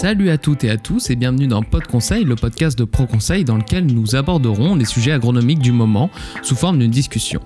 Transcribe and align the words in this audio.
Salut 0.00 0.30
à 0.30 0.38
toutes 0.38 0.64
et 0.64 0.70
à 0.70 0.78
tous 0.78 1.10
et 1.10 1.14
bienvenue 1.14 1.46
dans 1.46 1.62
Pod 1.62 1.86
Conseil, 1.86 2.24
le 2.24 2.34
podcast 2.34 2.78
de 2.78 2.84
Pro 2.84 3.04
Conseil 3.04 3.44
dans 3.44 3.58
lequel 3.58 3.84
nous 3.84 4.16
aborderons 4.16 4.74
les 4.74 4.86
sujets 4.86 5.12
agronomiques 5.12 5.58
du 5.58 5.72
moment 5.72 6.08
sous 6.42 6.56
forme 6.56 6.78
d'une 6.78 6.90
discussion. 6.90 7.42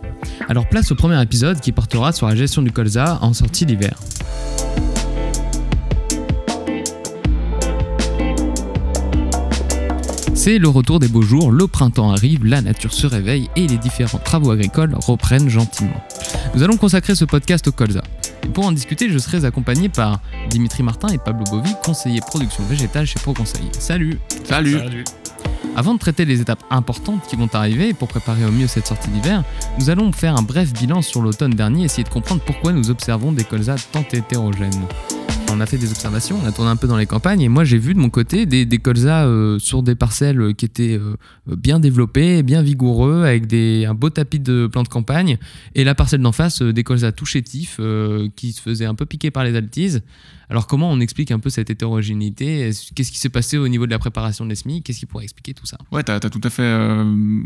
Alors 0.48 0.68
place 0.68 0.92
au 0.92 0.94
premier 0.94 1.20
épisode 1.20 1.58
qui 1.58 1.72
portera 1.72 2.12
sur 2.12 2.28
la 2.28 2.36
gestion 2.36 2.62
du 2.62 2.70
colza 2.70 3.18
en 3.22 3.32
sortie 3.32 3.66
d'hiver. 3.66 3.98
C'est 10.34 10.58
le 10.58 10.68
retour 10.68 11.00
des 11.00 11.08
beaux 11.08 11.22
jours, 11.22 11.50
le 11.50 11.66
printemps 11.66 12.12
arrive, 12.12 12.46
la 12.46 12.62
nature 12.62 12.92
se 12.92 13.08
réveille 13.08 13.50
et 13.56 13.66
les 13.66 13.78
différents 13.78 14.18
travaux 14.18 14.52
agricoles 14.52 14.94
reprennent 14.94 15.48
gentiment. 15.48 16.04
Nous 16.54 16.62
allons 16.62 16.76
consacrer 16.76 17.16
ce 17.16 17.24
podcast 17.24 17.66
au 17.66 17.72
colza. 17.72 18.02
Et 18.44 18.48
pour 18.48 18.66
en 18.66 18.72
discuter, 18.72 19.10
je 19.10 19.18
serai 19.18 19.44
accompagné 19.44 19.88
par 19.88 20.20
Dimitri 20.50 20.82
Martin 20.82 21.08
et 21.08 21.18
Pablo 21.18 21.44
Bovi, 21.50 21.74
conseillers 21.82 22.20
production 22.20 22.62
végétale 22.64 23.06
chez 23.06 23.18
ProConseil. 23.18 23.70
Salut 23.78 24.18
Salut. 24.44 25.04
Avant 25.76 25.94
de 25.94 25.98
traiter 25.98 26.24
les 26.24 26.40
étapes 26.40 26.62
importantes 26.70 27.22
qui 27.26 27.36
vont 27.36 27.48
arriver 27.52 27.94
pour 27.94 28.08
préparer 28.08 28.44
au 28.44 28.52
mieux 28.52 28.66
cette 28.66 28.86
sortie 28.86 29.08
d'hiver, 29.08 29.42
nous 29.78 29.90
allons 29.90 30.12
faire 30.12 30.36
un 30.36 30.42
bref 30.42 30.72
bilan 30.72 31.02
sur 31.02 31.20
l'automne 31.20 31.54
dernier 31.54 31.82
et 31.82 31.84
essayer 31.86 32.04
de 32.04 32.08
comprendre 32.08 32.42
pourquoi 32.44 32.72
nous 32.72 32.90
observons 32.90 33.32
des 33.32 33.44
colzas 33.44 33.88
tant 33.90 34.04
hétérogènes 34.12 34.86
on 35.52 35.60
a 35.60 35.66
fait 35.66 35.78
des 35.78 35.90
observations, 35.90 36.38
on 36.42 36.46
a 36.46 36.52
tourné 36.52 36.70
un 36.70 36.76
peu 36.76 36.86
dans 36.86 36.96
les 36.96 37.06
campagnes 37.06 37.40
et 37.40 37.48
moi 37.48 37.64
j'ai 37.64 37.78
vu 37.78 37.94
de 37.94 37.98
mon 37.98 38.10
côté 38.10 38.46
des, 38.46 38.78
colzas 38.78 39.26
euh, 39.26 39.58
sur 39.58 39.82
des 39.82 39.94
parcelles 39.94 40.54
qui 40.54 40.64
étaient 40.64 40.98
euh, 40.98 41.16
bien 41.46 41.78
développées, 41.78 42.42
bien 42.42 42.62
vigoureux, 42.62 43.24
avec 43.24 43.46
des, 43.46 43.84
un 43.84 43.94
beau 43.94 44.10
tapis 44.10 44.40
de 44.40 44.66
plantes 44.66 44.86
de 44.86 44.90
campagne 44.90 45.38
et 45.74 45.84
la 45.84 45.94
parcelle 45.94 46.20
d'en 46.20 46.32
face 46.32 46.62
euh, 46.62 46.72
des 46.72 46.82
colzas 46.82 47.12
tout 47.12 47.26
chétifs 47.26 47.80
qui 48.36 48.52
se 48.52 48.60
faisaient 48.60 48.84
un 48.84 48.94
peu 48.94 49.06
piquer 49.06 49.30
par 49.30 49.44
les 49.44 49.56
altises. 49.56 50.02
Alors 50.50 50.66
comment 50.66 50.90
on 50.90 51.00
explique 51.00 51.30
un 51.30 51.38
peu 51.38 51.48
cette 51.48 51.70
hétérogénéité? 51.70 52.70
Qu'est-ce 52.94 53.10
qui 53.10 53.18
s'est 53.18 53.30
passé 53.30 53.56
au 53.56 53.66
niveau 53.66 53.86
de 53.86 53.90
la 53.90 53.98
préparation 53.98 54.44
des 54.44 54.54
semis 54.54 54.82
Qu'est-ce 54.82 54.98
qui 54.98 55.06
pourrait 55.06 55.24
expliquer 55.24 55.54
tout 55.54 55.64
ça? 55.64 55.78
Ouais, 55.90 56.02
tu 56.02 56.12
as, 56.12 56.20
tout 56.20 56.40
à 56.44 56.50
fait 56.50 56.70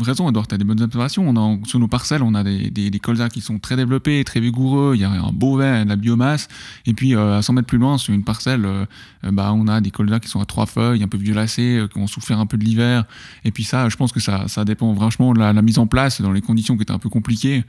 raison 0.01 0.29
Edouard, 0.29 0.49
tu 0.49 0.55
as 0.57 0.59
des 0.59 0.65
bonnes 0.65 0.83
observations. 0.83 1.29
On 1.29 1.65
sur 1.65 1.79
nos 1.79 1.87
parcelles, 1.87 2.23
on 2.23 2.35
a 2.35 2.43
des, 2.43 2.71
des, 2.71 2.99
colzas 2.99 3.29
qui 3.29 3.41
sont 3.41 3.61
très 3.61 3.77
développés, 3.77 4.25
très 4.25 4.41
vigoureux, 4.41 4.93
il 4.97 5.01
y 5.01 5.05
a 5.05 5.11
un 5.11 5.33
beau 5.33 5.57
vin, 5.57 5.85
de 5.85 5.89
la 5.89 5.97
biomasse, 5.97 6.49
et 6.87 6.93
puis 6.93 7.15
à 7.15 7.41
100 7.41 7.53
mètres 7.53 7.69
plus 7.69 7.79
loin, 7.79 7.88
sur 7.97 8.13
une 8.13 8.25
parcelle, 8.25 8.65
euh, 8.65 8.85
euh, 9.25 9.31
bah, 9.31 9.53
on 9.55 9.67
a 9.69 9.81
des 9.81 9.91
colzas 9.91 10.21
qui 10.21 10.29
sont 10.29 10.41
à 10.41 10.45
trois 10.45 10.67
feuilles, 10.67 11.03
un 11.03 11.09
peu 11.09 11.17
violacés, 11.17 11.79
euh, 11.79 11.89
qui 11.89 11.99
ont 11.99 12.07
souffert 12.07 12.39
un 12.39 12.47
peu 12.47 12.59
de 12.59 12.65
l'hiver. 12.65 13.05
Et 13.45 13.51
puis 13.51 13.65
ça, 13.65 13.89
je 13.89 13.97
pense 13.97 14.13
que 14.13 14.21
ça, 14.21 14.49
ça 14.49 14.65
dépend 14.65 14.93
vachement 14.93 15.33
de 15.33 15.39
la, 15.39 15.53
mise 15.63 15.79
en 15.79 15.87
place 15.87 16.21
dans 16.21 16.33
les 16.33 16.43
conditions 16.43 16.77
qui 16.77 16.83
étaient 16.83 16.93
un 16.93 16.99
peu 16.99 17.09
compliquées. 17.09 17.65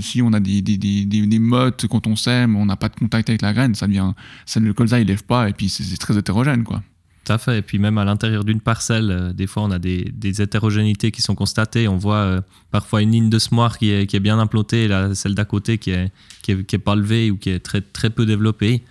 si 0.00 0.22
on 0.22 0.32
a 0.32 0.40
des, 0.40 0.62
des, 0.62 0.76
des, 0.76 1.04
des, 1.06 1.38
mottes 1.38 1.86
quand 1.88 2.06
on 2.06 2.16
sème, 2.16 2.56
on 2.56 2.66
n'a 2.66 2.76
pas 2.76 2.88
de 2.88 2.96
contact 2.96 3.28
avec 3.28 3.42
la 3.42 3.52
graine, 3.52 3.74
ça 3.74 3.86
devient, 3.86 4.12
ça, 4.46 4.60
le 4.60 4.72
colza 4.72 5.00
il 5.00 5.06
lève 5.06 5.24
pas 5.24 5.48
et 5.48 5.52
puis 5.52 5.68
c'est 5.68 5.96
très 5.96 6.16
hétérogène 6.16 6.64
quoi. 6.64 6.82
Tout 7.24 7.32
à 7.32 7.38
fait. 7.38 7.58
Et 7.58 7.62
puis 7.62 7.78
même 7.78 7.98
à 7.98 8.04
l'intérieur 8.04 8.44
d'une 8.44 8.60
parcelle, 8.60 9.32
des 9.34 9.46
fois 9.46 9.62
on 9.62 9.70
a 9.70 9.78
des, 9.78 10.12
des, 10.12 10.42
hétérogénéités 10.42 11.10
qui 11.10 11.22
sont 11.22 11.34
constatées. 11.34 11.88
On 11.88 11.96
voit 11.96 12.42
parfois 12.70 13.02
une 13.02 13.12
ligne 13.12 13.30
de 13.30 13.38
semoir 13.38 13.78
qui 13.78 13.90
est, 13.90 14.06
qui 14.06 14.16
est 14.16 14.20
bien 14.20 14.38
implantée, 14.38 14.84
et 14.84 15.14
celle 15.14 15.34
d'à 15.34 15.44
côté 15.44 15.78
qui 15.78 15.90
est, 15.90 16.12
qui 16.42 16.52
est, 16.52 16.64
qui 16.64 16.76
est 16.76 16.78
pas 16.78 16.94
levée 16.94 17.30
ou 17.30 17.36
qui 17.36 17.50
est 17.50 17.60
très, 17.60 17.80
très 17.80 18.10
peu 18.10 18.26
développée. 18.26 18.82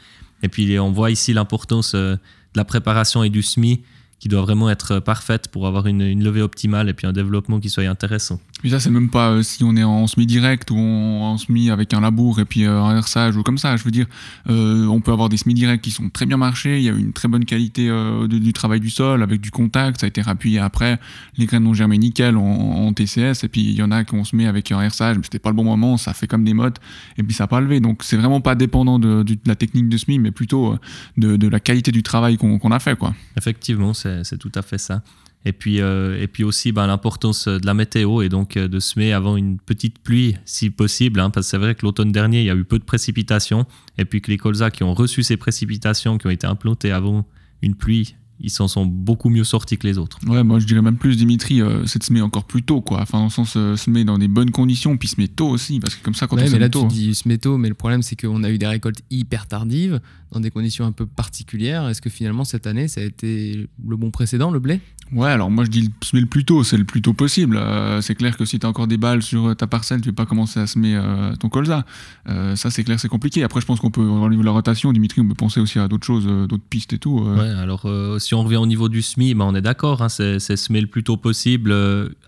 Et 0.44 0.50
puis 0.50 0.78
on 0.80 0.92
voit 0.92 1.10
ici 1.10 1.34
l'importance 1.34 1.96
euh, 1.96 2.16
de 2.16 2.20
la 2.56 2.66
préparation 2.66 3.24
et 3.24 3.30
du 3.30 3.42
SMI 3.42 3.82
qui 4.24 4.30
doit 4.30 4.44
vraiment 4.44 4.70
être 4.70 5.00
parfaite 5.00 5.50
pour 5.50 5.68
avoir 5.68 5.86
une, 5.86 6.00
une 6.00 6.24
levée 6.24 6.42
optimale 6.42 6.88
et 6.88 6.94
puis 6.94 7.06
un 7.06 7.12
développement 7.12 7.60
qui 7.60 7.70
soit 7.70 7.84
intéressant. 7.84 8.40
Puis 8.64 8.70
ça, 8.70 8.80
c'est 8.80 8.90
même 8.90 9.10
pas 9.10 9.32
euh, 9.32 9.44
si 9.44 9.62
on 9.66 9.76
est 9.76 9.84
en 9.84 10.08
semi 10.08 10.26
direct 10.26 10.72
ou 10.72 10.78
en, 10.78 11.38
semi 11.38 11.70
avec 11.70 11.94
un 11.94 12.00
labour 12.00 12.40
et 12.40 12.46
puis 12.46 12.64
euh, 12.64 12.82
un 12.82 12.96
hersage 12.96 13.36
ou 13.36 13.44
comme 13.44 13.58
ça. 13.58 13.76
Je 13.76 13.84
veux 13.84 13.92
dire, 13.92 14.06
euh, 14.50 14.86
on 14.86 15.02
peut 15.02 15.12
avoir 15.12 15.28
des 15.28 15.36
semi 15.36 15.54
directs 15.54 15.82
qui 15.82 15.92
sont 15.92 16.10
très 16.10 16.26
bien 16.26 16.38
marchés. 16.38 16.78
Il 16.78 16.84
y 16.86 16.90
a 16.90 16.94
une 16.94 17.12
très 17.12 17.28
bonne 17.28 17.44
qualité 17.44 17.92
du 18.30 18.54
travail 18.54 18.80
du 18.80 18.90
sol 18.90 19.22
avec 19.22 19.42
du 19.42 19.52
contact. 19.52 20.00
Ça 20.00 20.06
a 20.06 20.08
été 20.08 20.22
rappuyé 20.22 20.60
après. 20.60 20.98
Les 21.38 21.46
graines 21.46 21.68
ont 21.68 21.74
germé 21.74 21.98
nickel 21.98 22.38
en, 22.38 22.94
TCS. 22.94 23.44
Et 23.44 23.50
puis 23.50 23.64
il 23.64 23.74
y 23.74 23.84
en 23.84 23.92
a 23.92 24.06
qu'on 24.06 24.24
se 24.24 24.34
met 24.34 24.48
avec 24.48 24.72
un 24.72 24.80
hersage, 24.80 25.18
mais 25.18 25.24
c'était 25.24 25.40
pas 25.40 25.50
le 25.50 25.58
bon 25.58 25.66
moment. 25.66 25.98
Ça 25.98 26.14
fait 26.14 26.28
comme 26.28 26.46
des 26.46 26.54
mottes 26.54 26.80
et 27.18 27.24
puis 27.24 27.34
ça 27.34 27.44
n'a 27.44 27.48
pas 27.50 27.60
levé. 27.60 27.82
Donc 27.82 28.04
c'est 28.04 28.16
vraiment 28.16 28.40
pas 28.40 28.56
dépendant 28.56 28.98
de, 28.98 29.26
la 29.46 29.56
technique 29.56 29.90
de 29.90 29.98
semi, 29.98 30.20
mais 30.20 30.32
plutôt 30.32 30.78
de, 31.18 31.48
la 31.50 31.60
qualité 31.60 31.92
du 31.92 32.02
travail 32.02 32.38
qu'on 32.38 32.72
a 32.72 32.80
fait. 32.80 32.98
Quoi. 32.98 33.14
Effectivement, 33.36 33.94
c'est 33.94 34.13
tout 34.40 34.52
à 34.56 34.62
fait 34.62 34.78
ça. 34.78 35.02
Et 35.46 35.52
puis, 35.52 35.82
euh, 35.82 36.22
et 36.22 36.28
puis 36.28 36.44
aussi 36.44 36.72
ben, 36.72 36.88
l'importance 36.88 37.48
de 37.48 37.66
la 37.66 37.74
météo 37.74 38.22
et 38.22 38.30
donc 38.30 38.56
euh, 38.56 38.68
de 38.68 38.80
semer 38.80 39.12
avant 39.12 39.36
une 39.36 39.58
petite 39.58 40.00
pluie 40.00 40.36
si 40.46 40.70
possible, 40.70 41.20
hein, 41.20 41.30
parce 41.30 41.48
que 41.48 41.52
c'est 41.52 41.58
vrai 41.58 41.76
que 41.76 41.86
l'automne 41.86 42.12
dernier, 42.12 42.42
il 42.42 42.46
y 42.46 42.50
a 42.50 42.56
eu 42.56 42.64
peu 42.64 42.80
de 42.80 42.84
précipitations, 42.84 43.66
et 43.98 44.06
puis 44.06 44.22
que 44.22 44.32
les 44.32 44.38
colzas 44.38 44.72
qui 44.72 44.84
ont 44.84 44.94
reçu 44.94 45.22
ces 45.22 45.36
précipitations, 45.36 46.18
qui 46.18 46.28
ont 46.28 46.32
été 46.32 46.48
implantées 46.48 46.92
avant 46.92 47.26
une 47.62 47.76
pluie, 47.76 48.16
ils 48.40 48.50
s'en 48.50 48.68
sont 48.68 48.86
beaucoup 48.86 49.30
mieux 49.30 49.44
sortis 49.44 49.78
que 49.78 49.86
les 49.86 49.98
autres. 49.98 50.18
Ouais, 50.28 50.44
moi 50.44 50.60
je 50.60 50.66
dirais 50.66 50.82
même 50.82 50.98
plus, 50.98 51.18
Dimitri, 51.18 51.62
euh, 51.62 51.86
c'est 51.86 52.00
de 52.00 52.04
semer 52.04 52.22
encore 52.22 52.46
plus 52.46 52.64
tôt, 52.64 52.80
quoi. 52.80 53.02
Enfin, 53.02 53.20
en 53.20 53.30
sens, 53.30 53.52
semer 53.52 54.06
dans 54.06 54.18
des 54.18 54.30
bonnes 54.30 54.52
conditions, 54.52 54.96
puis 54.96 55.10
semer 55.10 55.28
tôt 55.28 55.50
aussi, 55.50 55.82
parce 55.82 55.96
que 55.96 56.04
comme 56.04 56.16
ça, 56.16 56.28
quand 56.28 56.38
ouais, 56.38 56.48
on 56.48 56.52
mais 56.52 56.60
là, 56.60 56.70
tôt. 56.70 56.88
Tu 56.88 56.96
dis 56.96 57.16
semer 57.16 57.38
tôt, 57.38 57.58
mais 57.58 57.68
le 57.68 57.76
problème, 57.76 58.02
c'est 58.02 58.16
qu'on 58.16 58.44
a 58.44 58.50
eu 58.50 58.58
des 58.58 58.68
récoltes 58.68 59.02
hyper 59.12 59.48
tardives, 59.48 60.00
dans 60.34 60.40
des 60.40 60.52
conditions 60.52 60.86
un 60.86 60.92
peu 60.92 61.06
particulières. 61.06 61.88
Est-ce 61.88 62.02
que 62.02 62.10
finalement, 62.10 62.44
cette 62.44 62.68
année, 62.68 62.88
ça 62.88 63.02
a 63.02 63.04
été 63.04 63.68
le 63.88 63.96
bon 63.96 64.12
précédent, 64.12 64.52
le 64.52 64.60
blé? 64.60 64.82
Ouais, 65.12 65.30
alors 65.30 65.52
moi 65.52 65.64
je 65.64 65.70
dis 65.70 65.92
semer 66.02 66.22
le 66.22 66.28
plus 66.28 66.44
tôt, 66.44 66.64
c'est 66.64 66.78
le 66.78 66.86
plus 66.86 67.02
tôt 67.02 67.14
possible. 67.14 67.58
Euh, 67.58 68.02
c'est 68.02 68.16
clair 68.16 68.36
que 68.36 68.46
si 68.46 68.58
tu 68.58 68.66
as 68.66 68.70
encore 68.70 68.88
des 68.88 68.98
balles 68.98 69.22
sur 69.22 69.56
ta 69.56 69.68
parcelle, 69.68 70.02
tu 70.02 70.08
ne 70.08 70.12
vas 70.14 70.16
pas 70.16 70.26
commencer 70.26 70.60
à 70.60 70.66
semer 70.66 70.96
euh, 70.96 71.36
ton 71.36 71.50
colza. 71.50 71.86
Euh, 72.30 72.56
ça, 72.56 72.72
c'est 72.72 72.84
clair, 72.84 73.00
c'est 73.00 73.10
compliqué. 73.10 73.44
Après, 73.44 73.62
je 73.62 73.66
pense 73.66 73.80
qu'on 73.80 73.92
peut, 73.92 74.02
au 74.02 74.30
niveau 74.30 74.42
de 74.42 74.46
la 74.48 74.52
rotation, 74.52 74.92
Dimitri, 74.92 75.22
on 75.22 75.28
peut 75.28 75.36
penser 75.36 75.60
aussi 75.60 75.78
à 75.78 75.88
d'autres 75.88 76.06
choses, 76.06 76.26
d'autres 76.26 76.64
pistes 76.68 76.94
et 76.94 76.98
tout. 76.98 77.20
Ouais, 77.20 77.50
alors 77.50 77.88
si 78.20 78.34
on 78.34 78.44
revient 78.44 78.58
au 78.58 78.66
niveau 78.66 78.90
du 78.90 79.02
semis, 79.02 79.36
ben, 79.36 79.46
on 79.46 79.56
est 79.56 79.62
d'accord, 79.62 80.02
hein, 80.02 80.10
c'est 80.10 80.40
semer 80.40 80.82
le 80.82 80.88
plus 80.88 81.04
tôt 81.04 81.18
possible 81.18 81.76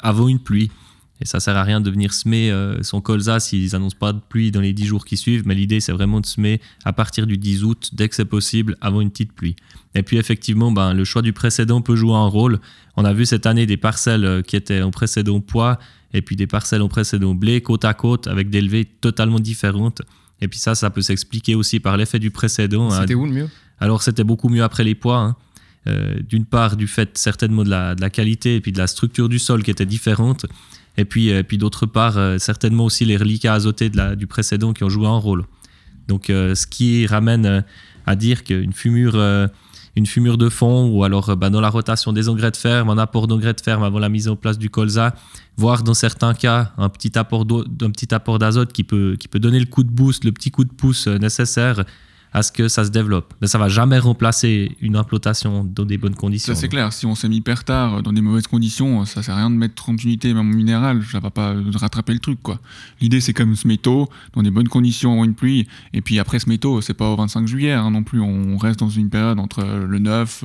avant 0.02 0.28
une 0.28 0.40
pluie. 0.40 0.70
Et 1.22 1.26
ça 1.26 1.40
sert 1.40 1.56
à 1.56 1.64
rien 1.64 1.80
de 1.80 1.90
venir 1.90 2.14
semer 2.14 2.54
son 2.82 3.00
colza 3.00 3.40
s'ils 3.40 3.74
annoncent 3.74 3.96
pas 3.98 4.12
de 4.12 4.20
pluie 4.20 4.52
dans 4.52 4.60
les 4.60 4.74
10 4.74 4.86
jours 4.86 5.06
qui 5.06 5.16
suivent. 5.16 5.44
Mais 5.46 5.56
l'idée, 5.56 5.80
c'est 5.80 5.94
vraiment 5.94 6.20
de 6.20 6.26
semer 6.26 6.60
à 6.84 6.92
partir 6.92 7.26
du 7.26 7.38
10 7.38 7.64
août, 7.64 7.92
dès 7.94 8.10
que 8.10 8.16
c'est 8.16 8.26
possible, 8.26 8.76
avant 8.82 9.00
une 9.00 9.10
petite 9.10 9.32
pluie. 9.32 9.56
Et 9.96 10.04
puis 10.04 10.18
effectivement, 10.18 10.72
ben, 10.72 10.94
le 10.94 11.06
choix 11.06 11.22
du 11.22 11.34
précédent 11.34 11.82
peut 11.82 11.96
jouer 11.96 12.14
un 12.14 12.28
rôle. 12.28 12.60
On 12.98 13.06
a 13.06 13.14
vu 13.14 13.26
cette 13.26 13.46
année 13.46 13.66
des 13.66 13.78
parcelles 13.78 14.26
euh, 14.26 14.42
qui 14.42 14.56
étaient 14.56 14.82
en 14.82 14.92
précédent 14.92 15.40
poids 15.40 15.80
et 16.14 16.22
puis 16.22 16.36
des 16.36 16.48
parcelles 16.48 16.82
en 16.82 16.90
précédent 16.90 17.34
blé, 17.34 17.62
côte 17.62 17.86
à 17.86 17.94
côte, 17.94 18.28
avec 18.28 18.50
des 18.50 18.62
levées 18.62 18.86
totalement 18.86 19.40
différentes. 19.40 20.02
Et 20.42 20.48
puis 20.48 20.60
ça, 20.60 20.76
ça 20.76 20.90
peut 20.90 21.02
s'expliquer 21.02 21.56
aussi 21.56 21.80
par 21.80 21.98
l'effet 21.98 22.20
du 22.20 22.30
précédent. 22.30 22.92
Hein. 22.92 23.02
C'était 23.02 23.16
où 23.16 23.26
le 23.26 23.32
mieux? 23.32 23.50
Alors 23.80 24.04
c'était 24.04 24.24
beaucoup 24.24 24.50
mieux 24.50 24.64
après 24.64 24.84
les 24.84 24.96
poids. 24.96 25.18
Hein. 25.18 25.36
Euh, 25.88 26.16
d'une 26.28 26.46
part, 26.46 26.78
du 26.78 26.88
fait 26.88 27.18
certainement 27.18 27.64
de 27.64 27.70
la, 27.70 27.96
de 27.96 28.02
la, 28.02 28.10
qualité 28.10 28.56
et 28.56 28.62
puis 28.62 28.72
de 28.72 28.78
la 28.78 28.88
structure 28.88 29.30
du 29.30 29.40
sol 29.40 29.62
qui 29.64 29.72
était 29.72 29.86
différente. 29.86 30.46
Et 30.98 31.06
puis, 31.06 31.32
euh, 31.32 31.44
puis 31.44 31.58
d'autre 31.58 31.86
part, 31.86 32.18
certainement 32.40 32.86
aussi 32.86 33.06
les 33.06 33.18
reliquats 33.18 33.54
azotés 33.54 33.90
du 33.90 34.28
précédent 34.28 34.74
qui 34.74 34.84
ont 34.84 34.90
joué 34.90 35.08
un 35.08 35.18
rôle. 35.18 35.46
Donc 36.08 36.26
ce 36.28 36.68
qui 36.68 37.08
ramène 37.08 37.66
à 38.06 38.16
dire 38.16 38.44
qu'une 38.44 38.74
fumure 38.74 39.50
une 39.96 40.06
fumure 40.06 40.38
de 40.38 40.50
fond 40.50 40.90
ou 40.90 41.04
alors 41.04 41.30
euh, 41.30 41.36
bah, 41.36 41.50
dans 41.50 41.62
la 41.62 41.70
rotation 41.70 42.14
des 42.14 42.30
engrais 42.30 42.52
de 42.52 42.58
ferme, 42.58 42.90
un 42.90 42.98
apport 42.98 43.28
d'engrais 43.28 43.54
de 43.54 43.62
ferme 43.62 43.84
avant 43.84 44.00
la 44.00 44.10
mise 44.10 44.28
en 44.28 44.36
place 44.36 44.58
du 44.58 44.70
colza, 44.70 45.16
voire 45.58 45.84
dans 45.84 45.94
certains 45.94 46.34
cas 46.34 46.74
un 46.78 46.90
petit 46.90 47.18
apport 47.18 47.46
d'azote 48.40 48.74
qui 48.74 48.84
peut, 48.84 49.16
qui 49.20 49.28
peut 49.28 49.40
donner 49.40 49.60
le 49.60 49.66
coup 49.66 49.84
de 49.84 49.90
boost, 49.92 50.24
le 50.24 50.32
petit 50.32 50.52
coup 50.52 50.66
de 50.66 50.74
pouce 50.74 51.08
euh, 51.08 51.18
nécessaire 51.18 51.86
à 52.36 52.44
ce 52.44 52.52
que 52.52 52.68
ça 52.68 52.84
se 52.84 52.90
développe. 52.90 53.34
Mais 53.40 53.48
ça 53.48 53.58
va 53.58 53.70
jamais 53.70 53.98
remplacer 53.98 54.76
une 54.82 54.98
implantation 54.98 55.64
dans 55.64 55.86
des 55.86 55.98
bonnes 55.98 56.16
conditions. 56.16 56.54
Ça 56.54 56.60
c'est 56.60 56.68
clair, 56.68 56.92
si 56.92 57.06
on 57.06 57.16
s'est 57.16 57.30
mis 57.30 57.38
hyper 57.38 57.64
tard 57.64 58.04
dans 58.04 58.12
des 58.12 58.20
mauvaises 58.20 58.48
conditions, 58.48 59.06
ça 59.06 59.24
sert 59.24 59.36
à 59.36 59.38
rien 59.38 59.50
de 59.50 59.56
mettre 59.56 59.76
30 59.76 60.04
unités 60.04 60.34
même 60.34 60.52
en 60.52 60.54
minéral, 60.54 61.02
ça 61.10 61.22
va 61.22 61.30
pas 61.30 61.56
rattraper 61.76 62.12
le 62.12 62.20
truc 62.20 62.40
quoi. 62.44 62.60
L'idée 63.00 63.22
c'est 63.22 63.32
comme 63.32 63.56
se 63.56 63.66
métaux 63.66 64.10
dans 64.34 64.44
des 64.44 64.52
bonnes 64.52 64.68
conditions 64.68 65.24
une 65.24 65.34
pluie 65.34 65.66
et 65.94 66.02
puis 66.02 66.20
après 66.20 66.40
ce 66.40 66.50
métaux, 66.50 66.82
c'est 66.82 66.94
pas 66.94 67.10
au 67.10 67.16
25 67.16 67.48
juillet 67.48 67.72
hein, 67.72 67.90
non 67.90 68.04
plus, 68.04 68.20
on 68.20 68.58
reste 68.58 68.82
dans 68.82 68.90
une 68.90 69.10
période 69.10 69.40
entre 69.40 69.64
le 69.64 70.00
9 70.00 70.44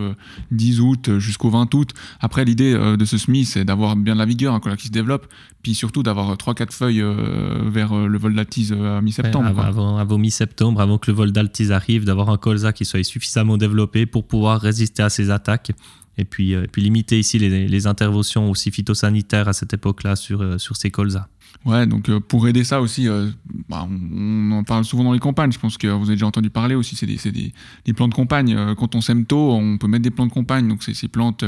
10 0.53 0.81
août 0.81 1.19
jusqu'au 1.19 1.51
20 1.51 1.75
août. 1.75 1.91
Après 2.21 2.45
l'idée 2.45 2.73
euh, 2.73 2.97
de 2.97 3.05
ce 3.05 3.19
semis, 3.19 3.45
c'est 3.45 3.65
d'avoir 3.65 3.97
bien 3.97 4.15
de 4.15 4.21
la 4.21 4.27
vigueur, 4.27 4.55
un 4.55 4.61
collat 4.61 4.77
qui 4.77 4.87
se 4.87 4.93
développe, 4.93 5.27
puis 5.63 5.75
surtout 5.75 6.03
d'avoir 6.03 6.37
3 6.37 6.55
4 6.55 6.73
feuilles 6.73 7.03
euh, 7.03 7.69
vers 7.71 7.93
euh, 7.93 8.07
le 8.07 8.19
vol 8.19 8.35
d'altise 8.35 8.73
à 8.73 9.01
mi-septembre. 9.01 9.61
avant, 9.61 9.97
avant 9.97 10.19
mi-septembre, 10.19 10.81
avant 10.81 10.99
que 10.99 11.11
le 11.11 11.17
vol 11.17 11.33
d'altise 11.33 11.73
arrive, 11.73 12.05
d'avoir 12.05 12.31
un 12.31 12.39
colza 12.39 12.73
qui 12.73 12.85
soit 12.85 13.05
suffisamment 13.05 13.57
développé 13.57 14.07
pour 14.07 14.27
pouvoir 14.27 14.61
résister 14.61 15.03
à 15.03 15.11
ces 15.11 15.31
attaques 15.31 15.73
et 16.21 16.25
puis, 16.25 16.55
euh, 16.55 16.67
puis 16.71 16.83
limiter 16.83 17.19
ici 17.19 17.39
les, 17.39 17.87
interventions 17.87 18.51
aussi 18.51 18.71
phytosanitaires 18.71 19.49
à 19.49 19.53
cette 19.53 19.73
époque-là 19.73 20.17
sur, 20.17 20.43
euh, 20.43 20.59
sur 20.59 20.77
ces 20.77 20.91
colzas. 20.91 21.29
Ouais, 21.67 21.87
donc 21.87 22.09
euh, 22.09 22.21
pour 22.21 22.49
aider 22.49 22.65
ça 22.65 22.81
aussi, 22.81 23.07
euh, 23.07 23.29
bah, 23.69 23.87
on, 23.91 24.51
on 24.51 24.59
en 24.59 24.65
parle 24.65 24.85
souvent 24.85 25.05
dans 25.05 25.13
les 25.13 25.19
campagnes. 25.19 25.53
Je 25.53 25.59
pense 25.59 25.77
que 25.77 25.87
vous 25.89 26.05
avez 26.07 26.15
déjà 26.15 26.27
entendu 26.27 26.49
parler 26.49 26.75
aussi. 26.75 26.97
C'est 26.97 27.05
des, 27.07 27.19
c'est 27.19 27.33
des, 27.33 27.53
des 27.85 27.93
plans 27.93 28.09
de 28.09 28.15
campagne. 28.15 28.55
Euh, 28.57 28.75
Quand 28.75 28.95
on 28.95 29.01
sème 29.03 29.27
tôt, 29.27 29.53
on 29.53 29.77
peut 29.77 29.87
mettre 29.87 30.03
des 30.03 30.11
plants 30.11 30.27
de 30.27 30.33
campagne. 30.33 30.67
Donc 30.69 30.83
c'est 30.83 30.95
ces 30.95 31.09
plantes 31.09 31.45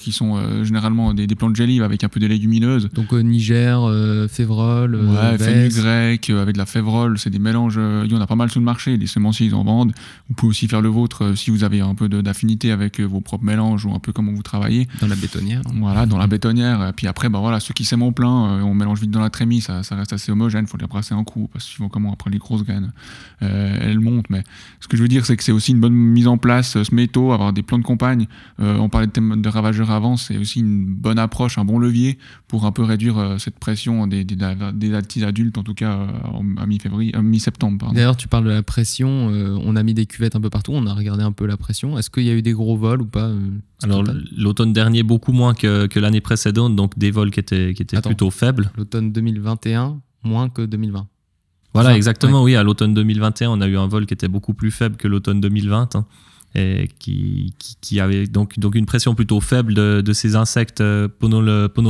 qui 0.00 0.12
sont 0.12 0.36
euh, 0.36 0.64
généralement 0.64 1.14
des, 1.14 1.26
des 1.26 1.34
plantes 1.34 1.56
gélives 1.56 1.82
avec 1.82 2.04
un 2.04 2.08
peu 2.08 2.20
de 2.20 2.26
légumineuses. 2.26 2.88
Donc 2.94 3.12
euh, 3.14 3.20
Niger, 3.22 3.80
euh, 3.82 4.28
Févrole, 4.28 4.94
Ouais, 4.96 5.36
Vesse. 5.36 5.76
grec 5.78 6.28
avec 6.30 6.54
de 6.54 6.58
la 6.58 6.66
févrole, 6.66 7.18
c'est 7.18 7.30
des 7.30 7.38
mélanges. 7.38 7.78
il 8.04 8.12
y 8.12 8.14
en 8.14 8.20
a 8.20 8.26
pas 8.26 8.36
mal 8.36 8.50
sur 8.50 8.60
le 8.60 8.64
marché. 8.66 8.96
Les 8.96 9.06
semenciers, 9.06 9.46
ils 9.46 9.54
en 9.54 9.64
vendent. 9.64 9.92
Vous 10.28 10.34
pouvez 10.34 10.50
aussi 10.50 10.68
faire 10.68 10.80
le 10.82 10.88
vôtre 10.88 11.24
euh, 11.24 11.34
si 11.36 11.50
vous 11.50 11.64
avez 11.64 11.80
un 11.80 11.94
peu 11.94 12.08
d'affinité 12.08 12.70
avec 12.70 13.00
vos 13.00 13.20
propres 13.20 13.44
mélanges 13.44 13.86
ou 13.86 13.94
un 13.94 13.98
peu 13.98 14.12
comment 14.12 14.32
vous 14.32 14.42
travaillez. 14.42 14.88
dans 15.00 15.06
la 15.06 15.16
bétonnière. 15.16 15.62
Voilà, 15.74 16.04
dans 16.06 16.18
la 16.18 16.26
bétonnière. 16.26 16.88
Et 16.88 16.92
puis 16.92 17.06
après, 17.06 17.28
bah 17.28 17.38
voilà, 17.40 17.60
ceux 17.60 17.72
qui 17.74 17.84
sèment 17.84 18.02
au 18.02 18.12
plein, 18.12 18.58
euh, 18.58 18.62
on 18.62 18.74
mélange 18.74 19.00
vite 19.00 19.10
dans 19.12 19.20
la 19.20 19.30
trémie, 19.30 19.60
ça, 19.60 19.82
ça 19.84 19.94
reste 19.94 20.12
assez 20.12 20.32
homogène, 20.32 20.66
faut 20.66 20.76
les 20.78 20.86
brasser 20.86 21.14
en 21.14 21.22
coup, 21.24 21.48
parce 21.52 21.64
que 21.64 21.70
suivant 21.70 21.88
comment 21.88 22.12
après 22.12 22.30
les 22.30 22.38
grosses 22.38 22.64
graines, 22.64 22.92
euh, 23.42 23.78
elles 23.80 24.00
montent. 24.00 24.28
Mais 24.30 24.42
ce 24.80 24.88
que 24.88 24.96
je 24.96 25.02
veux 25.02 25.08
dire, 25.08 25.24
c'est 25.26 25.36
que 25.36 25.44
c'est 25.44 25.52
aussi 25.52 25.72
une 25.72 25.80
bonne 25.80 25.92
mise 25.94 26.26
en 26.26 26.38
place, 26.38 26.76
euh, 26.76 26.84
ce 26.84 26.94
métaux, 26.94 27.32
avoir 27.32 27.52
des 27.52 27.62
plans 27.62 27.78
de 27.78 27.84
campagne. 27.84 28.26
Euh, 28.60 28.76
on 28.78 28.88
parlait 28.88 29.06
de, 29.06 29.12
thème 29.12 29.40
de 29.40 29.48
ravageurs 29.48 29.90
avant, 29.90 30.16
c'est 30.16 30.36
aussi 30.36 30.60
une 30.60 30.84
bonne 30.86 31.18
approche, 31.18 31.58
un 31.58 31.64
bon 31.64 31.78
levier 31.78 32.18
pour 32.48 32.66
un 32.66 32.72
peu 32.72 32.82
réduire 32.82 33.18
euh, 33.18 33.38
cette 33.38 33.58
pression 33.58 34.06
des, 34.06 34.24
des, 34.24 34.36
des 34.74 34.90
petits 34.90 35.24
adultes, 35.24 35.58
en 35.58 35.62
tout 35.62 35.74
cas 35.74 35.92
euh, 35.92 36.40
à 36.58 36.66
mi-février, 36.66 37.14
euh, 37.16 37.22
mi-septembre. 37.22 37.92
D'ailleurs, 37.94 38.16
tu 38.16 38.28
parles 38.28 38.44
de 38.44 38.50
la 38.50 38.62
pression. 38.62 39.30
euh, 39.30 39.58
on 39.64 39.76
a 39.76 39.82
mis 39.82 39.94
des 39.94 40.06
cuvettes 40.06 40.36
un 40.36 40.40
peu 40.40 40.50
partout. 40.50 40.72
On 40.74 40.86
a 40.86 40.94
regardé 40.94 41.22
un 41.22 41.32
peu 41.32 41.46
la 41.46 41.56
pression. 41.56 41.98
Est-ce 41.98 42.10
qu'il 42.10 42.24
y 42.24 42.30
a 42.30 42.34
eu 42.34 42.42
des 42.42 42.52
gros 42.52 42.76
vols 42.76 43.02
ou 43.02 43.06
pas 43.06 43.30
Alors 43.82 44.04
l'automne 44.36 44.72
dernier, 44.72 45.02
beaucoup 45.02 45.32
moins 45.32 45.54
que, 45.54 45.86
que 45.86 45.98
l'année 46.00 46.20
précédente, 46.20 46.76
donc 46.76 46.98
des 46.98 47.10
vols 47.10 47.30
qui 47.30 47.40
étaient, 47.40 47.74
qui 47.74 47.82
étaient 47.82 47.96
Attends. 47.96 48.10
plutôt 48.10 48.30
faibles. 48.30 48.70
l'automne 48.76 49.01
2021 49.10 50.00
moins 50.22 50.48
que 50.48 50.62
2020. 50.62 51.08
Voilà, 51.74 51.90
Ça, 51.90 51.96
exactement, 51.96 52.42
oui. 52.42 52.54
À 52.54 52.62
l'automne 52.62 52.94
2021, 52.94 53.50
on 53.50 53.60
a 53.60 53.66
eu 53.66 53.76
un 53.78 53.86
vol 53.86 54.06
qui 54.06 54.14
était 54.14 54.28
beaucoup 54.28 54.54
plus 54.54 54.70
faible 54.70 54.96
que 54.96 55.08
l'automne 55.08 55.40
2020, 55.40 55.96
hein, 55.96 56.04
et 56.54 56.88
qui, 56.98 57.54
qui, 57.58 57.76
qui 57.80 57.98
avait 58.00 58.26
donc, 58.26 58.58
donc 58.58 58.74
une 58.74 58.84
pression 58.86 59.14
plutôt 59.14 59.40
faible 59.40 59.72
de, 59.74 60.02
de 60.04 60.12
ces 60.12 60.36
insectes 60.36 60.82
euh, 60.82 61.08
pendant 61.18 61.40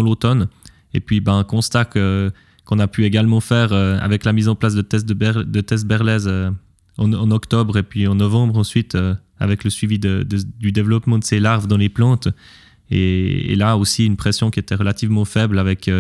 l'automne. 0.03 0.47
Et 0.95 1.01
puis, 1.01 1.21
ben, 1.21 1.35
un 1.39 1.45
constat 1.45 1.85
que- 1.85 2.31
qu'on 2.65 2.79
a 2.79 2.87
pu 2.87 3.05
également 3.05 3.41
faire 3.41 3.73
euh, 3.73 3.99
avec 4.01 4.25
la 4.25 4.33
mise 4.33 4.49
en 4.49 4.55
place 4.55 4.77
de 4.77 4.83
tests 4.83 5.05
de, 5.07 5.15
ber- 5.15 5.45
de 5.45 5.61
tests 5.61 5.85
Berlez 5.85 6.29
euh, 6.29 6.51
en, 6.97 7.13
en 7.13 7.31
octobre 7.33 7.77
et 7.77 7.83
puis 7.83 8.07
en 8.07 8.15
novembre 8.15 8.57
ensuite, 8.57 8.97
avec 9.41 9.65
le 9.65 9.71
suivi 9.71 9.99
de- 9.99 10.23
de- 10.23 10.45
du 10.61 10.71
développement 10.71 11.19
de 11.19 11.25
ces 11.25 11.41
larves 11.41 11.67
dans 11.67 11.77
les 11.77 11.89
plantes. 11.89 12.29
Et, 12.91 13.53
et 13.53 13.57
là 13.57 13.77
aussi, 13.77 14.07
une 14.07 14.17
pression 14.17 14.51
qui 14.53 14.61
était 14.61 14.75
relativement 14.77 15.25
faible 15.25 15.59
avec 15.59 15.91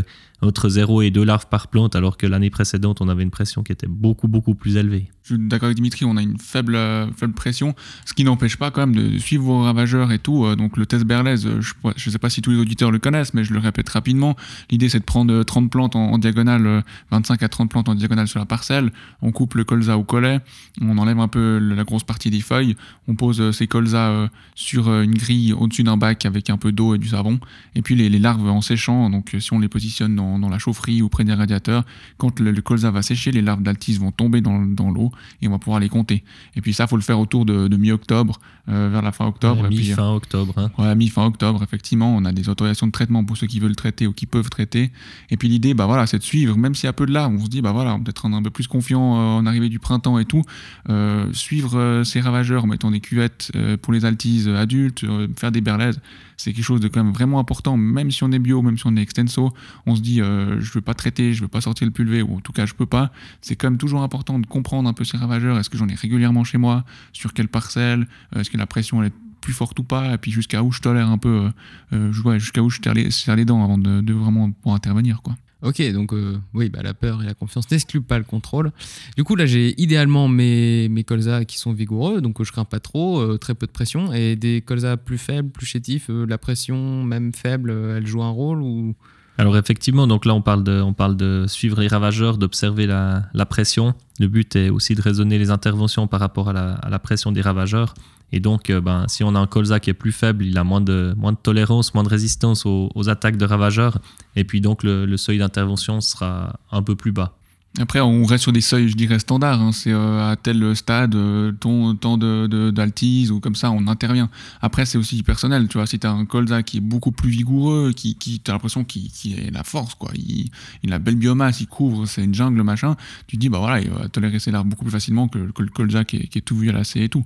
entre 0.42 0.68
0 0.68 1.02
et 1.02 1.10
2 1.10 1.24
larves 1.24 1.46
par 1.48 1.68
plante, 1.68 1.96
alors 1.96 2.16
que 2.16 2.26
l'année 2.26 2.50
précédente, 2.50 3.00
on 3.00 3.08
avait 3.08 3.22
une 3.22 3.30
pression 3.30 3.62
qui 3.62 3.72
était 3.72 3.86
beaucoup, 3.86 4.28
beaucoup 4.28 4.54
plus 4.54 4.76
élevée. 4.76 5.08
Je 5.22 5.34
suis 5.34 5.42
d'accord 5.42 5.66
avec 5.66 5.76
Dimitri, 5.76 6.04
on 6.04 6.16
a 6.16 6.22
une 6.22 6.38
faible, 6.38 6.74
euh, 6.74 7.06
faible 7.16 7.32
pression, 7.32 7.74
ce 8.04 8.12
qui 8.12 8.24
n'empêche 8.24 8.56
pas 8.56 8.72
quand 8.72 8.86
même 8.86 8.96
de 8.96 9.18
suivre 9.18 9.44
vos 9.44 9.62
ravageurs 9.62 10.10
et 10.10 10.18
tout. 10.18 10.44
Euh, 10.44 10.56
donc 10.56 10.76
le 10.76 10.86
test 10.86 11.04
Berlez, 11.04 11.46
euh, 11.46 11.60
je 11.60 11.74
ne 11.84 12.12
sais 12.12 12.18
pas 12.18 12.30
si 12.30 12.42
tous 12.42 12.50
les 12.50 12.58
auditeurs 12.58 12.90
le 12.90 12.98
connaissent, 12.98 13.34
mais 13.34 13.44
je 13.44 13.52
le 13.52 13.58
répète 13.58 13.88
rapidement. 13.88 14.36
L'idée 14.70 14.88
c'est 14.88 14.98
de 14.98 15.04
prendre 15.04 15.32
euh, 15.32 15.44
30 15.44 15.70
plantes 15.70 15.96
en, 15.96 16.12
en 16.12 16.18
diagonale, 16.18 16.66
euh, 16.66 16.80
25 17.10 17.42
à 17.42 17.48
30 17.48 17.70
plantes 17.70 17.88
en 17.88 17.94
diagonale 17.94 18.26
sur 18.28 18.40
la 18.40 18.46
parcelle. 18.46 18.92
On 19.20 19.30
coupe 19.32 19.54
le 19.54 19.64
colza 19.64 19.96
au 19.96 20.04
collet, 20.04 20.40
on 20.80 20.98
enlève 20.98 21.20
un 21.20 21.28
peu 21.28 21.58
la 21.58 21.84
grosse 21.84 22.04
partie 22.04 22.30
des 22.30 22.40
feuilles, 22.40 22.76
on 23.08 23.14
pose 23.14 23.50
ces 23.52 23.66
colzas 23.66 24.28
sur 24.54 24.92
une 25.00 25.14
grille 25.14 25.52
au-dessus 25.52 25.84
d'un 25.84 25.96
bac 25.96 26.26
avec 26.26 26.50
un 26.50 26.56
peu 26.56 26.72
d'eau 26.72 26.94
et 26.94 26.98
du 26.98 27.08
savon. 27.08 27.38
Et 27.74 27.82
puis 27.82 27.94
les, 27.94 28.18
larves 28.18 28.48
en 28.48 28.60
séchant, 28.60 29.10
donc 29.10 29.36
si 29.38 29.52
on 29.52 29.58
les 29.58 29.68
positionne 29.68 30.16
dans, 30.16 30.31
dans 30.38 30.48
la 30.48 30.58
chaufferie 30.58 31.02
ou 31.02 31.08
près 31.08 31.24
des 31.24 31.34
radiateurs, 31.34 31.84
quand 32.18 32.40
le, 32.40 32.50
le 32.50 32.62
colza 32.62 32.90
va 32.90 33.02
sécher, 33.02 33.32
les 33.32 33.42
larves 33.42 33.62
d'altis 33.62 33.98
vont 33.98 34.12
tomber 34.12 34.40
dans, 34.40 34.60
dans 34.60 34.90
l'eau 34.90 35.10
et 35.40 35.48
on 35.48 35.50
va 35.50 35.58
pouvoir 35.58 35.80
les 35.80 35.88
compter. 35.88 36.24
Et 36.56 36.60
puis 36.60 36.72
ça, 36.72 36.86
faut 36.86 36.96
le 36.96 37.02
faire 37.02 37.18
autour 37.18 37.44
de, 37.44 37.68
de 37.68 37.76
mi-octobre, 37.76 38.38
euh, 38.68 38.88
vers 38.92 39.02
la 39.02 39.12
fin 39.12 39.26
octobre. 39.26 39.68
Mi-fin 39.68 40.10
octobre. 40.12 40.54
hein. 40.56 40.70
Ouais, 40.78 40.94
mi-fin 40.94 41.24
octobre, 41.24 41.62
effectivement, 41.62 42.14
on 42.16 42.24
a 42.24 42.32
des 42.32 42.48
autorisations 42.48 42.86
de 42.86 42.92
traitement 42.92 43.24
pour 43.24 43.36
ceux 43.36 43.46
qui 43.46 43.60
veulent 43.60 43.76
traiter 43.76 44.06
ou 44.06 44.12
qui 44.12 44.26
peuvent 44.26 44.50
traiter. 44.50 44.92
Et 45.30 45.36
puis 45.36 45.48
l'idée, 45.48 45.74
bah 45.74 45.86
voilà, 45.86 46.06
c'est 46.06 46.18
de 46.18 46.22
suivre, 46.22 46.56
même 46.56 46.74
s'il 46.74 46.86
y 46.86 46.88
a 46.88 46.92
peu 46.92 47.06
de 47.06 47.12
larves, 47.12 47.34
on 47.34 47.44
se 47.44 47.50
dit, 47.50 47.60
bah 47.62 47.72
voilà, 47.72 47.94
on 47.94 48.00
peut 48.00 48.10
être 48.10 48.26
un 48.26 48.42
peu 48.42 48.50
plus 48.50 48.66
confiant 48.66 49.16
euh, 49.16 49.38
en 49.40 49.46
arrivée 49.46 49.68
du 49.68 49.78
printemps 49.78 50.18
et 50.18 50.24
tout. 50.24 50.42
Euh, 50.88 51.26
suivre 51.32 51.78
euh, 51.78 52.04
ces 52.04 52.20
ravageurs 52.20 52.64
en 52.64 52.66
mettant 52.66 52.90
des 52.90 53.00
cuvettes 53.00 53.50
euh, 53.56 53.76
pour 53.76 53.92
les 53.92 54.04
altises 54.04 54.48
euh, 54.48 54.56
adultes, 54.56 55.04
euh, 55.04 55.28
faire 55.36 55.52
des 55.52 55.60
berlaises, 55.60 56.00
c'est 56.42 56.52
quelque 56.52 56.64
chose 56.64 56.80
de 56.80 56.88
quand 56.88 57.04
vraiment 57.12 57.38
important, 57.38 57.76
même 57.76 58.10
si 58.10 58.24
on 58.24 58.32
est 58.32 58.38
bio, 58.40 58.62
même 58.62 58.76
si 58.76 58.84
on 58.86 58.96
est 58.96 59.00
extenso, 59.02 59.52
on 59.86 59.94
se 59.94 60.00
dit, 60.00 60.20
euh, 60.20 60.60
je 60.60 60.72
veux 60.72 60.80
pas 60.80 60.94
traiter, 60.94 61.34
je 61.34 61.42
veux 61.42 61.48
pas 61.48 61.60
sortir 61.60 61.86
le 61.86 61.92
pulvé, 61.92 62.20
ou 62.20 62.36
en 62.36 62.40
tout 62.40 62.52
cas, 62.52 62.66
je 62.66 62.74
peux 62.74 62.86
pas. 62.86 63.12
C'est 63.40 63.54
quand 63.54 63.70
même 63.70 63.78
toujours 63.78 64.02
important 64.02 64.40
de 64.40 64.46
comprendre 64.46 64.88
un 64.88 64.92
peu 64.92 65.04
ces 65.04 65.16
ravageurs. 65.16 65.56
Est-ce 65.58 65.70
que 65.70 65.78
j'en 65.78 65.88
ai 65.88 65.94
régulièrement 65.94 66.42
chez 66.42 66.58
moi? 66.58 66.84
Sur 67.12 67.32
quelle 67.32 67.46
parcelle? 67.48 68.08
Euh, 68.34 68.40
Est-ce 68.40 68.50
que 68.50 68.58
la 68.58 68.66
pression 68.66 69.04
est 69.04 69.12
plus 69.40 69.52
forte 69.52 69.78
ou 69.78 69.84
pas? 69.84 70.14
Et 70.14 70.18
puis 70.18 70.32
jusqu'à 70.32 70.64
où 70.64 70.72
je 70.72 70.80
tolère 70.80 71.08
un 71.10 71.18
peu, 71.18 71.50
euh, 71.92 72.10
euh, 72.10 72.22
ouais, 72.24 72.40
jusqu'à 72.40 72.62
où 72.62 72.70
je 72.70 72.80
serre 72.82 72.94
les, 72.94 73.36
les 73.36 73.44
dents 73.44 73.62
avant 73.62 73.78
de, 73.78 74.00
de 74.00 74.12
vraiment 74.12 74.50
pouvoir 74.50 74.74
intervenir, 74.76 75.22
quoi. 75.22 75.36
Ok, 75.62 75.80
donc 75.92 76.12
euh, 76.12 76.38
oui, 76.54 76.70
bah, 76.70 76.80
la 76.82 76.92
peur 76.92 77.22
et 77.22 77.26
la 77.26 77.34
confiance 77.34 77.70
n'excluent 77.70 78.02
pas 78.02 78.18
le 78.18 78.24
contrôle. 78.24 78.72
Du 79.16 79.22
coup, 79.22 79.36
là, 79.36 79.46
j'ai 79.46 79.80
idéalement 79.80 80.26
mes, 80.26 80.88
mes 80.88 81.04
colzas 81.04 81.44
qui 81.44 81.56
sont 81.56 81.72
vigoureux, 81.72 82.20
donc 82.20 82.40
euh, 82.40 82.44
je 82.44 82.50
crains 82.50 82.64
pas 82.64 82.80
trop, 82.80 83.20
euh, 83.20 83.38
très 83.38 83.54
peu 83.54 83.66
de 83.66 83.72
pression. 83.72 84.12
Et 84.12 84.34
des 84.34 84.60
colzas 84.60 84.96
plus 84.96 85.18
faibles, 85.18 85.50
plus 85.50 85.66
chétifs, 85.66 86.10
euh, 86.10 86.26
la 86.26 86.36
pression, 86.36 87.04
même 87.04 87.32
faible, 87.32 87.70
elle 87.70 88.06
joue 88.06 88.22
un 88.24 88.30
rôle 88.30 88.60
ou... 88.60 88.96
Alors 89.38 89.56
effectivement, 89.56 90.06
donc 90.06 90.26
là 90.26 90.34
on 90.34 90.42
parle 90.42 90.62
de, 90.62 90.82
on 90.82 90.92
parle 90.92 91.16
de 91.16 91.46
suivre 91.48 91.80
les 91.80 91.88
ravageurs, 91.88 92.36
d'observer 92.36 92.86
la, 92.86 93.24
la 93.32 93.46
pression. 93.46 93.94
Le 94.20 94.28
but 94.28 94.54
est 94.56 94.68
aussi 94.68 94.94
de 94.94 95.00
raisonner 95.00 95.38
les 95.38 95.50
interventions 95.50 96.06
par 96.06 96.20
rapport 96.20 96.50
à 96.50 96.52
la 96.52 96.98
pression 96.98 97.32
des 97.32 97.40
ravageurs. 97.40 97.94
Et 98.32 98.40
donc, 98.40 98.70
euh, 98.70 98.80
ben, 98.80 99.04
si 99.08 99.22
on 99.22 99.34
a 99.34 99.38
un 99.38 99.46
colza 99.46 99.78
qui 99.78 99.90
est 99.90 99.94
plus 99.94 100.12
faible, 100.12 100.44
il 100.44 100.56
a 100.58 100.64
moins 100.64 100.80
de, 100.80 101.14
moins 101.16 101.32
de 101.32 101.38
tolérance, 101.38 101.94
moins 101.94 102.02
de 102.02 102.08
résistance 102.08 102.64
aux, 102.66 103.08
attaques 103.08 103.36
de 103.36 103.44
ravageurs. 103.44 103.98
Et 104.36 104.44
puis 104.44 104.60
donc 104.60 104.82
le, 104.82 105.16
seuil 105.16 105.38
d'intervention 105.38 106.00
sera 106.00 106.58
un 106.70 106.82
peu 106.82 106.96
plus 106.96 107.12
bas. 107.12 107.34
Après, 107.80 108.00
on 108.00 108.24
reste 108.26 108.42
sur 108.42 108.52
des 108.52 108.60
seuils, 108.60 108.88
je 108.88 108.96
dirais, 108.96 109.18
standards. 109.18 109.60
hein. 109.62 109.72
C'est 109.72 109.92
euh, 109.92 110.30
à 110.30 110.36
tel 110.36 110.76
stade, 110.76 111.14
euh, 111.14 111.52
ton, 111.52 111.94
tant 111.94 112.18
de, 112.18 112.46
de- 112.46 112.70
d'altise 112.70 113.30
ou 113.30 113.40
comme 113.40 113.54
ça, 113.54 113.70
on 113.70 113.86
intervient. 113.86 114.28
Après, 114.60 114.84
c'est 114.84 114.98
aussi 114.98 115.22
personnel. 115.22 115.68
Tu 115.68 115.78
vois, 115.78 115.86
si 115.86 115.98
tu 115.98 116.06
as 116.06 116.10
un 116.10 116.26
colza 116.26 116.62
qui 116.62 116.78
est 116.78 116.80
beaucoup 116.80 117.12
plus 117.12 117.30
vigoureux, 117.30 117.92
qui, 117.96 118.14
qui 118.16 118.40
tu 118.40 118.50
l'impression 118.50 118.84
qu'il 118.84 119.10
est 119.38 119.50
la 119.50 119.64
force, 119.64 119.94
quoi. 119.94 120.10
Il, 120.14 120.50
il 120.82 120.92
a 120.92 120.98
belle 120.98 121.16
biomasse, 121.16 121.62
il 121.62 121.66
couvre, 121.66 122.04
c'est 122.04 122.22
une 122.22 122.34
jungle, 122.34 122.62
machin. 122.62 122.94
Tu 123.26 123.36
te 123.36 123.40
dis, 123.40 123.48
bah 123.48 123.58
voilà, 123.58 123.80
il 123.80 123.88
va 123.88 124.06
tolérer 124.08 124.38
ses 124.38 124.50
larves 124.50 124.66
beaucoup 124.66 124.84
plus 124.84 124.92
facilement 124.92 125.28
que, 125.28 125.38
que 125.52 125.62
le 125.62 125.70
colza 125.70 126.04
qui 126.04 126.16
est, 126.16 126.26
qui 126.26 126.38
est 126.38 126.42
tout 126.42 126.58
violacé 126.58 127.04
et 127.04 127.08
tout. 127.08 127.24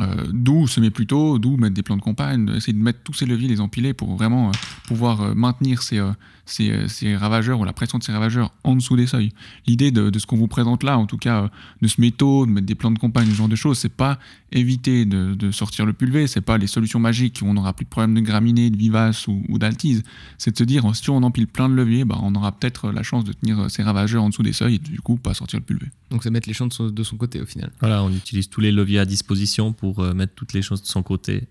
Euh, 0.00 0.26
d'où 0.32 0.66
semer 0.66 0.90
plus 0.90 1.06
tôt, 1.06 1.38
d'où 1.38 1.56
mettre 1.56 1.74
des 1.74 1.84
plans 1.84 1.96
de 1.96 2.02
campagne, 2.02 2.50
essayer 2.56 2.72
de 2.72 2.82
mettre 2.82 2.98
tous 3.04 3.12
ces 3.12 3.26
leviers, 3.26 3.46
les 3.46 3.60
empiler 3.60 3.94
pour 3.94 4.16
vraiment 4.16 4.48
euh, 4.48 4.52
pouvoir 4.88 5.20
euh, 5.20 5.34
maintenir 5.34 5.82
ces, 5.82 5.98
euh, 5.98 6.10
ces, 6.46 6.88
ces 6.88 7.14
ravageurs 7.14 7.60
ou 7.60 7.64
la 7.64 7.72
pression 7.72 7.98
de 7.98 8.02
ces 8.02 8.10
ravageurs 8.10 8.52
en 8.64 8.74
dessous 8.74 8.96
des 8.96 9.06
seuils 9.06 9.30
l'idée 9.68 9.92
de, 9.92 10.10
de 10.10 10.18
ce 10.18 10.26
qu'on 10.26 10.36
vous 10.36 10.48
présente 10.48 10.82
là, 10.82 10.98
en 10.98 11.06
tout 11.06 11.16
cas 11.16 11.44
euh, 11.44 11.48
de 11.80 11.86
ce 11.86 12.00
métaux, 12.00 12.44
de 12.44 12.50
mettre 12.50 12.66
des 12.66 12.74
plans 12.74 12.90
de 12.90 12.98
campagne, 12.98 13.28
ce 13.28 13.34
genre 13.34 13.48
de 13.48 13.54
choses, 13.54 13.78
c'est 13.78 13.88
pas 13.88 14.18
éviter 14.50 15.04
de, 15.04 15.34
de 15.34 15.52
sortir 15.52 15.86
le 15.86 15.92
pulvé, 15.92 16.26
c'est 16.26 16.40
pas 16.40 16.58
les 16.58 16.66
solutions 16.66 16.98
magiques 16.98 17.38
où 17.42 17.46
on 17.46 17.54
n'aura 17.54 17.72
plus 17.72 17.84
de 17.84 17.90
problème 17.90 18.14
de 18.14 18.20
graminées, 18.20 18.70
de 18.70 18.76
vivaces 18.76 19.28
ou, 19.28 19.44
ou 19.48 19.58
d'altise. 19.60 20.02
C'est 20.38 20.52
de 20.52 20.56
se 20.56 20.64
dire, 20.64 20.84
si 20.96 21.08
on 21.10 21.22
empile 21.22 21.46
plein 21.46 21.68
de 21.68 21.74
leviers, 21.74 22.04
bah, 22.04 22.18
on 22.22 22.34
aura 22.34 22.50
peut-être 22.50 22.90
la 22.90 23.04
chance 23.04 23.24
de 23.24 23.32
tenir 23.32 23.70
ces 23.70 23.82
ravageurs 23.84 24.24
en 24.24 24.28
dessous 24.28 24.42
des 24.42 24.52
seuils 24.52 24.76
et 24.76 24.78
du 24.78 25.00
coup 25.00 25.16
pas 25.16 25.34
sortir 25.34 25.60
le 25.60 25.64
pulvé. 25.64 25.86
Donc 26.10 26.22
c'est 26.22 26.30
mettre 26.30 26.48
les 26.48 26.54
chances 26.54 26.70
de 26.70 26.74
son, 26.74 26.86
de 26.88 27.02
son 27.02 27.16
côté 27.16 27.40
au 27.40 27.46
final. 27.46 27.70
Voilà, 27.80 28.02
on 28.02 28.10
utilise 28.10 28.48
tous 28.48 28.60
les 28.60 28.72
leviers 28.72 28.98
à 28.98 29.04
disposition 29.04 29.73
pour 29.74 30.00
euh, 30.00 30.14
mettre 30.14 30.34
toutes 30.34 30.52
les 30.52 30.62
choses 30.62 30.82
de 30.82 30.86
son 30.86 31.02
côté 31.02 31.44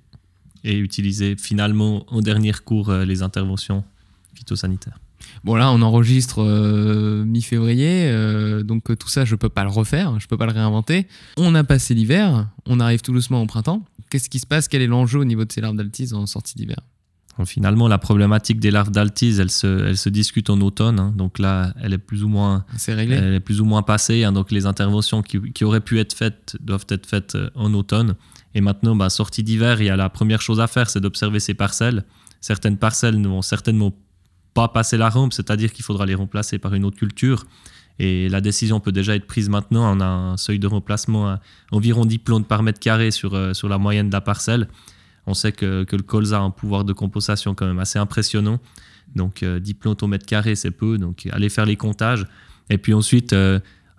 et 0.63 0.77
utiliser 0.77 1.36
finalement 1.38 2.06
en 2.13 2.22
dernier 2.22 2.51
recours 2.51 2.89
euh, 2.89 3.06
les 3.06 3.22
interventions 3.22 3.84
phytosanitaires. 4.34 5.00
Bon 5.44 5.56
là, 5.56 5.72
on 5.72 5.82
enregistre 5.82 6.42
euh, 6.42 7.24
mi-février, 7.24 8.12
donc 8.63 8.98
tout 8.98 9.08
ça, 9.08 9.24
je 9.24 9.36
peux 9.36 9.50
pas 9.50 9.63
le 9.63 9.70
refaire, 9.70 10.20
je 10.20 10.27
peux 10.27 10.38
pas 10.38 10.46
le 10.46 10.51
réinventer. 10.51 11.08
On 11.38 11.56
a 11.56 11.63
passé 11.63 11.94
l'hiver, 11.94 12.50
on 12.65 12.80
arrive 12.80 13.01
tout 13.01 13.13
doucement 13.13 13.42
au 13.42 13.46
printemps. 13.46 13.86
Qu'est-ce 14.10 14.30
qui 14.30 14.39
se 14.39 14.46
passe? 14.46 14.68
Quel 14.68 14.82
est 14.82 14.88
l'enjeu 14.88 15.20
au 15.20 15.25
niveau 15.25 15.46
de 15.46 15.51
ces 15.51 15.62
larves 15.62 15.75
d'altise 15.75 16.13
en 16.13 16.25
sortie 16.25 16.56
d'hiver? 16.56 16.77
Donc, 17.38 17.48
finalement, 17.48 17.88
la 17.88 17.98
problématique 17.98 18.60
des 18.60 18.70
larves 18.70 18.92
d'altise, 18.92 19.40
elle 19.40 19.50
se, 19.50 19.88
elle 19.88 19.98
se 19.98 20.10
discute 20.10 20.50
en 20.52 20.62
automne. 20.62 21.00
hein. 21.00 21.13
donc 21.16 21.40
là, 21.40 21.74
elle 21.82 21.94
est 21.94 21.98
plus 21.98 22.24
ou 22.24 22.28
moins, 22.28 22.63
C'est 22.78 22.94
réglé 22.94 23.16
elle 23.16 23.34
est 23.34 23.40
plus 23.40 23.60
ou 23.60 23.66
moins 23.66 23.82
passée. 23.82 24.24
hein. 24.24 24.32
donc 24.32 24.52
les 24.52 24.66
interventions 24.68 25.24
qui, 25.24 25.40
qui 25.52 25.63
auraient 25.63 25.82
pu 25.82 26.00
être 26.00 26.13
faites 26.13 26.56
doivent 26.62 26.86
être 26.90 27.08
faites 27.08 27.36
euh, 27.36 27.50
en 27.56 27.74
automne. 27.74 28.16
Et 28.56 28.62
maintenant, 28.62 28.96
bah, 28.96 29.10
sortie 29.10 29.42
d'hiver, 29.42 29.82
il 29.82 29.86
y 29.86 29.90
a 29.90 29.96
la 29.96 30.10
première 30.10 30.42
chose 30.42 30.60
à 30.60 30.68
faire, 30.68 30.90
c'est 30.90 31.00
d'observer 31.02 31.40
ces 31.40 31.56
parcelles. 31.56 32.04
Certaines 32.40 32.78
parcelles 32.78 33.20
ne 33.20 33.28
vont 33.28 33.42
certainement 33.42 33.94
pas 34.54 34.68
passer 34.68 34.98
la 34.98 35.10
rampe, 35.10 35.34
c'est-à-dire 35.34 35.74
qu'il 35.74 35.84
faudra 35.84 36.06
les 36.06 36.13
remplacer 36.13 36.60
par 36.60 36.75
une 36.75 36.86
autre 36.86 36.98
culture. 36.98 37.46
Et 37.98 38.30
la 38.30 38.42
décision 38.42 38.80
peut 38.80 38.92
déjà 38.92 39.16
être 39.16 39.25
prise 39.25 39.50
maintenant. 39.50 39.98
On 39.98 40.00
a 40.02 40.06
un 40.06 40.38
seuil 40.38 40.60
de 40.60 40.68
remplacement 40.68 41.30
à 41.30 41.40
environ 41.72 42.06
10 42.06 42.18
plantes 42.20 42.48
par 42.48 42.62
mètre 42.62 42.80
carré 42.80 43.10
sur, 43.10 43.34
euh, 43.34 43.54
sur 43.54 43.70
la 43.70 43.78
moyenne 43.80 44.10
de 44.10 44.13
la 44.13 44.22
parcelle. 44.22 44.68
On 45.25 45.34
sait 45.34 45.51
que, 45.51 45.86
le 45.89 46.03
colza 46.03 46.38
a 46.38 46.42
un 46.42 46.50
pouvoir 46.50 46.84
de 46.84 46.94
compensation 46.94 47.56
quand 47.56 47.65
même 47.65 47.80
assez 47.80 48.00
impressionnant. 48.00 48.60
Donc 49.15 49.44
10 49.44 49.74
plantes 49.75 50.03
au 50.03 50.08
mètre 50.08 50.25
carré, 50.25 50.56
c'est 50.56 50.72
peu. 50.72 50.98
Donc 50.98 51.27
aller 51.32 51.50
faire 51.50 51.65
les 51.65 51.77
comptages. 51.77 52.27
Et 52.70 52.77
puis 52.77 52.94
ensuite, 52.94 53.36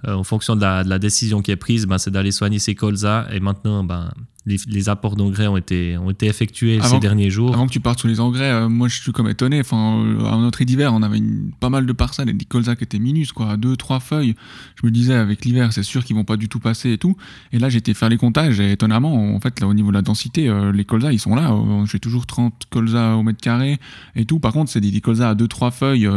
en 0.07 0.25
fonction 0.25 0.57
de 0.57 0.61
la, 0.61 0.99
décision 0.99 1.41
qui 1.41 1.51
est 1.51 1.57
prise, 1.57 1.87
ben, 1.87 1.99
c'est 1.99 2.11
d'aller 2.11 2.33
soigner 2.33 2.59
ces 2.59 2.75
colzas. 2.75 3.27
Et 3.33 3.41
maintenant, 3.41 3.85
ben, 3.85 4.13
les, 4.47 4.89
apports 4.89 5.17
d'engrais 5.17 5.47
ont 5.47 5.57
été, 5.57 5.97
ont 5.97 6.11
été 6.11 6.27
effectués 6.27 6.79
ces 6.83 6.99
derniers 6.99 7.31
jours. 7.31 7.55
Avant 7.55 7.67
que 7.67 7.73
tu 7.73 7.81
partes 7.81 7.99
sur 7.99 8.09
les 8.09 8.21
engrais, 8.21 8.51
euh, 8.51 8.69
moi 8.69 8.89
je 8.89 9.01
suis 9.01 9.13
comme 9.13 9.29
étonné. 9.29 9.61
Enfin, 9.61 10.03
euh, 10.05 10.27
à 10.27 10.37
notre 10.37 10.63
d'hiver, 10.65 10.93
on 10.95 11.03
avait 11.03 11.23
pas 11.61 11.71
mal 11.71 11.87
de 11.87 11.93
parcelles 11.93 12.29
et 12.29 12.33
des 12.33 12.45
colzas 12.45 12.77
qui 12.77 12.85
étaient 12.85 12.99
minus, 12.99 13.33
quoi, 13.33 13.57
deux, 13.57 13.77
trois 13.77 14.01
feuilles. 14.01 14.35
Je 14.77 14.87
me 14.87 14.91
disais, 14.91 15.15
avec 15.15 15.45
l'hiver, 15.45 15.73
c'est 15.73 15.83
sûr 15.83 16.05
qu'ils 16.05 16.17
vont 16.17 16.25
pas 16.25 16.37
du 16.37 16.49
tout 16.49 16.61
passer 16.61 16.93
et 16.93 16.99
tout. 16.99 17.17
Et 17.53 17.59
là, 17.59 17.69
été 17.69 17.93
faire 17.93 18.09
les 18.09 18.19
comptages 18.19 18.61
et 18.61 18.73
étonnamment, 18.73 19.35
en 19.35 19.41
fait, 19.41 19.59
là, 19.61 19.67
au 19.67 19.75
niveau 19.75 19.89
de 19.89 19.95
la 19.95 20.03
densité, 20.03 20.49
euh, 20.49 20.73
les 20.73 20.85
colzas, 20.85 21.13
ils 21.13 21.19
sont 21.19 21.35
là. 21.35 21.53
j'ai 21.91 21.99
toujours 21.99 22.27
30 22.27 22.67
colzas 22.71 23.15
au 23.15 23.23
mètre 23.23 23.41
carré 23.41 23.79
et 24.15 24.25
tout. 24.27 24.39
Par 24.39 24.53
contre, 24.53 24.71
c'est 24.71 24.81
des, 24.81 24.91
des 24.91 25.01
colzas 25.01 25.31
à 25.31 25.35
deux, 25.35 25.49
trois 25.49 25.71
feuilles 25.71 26.09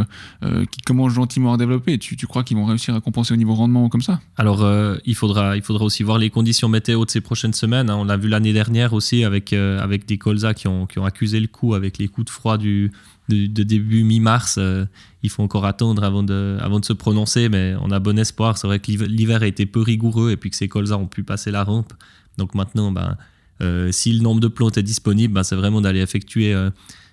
qui 0.71 0.81
commencent 0.81 1.13
gentiment 1.13 1.53
à 1.53 1.57
développer. 1.57 1.97
Tu, 1.97 2.15
tu 2.15 2.27
crois 2.27 2.43
qu'ils 2.43 2.57
vont 2.57 2.65
réussir 2.65 2.93
à 2.93 3.01
compenser 3.01 3.33
au 3.33 3.37
niveau 3.37 3.55
rendement 3.55 3.89
comme 3.89 4.01
ça? 4.01 4.19
Alors, 4.37 4.67
il, 5.05 5.15
faudra, 5.15 5.55
il 5.55 5.63
faudra 5.63 5.85
aussi 5.85 6.03
voir 6.03 6.17
les 6.17 6.29
conditions 6.29 6.69
météo 6.69 7.05
de 7.05 7.09
ces 7.09 7.21
prochaines 7.21 7.53
semaines. 7.53 7.89
Hein. 7.89 7.95
On 7.97 8.09
vu 8.17 8.27
l'année 8.27 8.53
dernière 8.53 8.93
aussi 8.93 9.23
avec, 9.23 9.53
euh, 9.53 9.79
avec 9.79 10.05
des 10.05 10.17
colzas 10.17 10.53
qui 10.53 10.67
ont, 10.67 10.85
qui 10.85 10.99
ont 10.99 11.05
accusé 11.05 11.39
le 11.39 11.47
coup 11.47 11.73
avec 11.73 11.97
les 11.97 12.07
coups 12.07 12.25
de 12.25 12.29
froid 12.29 12.57
du, 12.57 12.91
de, 13.29 13.63
début 13.63 14.03
mi-mars. 14.03 14.57
Euh, 14.57 14.85
il 15.23 15.29
faut 15.29 15.43
encore 15.43 15.65
attendre 15.65 16.03
avant 16.03 16.23
de, 16.23 16.57
avant 16.59 16.79
de 16.79 16.85
se 16.85 16.93
prononcer, 16.93 17.49
mais 17.49 17.75
on 17.81 17.91
a 17.91 17.99
bon 17.99 18.17
espoir. 18.19 18.57
C'est 18.57 18.67
vrai 18.67 18.79
que 18.79 18.91
l'hiver 18.91 19.41
a 19.41 19.47
été 19.47 19.65
peu 19.65 19.81
rigoureux 19.81 20.31
et 20.31 20.37
puis 20.37 20.49
que 20.49 20.55
ces 20.55 20.67
colzas 20.67 20.97
ont 20.97 21.07
pu 21.07 21.23
passer 21.23 21.51
la 21.51 21.63
rampe. 21.63 21.93
Donc 22.37 22.55
maintenant, 22.55 22.91
ben, 22.91 23.17
euh, 23.61 23.91
si 23.91 24.13
le 24.13 24.21
nombre 24.21 24.41
de 24.41 24.47
plantes 24.47 24.77
est 24.77 24.83
disponible, 24.83 25.33
ben, 25.33 25.43
c'est 25.43 25.55
vraiment 25.55 25.81
d'aller 25.81 26.01
effectuer 26.01 26.55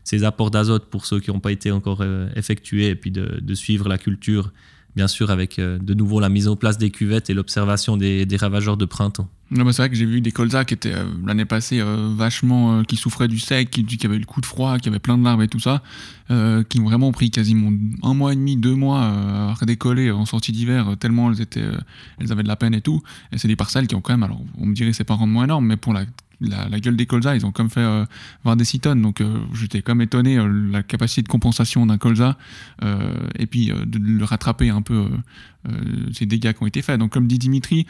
ces 0.03 0.25
apports 0.25 0.51
d'azote 0.51 0.87
pour 0.87 1.07
ceux 1.07 1.21
qui 1.21 1.31
n'ont 1.31 1.41
pas 1.41 1.53
été 1.53 1.71
encore 1.71 2.05
effectués 2.37 2.89
et 2.89 2.95
puis 2.95 3.11
de, 3.11 3.41
de, 3.41 3.55
suivre 3.55 3.89
la 3.89 3.99
culture, 3.99 4.53
bien 4.97 5.09
sûr, 5.09 5.31
avec 5.31 5.59
de 5.59 5.95
nouveau 5.95 6.21
la 6.21 6.29
mise 6.29 6.49
en 6.49 6.57
place 6.57 6.79
des 6.79 6.91
cuvettes 6.91 7.31
et 7.31 7.35
l'observation 7.35 7.97
des, 7.97 8.27
ravageurs 8.39 8.77
de 8.77 8.85
printemps 8.85 9.29
c'est 9.51 9.77
vrai 9.77 9.91
que 9.91 9.97
j'ai 9.97 10.07
vu 10.07 10.21
des 10.21 10.33
colzas 10.33 10.65
qui 10.65 10.75
étaient 10.75 10.95
euh, 10.95 11.05
l'année 11.25 11.45
passée 11.45 11.81
euh, 11.81 12.13
vachement, 12.15 12.79
euh, 12.79 12.83
qui 12.83 12.97
souffraient 12.97 13.29
du 13.29 13.39
sec, 13.39 13.71
qui, 13.71 13.85
qui, 13.85 14.07
avaient 14.07 14.19
le 14.19 14.25
coup 14.25 14.41
de 14.41 14.47
froid, 14.47 14.79
qui 14.79 14.89
avaient 14.89 14.99
plein 14.99 15.19
de 15.19 15.25
larves 15.25 15.43
et 15.43 15.49
tout 15.49 15.61
ça, 15.61 15.83
qui 16.29 16.81
ont 16.81 16.85
vraiment 16.85 17.13
pris 17.13 17.31
quasiment 17.31 17.71
un 18.03 18.15
mois 18.15 18.33
et 18.33 18.37
demi, 18.37 18.57
deux 18.57 18.75
mois 18.75 19.01
à 19.03 19.55
redécoller 19.55 20.11
en 20.11 20.25
sortie 20.25 20.53
d'hiver, 20.53 20.97
tellement 20.99 21.31
elles, 21.31 21.43
étaient, 21.43 21.65
elles 22.19 22.33
avaient 22.33 22.43
de 22.43 22.49
la 22.49 22.57
peine 22.57 22.75
et 22.75 22.81
tout. 22.81 23.03
Et 23.33 23.39
c'est 23.39 23.49
des 23.49 23.57
parcelles 23.57 23.87
qui 23.87 23.95
ont 23.95 24.01
quand 24.01 24.15
même, 24.15 24.23
alors 24.23 24.41
on 24.59 24.67
me 24.67 24.75
dirait 24.75 24.93
c'est 24.93 25.05
pas 25.05 25.15
un 25.15 25.19
rendement 25.19 25.45
énorme, 25.45 25.67
mais 25.67 25.77
pour 25.77 25.93
la 25.93 26.07
la, 26.49 26.81
gueule 26.81 26.97
des 26.97 27.07
colzas, 27.07 27.35
ils 27.35 27.47
ont 27.47 27.53
comme 27.53 27.71
fait 27.71 27.81
euh, 27.81 28.05
20 28.45 28.57
décitones. 28.57 29.03
Donc 29.03 29.21
euh, 29.21 29.39
j'étais 29.55 29.83
comme 29.83 30.01
étonné 30.01 30.39
euh, 30.39 30.49
la 30.71 30.83
capacité 30.83 31.23
de 31.23 31.29
compensation 31.29 31.87
d'un 31.87 31.99
colza 31.99 32.37
euh, 32.83 33.29
et 33.39 33.47
puis 33.47 33.67
de 33.69 33.99
le 33.99 34.25
rattraper 34.25 34.71
un 34.71 34.83
peu 34.83 35.09
ces 36.13 36.27
dégâts 36.27 36.53
qui 36.53 36.63
ont 36.63 36.67
été 36.67 36.83
faits. 36.83 36.99
Donc 36.99 37.13
comme 37.13 37.27
dit 37.27 37.39
Dimitri, 37.39 37.87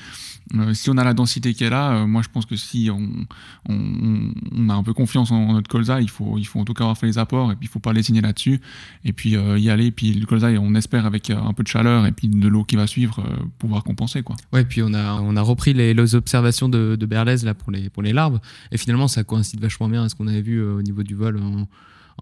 si 0.74 0.90
on 0.90 0.96
a 0.96 1.02
la 1.02 1.12
densité 1.12 1.50
est 1.50 1.70
là, 1.70 2.06
moi 2.06 2.22
je 2.22 2.28
pense 2.28 2.46
que 2.46 2.54
si 2.54 2.88
on, 2.88 3.26
on, 3.68 4.68
a 4.68 4.74
un 4.74 4.82
peu 4.84 4.92
confiance 4.92 5.32
en, 5.32 5.54
notre 5.54 5.68
colza, 5.68 6.00
il 6.00 6.08
faut, 6.08 6.38
il 6.38 6.44
faut 6.44 6.60
en 6.60 6.64
tout 6.64 6.72
cas 6.72 6.84
avoir 6.84 6.96
fait 6.96 7.08
les 7.08 7.18
apports 7.18 7.50
et 7.50 7.56
puis 7.56 7.66
il 7.66 7.68
faut 7.68 7.80
pas 7.80 7.92
lésigner 7.92 8.20
là-dessus 8.20 8.60
et 9.04 9.12
puis 9.12 9.30
y 9.30 9.70
aller. 9.70 9.86
Et 9.86 9.90
puis 9.90 10.14
le 10.14 10.24
colza, 10.24 10.50
on 10.50 10.76
espère 10.76 11.04
avec 11.04 11.30
un 11.30 11.52
peu 11.52 11.64
de 11.64 11.68
chaleur 11.68 12.06
et 12.06 12.12
puis 12.12 12.28
de 12.28 12.46
l'eau 12.46 12.62
qui 12.62 12.76
va 12.76 12.86
suivre 12.86 13.26
pouvoir 13.58 13.82
compenser 13.82 14.22
quoi. 14.22 14.36
Ouais, 14.52 14.64
puis 14.64 14.80
on 14.84 14.94
a, 14.94 15.14
on 15.14 15.34
a 15.34 15.42
repris 15.42 15.72
les, 15.72 16.14
observations 16.14 16.68
de, 16.68 16.94
de 16.94 17.06
Berlez 17.06 17.38
là 17.38 17.54
pour 17.54 17.72
les, 17.72 17.90
pour 17.90 18.04
les 18.04 18.12
larves 18.12 18.38
et 18.70 18.78
finalement, 18.78 19.08
ça 19.08 19.24
coïncide 19.24 19.60
vachement 19.60 19.88
bien 19.88 20.04
à 20.04 20.08
ce 20.08 20.14
qu'on 20.14 20.26
avait 20.26 20.42
vu 20.42 20.58
euh, 20.58 20.74
au 20.74 20.82
niveau 20.82 21.02
du 21.02 21.14
vol 21.14 21.38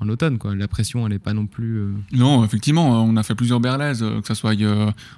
en 0.00 0.08
automne. 0.08 0.38
Quoi. 0.38 0.54
La 0.54 0.68
pression, 0.68 1.06
elle 1.06 1.12
n'est 1.12 1.18
pas 1.18 1.34
non 1.34 1.46
plus. 1.46 1.78
Euh, 1.78 1.92
non, 2.12 2.44
effectivement, 2.44 2.94
euh, 2.94 3.04
on 3.04 3.16
a 3.16 3.22
fait 3.22 3.34
plusieurs 3.34 3.60
berlaises, 3.60 4.00
que 4.00 4.26
ce 4.26 4.34
soit 4.34 4.54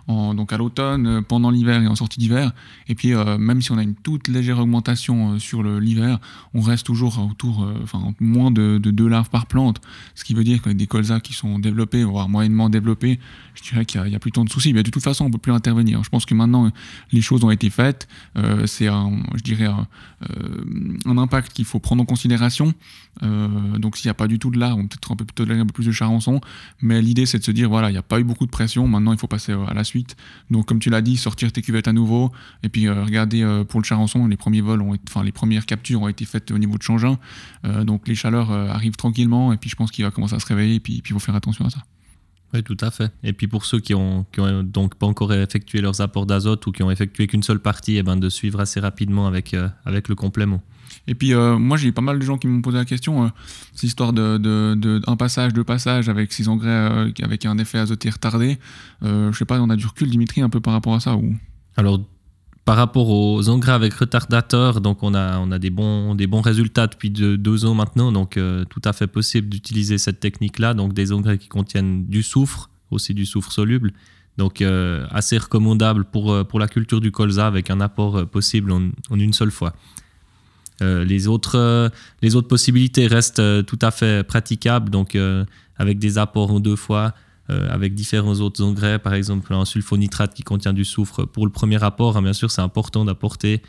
donc 0.08 0.52
à 0.52 0.56
l'automne, 0.56 1.22
pendant 1.22 1.50
l'hiver 1.50 1.82
et 1.82 1.86
en 1.86 1.94
sortie 1.94 2.18
d'hiver. 2.18 2.52
Et 2.88 2.94
puis, 2.94 3.12
même 3.38 3.60
si 3.62 3.72
on 3.72 3.78
a 3.78 3.82
une 3.82 3.94
toute 3.94 4.28
légère 4.28 4.58
augmentation 4.58 5.38
sur 5.38 5.62
l'hiver, 5.62 6.18
on 6.54 6.60
reste 6.60 6.86
toujours 6.86 7.18
autour, 7.30 7.68
enfin, 7.82 8.14
moins 8.20 8.50
de, 8.50 8.78
de, 8.78 8.90
deux 8.90 9.08
larves 9.08 9.30
par 9.30 9.46
plante. 9.46 9.80
Ce 10.14 10.24
qui 10.24 10.34
veut 10.34 10.44
dire 10.44 10.62
qu'avec 10.62 10.76
des 10.76 10.86
colzas 10.86 11.20
qui 11.20 11.32
sont 11.32 11.58
développés, 11.58 12.04
voire 12.04 12.28
moyennement 12.28 12.68
développés, 12.68 13.18
je 13.54 13.62
dirais 13.62 13.84
qu'il 13.84 14.02
n'y 14.02 14.14
a, 14.14 14.18
plus 14.18 14.32
tant 14.32 14.44
de 14.44 14.50
soucis. 14.50 14.72
Mais 14.72 14.82
de 14.82 14.90
toute 14.90 15.02
façon, 15.02 15.24
on 15.24 15.28
ne 15.28 15.32
peut 15.32 15.38
plus 15.38 15.52
intervenir. 15.52 16.02
Je 16.04 16.10
pense 16.10 16.26
que 16.26 16.34
maintenant, 16.34 16.70
les 17.12 17.20
choses 17.20 17.44
ont 17.44 17.50
été 17.50 17.70
faites. 17.70 18.08
c'est, 18.66 18.86
je 18.86 19.42
dirais, 19.42 19.66
un, 19.66 19.86
un 21.06 21.18
impact 21.18 21.52
qu'il 21.52 21.64
faut 21.64 21.80
prendre 21.80 22.02
en 22.02 22.06
considération. 22.06 22.72
donc, 23.22 23.96
s'il 23.96 24.08
n'y 24.08 24.12
a 24.12 24.14
pas 24.14 24.28
du 24.28 24.38
tout 24.38 24.50
de 24.50 24.58
on 24.72 24.86
peut-être 24.86 25.12
un 25.12 25.16
peu, 25.16 25.24
un 25.52 25.66
peu 25.66 25.72
plus 25.72 25.86
de 25.86 25.92
charançon, 25.92 26.40
mais 26.80 27.02
l'idée 27.02 27.26
c'est 27.26 27.38
de 27.38 27.44
se 27.44 27.50
dire 27.50 27.68
voilà, 27.68 27.90
il 27.90 27.92
n'y 27.92 27.98
a 27.98 28.02
pas 28.02 28.20
eu 28.20 28.24
beaucoup 28.24 28.46
de 28.46 28.50
pression, 28.50 28.86
maintenant 28.88 29.12
il 29.12 29.18
faut 29.18 29.26
passer 29.26 29.52
euh, 29.52 29.66
à 29.66 29.74
la 29.74 29.84
suite. 29.84 30.16
Donc 30.50 30.66
comme 30.66 30.78
tu 30.78 30.90
l'as 30.90 31.02
dit, 31.02 31.16
sortir 31.16 31.52
tes 31.52 31.62
cuvettes 31.62 31.88
à 31.88 31.92
nouveau, 31.92 32.32
et 32.62 32.68
puis 32.68 32.86
euh, 32.86 33.04
regarder 33.04 33.42
euh, 33.42 33.64
pour 33.64 33.80
le 33.80 33.84
charançon, 33.84 34.26
les 34.26 34.36
premiers 34.36 34.60
vols, 34.60 34.82
ont 34.82 34.96
enfin 35.08 35.22
les 35.22 35.32
premières 35.32 35.66
captures 35.66 36.02
ont 36.02 36.08
été 36.08 36.24
faites 36.24 36.50
au 36.50 36.58
niveau 36.58 36.78
de 36.78 36.82
Changin, 36.82 37.18
donc 37.84 38.08
les 38.08 38.14
chaleurs 38.14 38.50
arrivent 38.50 38.96
tranquillement, 38.96 39.52
et 39.52 39.56
puis 39.56 39.70
je 39.70 39.76
pense 39.76 39.90
qu'il 39.90 40.04
va 40.04 40.10
commencer 40.10 40.34
à 40.34 40.40
se 40.40 40.46
réveiller, 40.46 40.76
et 40.76 40.80
puis 40.80 41.02
il 41.04 41.12
faut 41.12 41.18
faire 41.18 41.34
attention 41.34 41.64
à 41.64 41.70
ça. 41.70 41.78
Oui, 42.54 42.62
tout 42.62 42.76
à 42.80 42.90
fait. 42.90 43.12
Et 43.24 43.32
puis 43.32 43.48
pour 43.48 43.64
ceux 43.64 43.80
qui 43.80 43.94
ont, 43.94 44.24
ont 44.38 44.62
donc 44.62 44.94
pas 44.94 45.06
encore 45.06 45.32
effectué 45.34 45.80
leurs 45.80 46.00
apports 46.00 46.24
d'azote 46.24 46.64
ou 46.66 46.72
qui 46.72 46.82
ont 46.82 46.90
effectué 46.90 47.26
qu'une 47.26 47.42
seule 47.42 47.58
partie, 47.58 47.96
et 47.96 47.98
eh 47.98 48.02
ben 48.02 48.16
de 48.16 48.28
suivre 48.28 48.60
assez 48.60 48.78
rapidement 48.80 49.26
avec, 49.26 49.56
avec 49.84 50.08
le 50.08 50.14
complément. 50.14 50.62
Et 51.06 51.14
puis, 51.14 51.34
euh, 51.34 51.58
moi, 51.58 51.76
j'ai 51.76 51.92
pas 51.92 52.02
mal 52.02 52.18
de 52.18 52.24
gens 52.24 52.38
qui 52.38 52.46
m'ont 52.46 52.62
posé 52.62 52.78
la 52.78 52.84
question, 52.84 53.24
euh, 53.24 53.28
cette 53.72 53.84
histoire 53.84 54.12
de, 54.12 54.38
de, 54.38 55.02
un 55.06 55.16
passage, 55.16 55.52
deux 55.52 55.64
passages 55.64 56.08
avec 56.08 56.32
ces 56.32 56.48
engrais 56.48 56.70
euh, 56.70 57.10
avec 57.22 57.44
un 57.44 57.58
effet 57.58 57.78
azoté 57.78 58.08
retardé. 58.10 58.58
je 59.02 59.32
sais 59.32 59.44
pas, 59.44 59.60
on 59.60 59.70
a 59.70 59.76
du 59.76 59.86
recul, 59.86 60.08
Dimitri, 60.08 60.40
un 60.40 60.48
peu 60.48 60.60
par 60.60 60.72
rapport 60.72 60.94
à 60.94 61.00
ça 61.00 61.16
ou? 61.16 61.34
Alors, 61.76 62.00
par 62.64 62.76
rapport 62.76 63.10
aux 63.10 63.48
engrais 63.48 63.72
avec 63.72 63.92
retardateur, 63.94 64.80
donc 64.80 65.02
on 65.02 65.14
a, 65.14 65.38
on 65.38 65.50
a 65.50 65.58
des, 65.58 65.70
bons, 65.70 66.14
des 66.14 66.26
bons 66.26 66.40
résultats 66.40 66.86
depuis 66.86 67.10
deux 67.10 67.64
ans 67.66 67.74
maintenant, 67.74 68.10
donc 68.10 68.38
tout 68.70 68.82
à 68.84 68.92
fait 68.94 69.06
possible 69.06 69.48
d'utiliser 69.50 69.98
cette 69.98 70.18
technique-là, 70.18 70.72
donc 70.72 70.94
des 70.94 71.12
engrais 71.12 71.36
qui 71.36 71.48
contiennent 71.48 72.06
du 72.06 72.22
soufre, 72.22 72.70
aussi 72.90 73.12
du 73.12 73.26
soufre 73.26 73.52
soluble, 73.52 73.92
donc 74.38 74.62
assez 75.10 75.36
recommandable 75.36 76.06
pour, 76.06 76.46
pour 76.46 76.58
la 76.58 76.66
culture 76.66 77.02
du 77.02 77.12
colza 77.12 77.46
avec 77.46 77.68
un 77.68 77.82
apport 77.82 78.26
possible 78.28 78.72
en 78.72 79.18
une 79.18 79.34
seule 79.34 79.50
fois. 79.50 79.74
Euh, 80.82 81.04
les, 81.04 81.28
autres, 81.28 81.56
euh, 81.56 81.88
les 82.20 82.34
autres 82.34 82.48
possibilités 82.48 83.06
restent 83.06 83.38
euh, 83.38 83.62
tout 83.62 83.78
à 83.80 83.90
fait 83.90 84.26
praticables, 84.26 84.90
donc 84.90 85.16
avec 85.76 85.98
des 85.98 86.18
apports 86.18 86.50
en 86.50 86.60
deux 86.60 86.76
fois, 86.76 87.14
avec 87.48 87.94
différents 87.94 88.40
autres 88.40 88.62
engrais, 88.62 88.98
par 88.98 89.14
exemple 89.14 89.52
un 89.52 89.64
sulfonitrate 89.64 90.34
qui 90.34 90.42
contient 90.42 90.72
du 90.72 90.84
soufre. 90.84 91.26
Pour 91.26 91.44
le 91.44 91.52
premier 91.52 91.82
apport, 91.82 92.16
hein, 92.16 92.22
bien 92.22 92.32
sûr, 92.32 92.50
c'est 92.50 92.62
important 92.62 93.04
d'apporter 93.04 93.62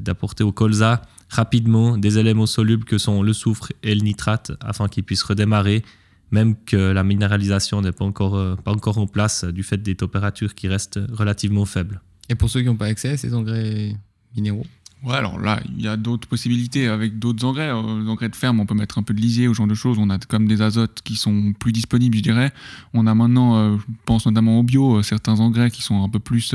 d'apporter 0.00 0.42
au 0.42 0.50
colza 0.50 1.02
rapidement 1.28 1.96
des 1.96 2.18
éléments 2.18 2.46
solubles 2.46 2.84
que 2.84 2.98
sont 2.98 3.22
le 3.22 3.32
soufre 3.32 3.72
et 3.84 3.94
le 3.94 4.00
nitrate 4.00 4.50
afin 4.60 4.88
qu'ils 4.88 5.04
puissent 5.04 5.22
redémarrer, 5.22 5.84
même 6.32 6.56
que 6.64 6.76
la 6.76 7.04
minéralisation 7.04 7.80
n'est 7.80 7.92
pas 7.92 8.04
encore, 8.04 8.56
pas 8.62 8.72
encore 8.72 8.98
en 8.98 9.06
place 9.06 9.44
du 9.44 9.62
fait 9.62 9.78
des 9.78 9.94
températures 9.94 10.56
qui 10.56 10.66
restent 10.66 10.98
relativement 11.12 11.64
faibles. 11.64 12.00
Et 12.28 12.34
pour 12.34 12.50
ceux 12.50 12.60
qui 12.60 12.66
n'ont 12.66 12.76
pas 12.76 12.86
accès 12.86 13.10
à 13.10 13.16
ces 13.16 13.34
engrais 13.34 13.94
minéraux 14.34 14.66
Ouais, 15.02 15.14
alors 15.14 15.38
là, 15.38 15.60
il 15.76 15.82
y 15.82 15.88
a 15.88 15.96
d'autres 15.98 16.26
possibilités 16.26 16.88
avec 16.88 17.18
d'autres 17.18 17.44
engrais. 17.44 17.68
Euh, 17.68 18.02
les 18.02 18.08
engrais 18.08 18.30
de 18.30 18.34
ferme, 18.34 18.60
on 18.60 18.66
peut 18.66 18.74
mettre 18.74 18.96
un 18.96 19.02
peu 19.02 19.12
de 19.12 19.20
lisier 19.20 19.46
ou 19.46 19.52
genre 19.52 19.66
de 19.66 19.74
choses. 19.74 19.98
On 20.00 20.08
a 20.08 20.18
comme 20.18 20.48
des 20.48 20.62
azotes 20.62 21.02
qui 21.04 21.16
sont 21.16 21.52
plus 21.52 21.70
disponibles, 21.70 22.16
je 22.16 22.22
dirais. 22.22 22.50
On 22.94 23.06
a 23.06 23.14
maintenant, 23.14 23.56
euh, 23.56 23.76
je 23.76 23.84
pense 24.06 24.24
notamment 24.24 24.58
au 24.58 24.62
bio, 24.62 24.96
euh, 24.96 25.02
certains 25.02 25.38
engrais 25.40 25.70
qui 25.70 25.82
sont 25.82 26.02
un 26.02 26.08
peu 26.08 26.18
plus, 26.18 26.54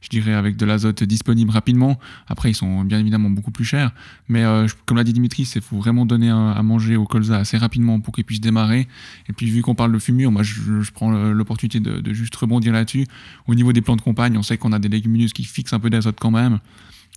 je 0.00 0.08
dirais, 0.08 0.32
avec 0.32 0.56
de 0.56 0.64
l'azote 0.64 1.04
disponible 1.04 1.50
rapidement. 1.50 2.00
Après, 2.28 2.50
ils 2.50 2.54
sont 2.54 2.82
bien 2.82 2.98
évidemment 2.98 3.28
beaucoup 3.28 3.50
plus 3.50 3.64
chers. 3.64 3.92
Mais 4.26 4.42
comme 4.86 4.96
l'a 4.96 5.04
dit 5.04 5.12
Dimitri, 5.12 5.42
il 5.54 5.60
faut 5.60 5.76
vraiment 5.76 6.06
donner 6.06 6.30
à 6.30 6.62
manger 6.62 6.96
au 6.96 7.04
colza 7.04 7.36
assez 7.36 7.58
rapidement 7.58 8.00
pour 8.00 8.14
qu'il 8.14 8.24
puisse 8.24 8.40
démarrer. 8.40 8.88
Et 9.28 9.32
puis, 9.34 9.50
vu 9.50 9.60
qu'on 9.60 9.74
parle 9.74 9.92
de 9.92 9.98
fumure, 9.98 10.32
moi, 10.32 10.42
je, 10.42 10.90
prends 10.92 11.10
l'opportunité 11.10 11.78
de, 11.78 12.00
de 12.00 12.12
juste 12.14 12.34
rebondir 12.36 12.72
là-dessus. 12.72 13.06
Au 13.46 13.54
niveau 13.54 13.72
des 13.72 13.82
plantes 13.82 13.98
de 13.98 14.04
campagne, 14.04 14.36
on 14.38 14.42
sait 14.42 14.56
qu'on 14.56 14.72
a 14.72 14.78
des 14.78 14.88
légumineuses 14.88 15.34
qui 15.34 15.44
fixent 15.44 15.74
un 15.74 15.80
peu 15.80 15.90
d'azote 15.90 16.16
quand 16.18 16.30
même 16.30 16.58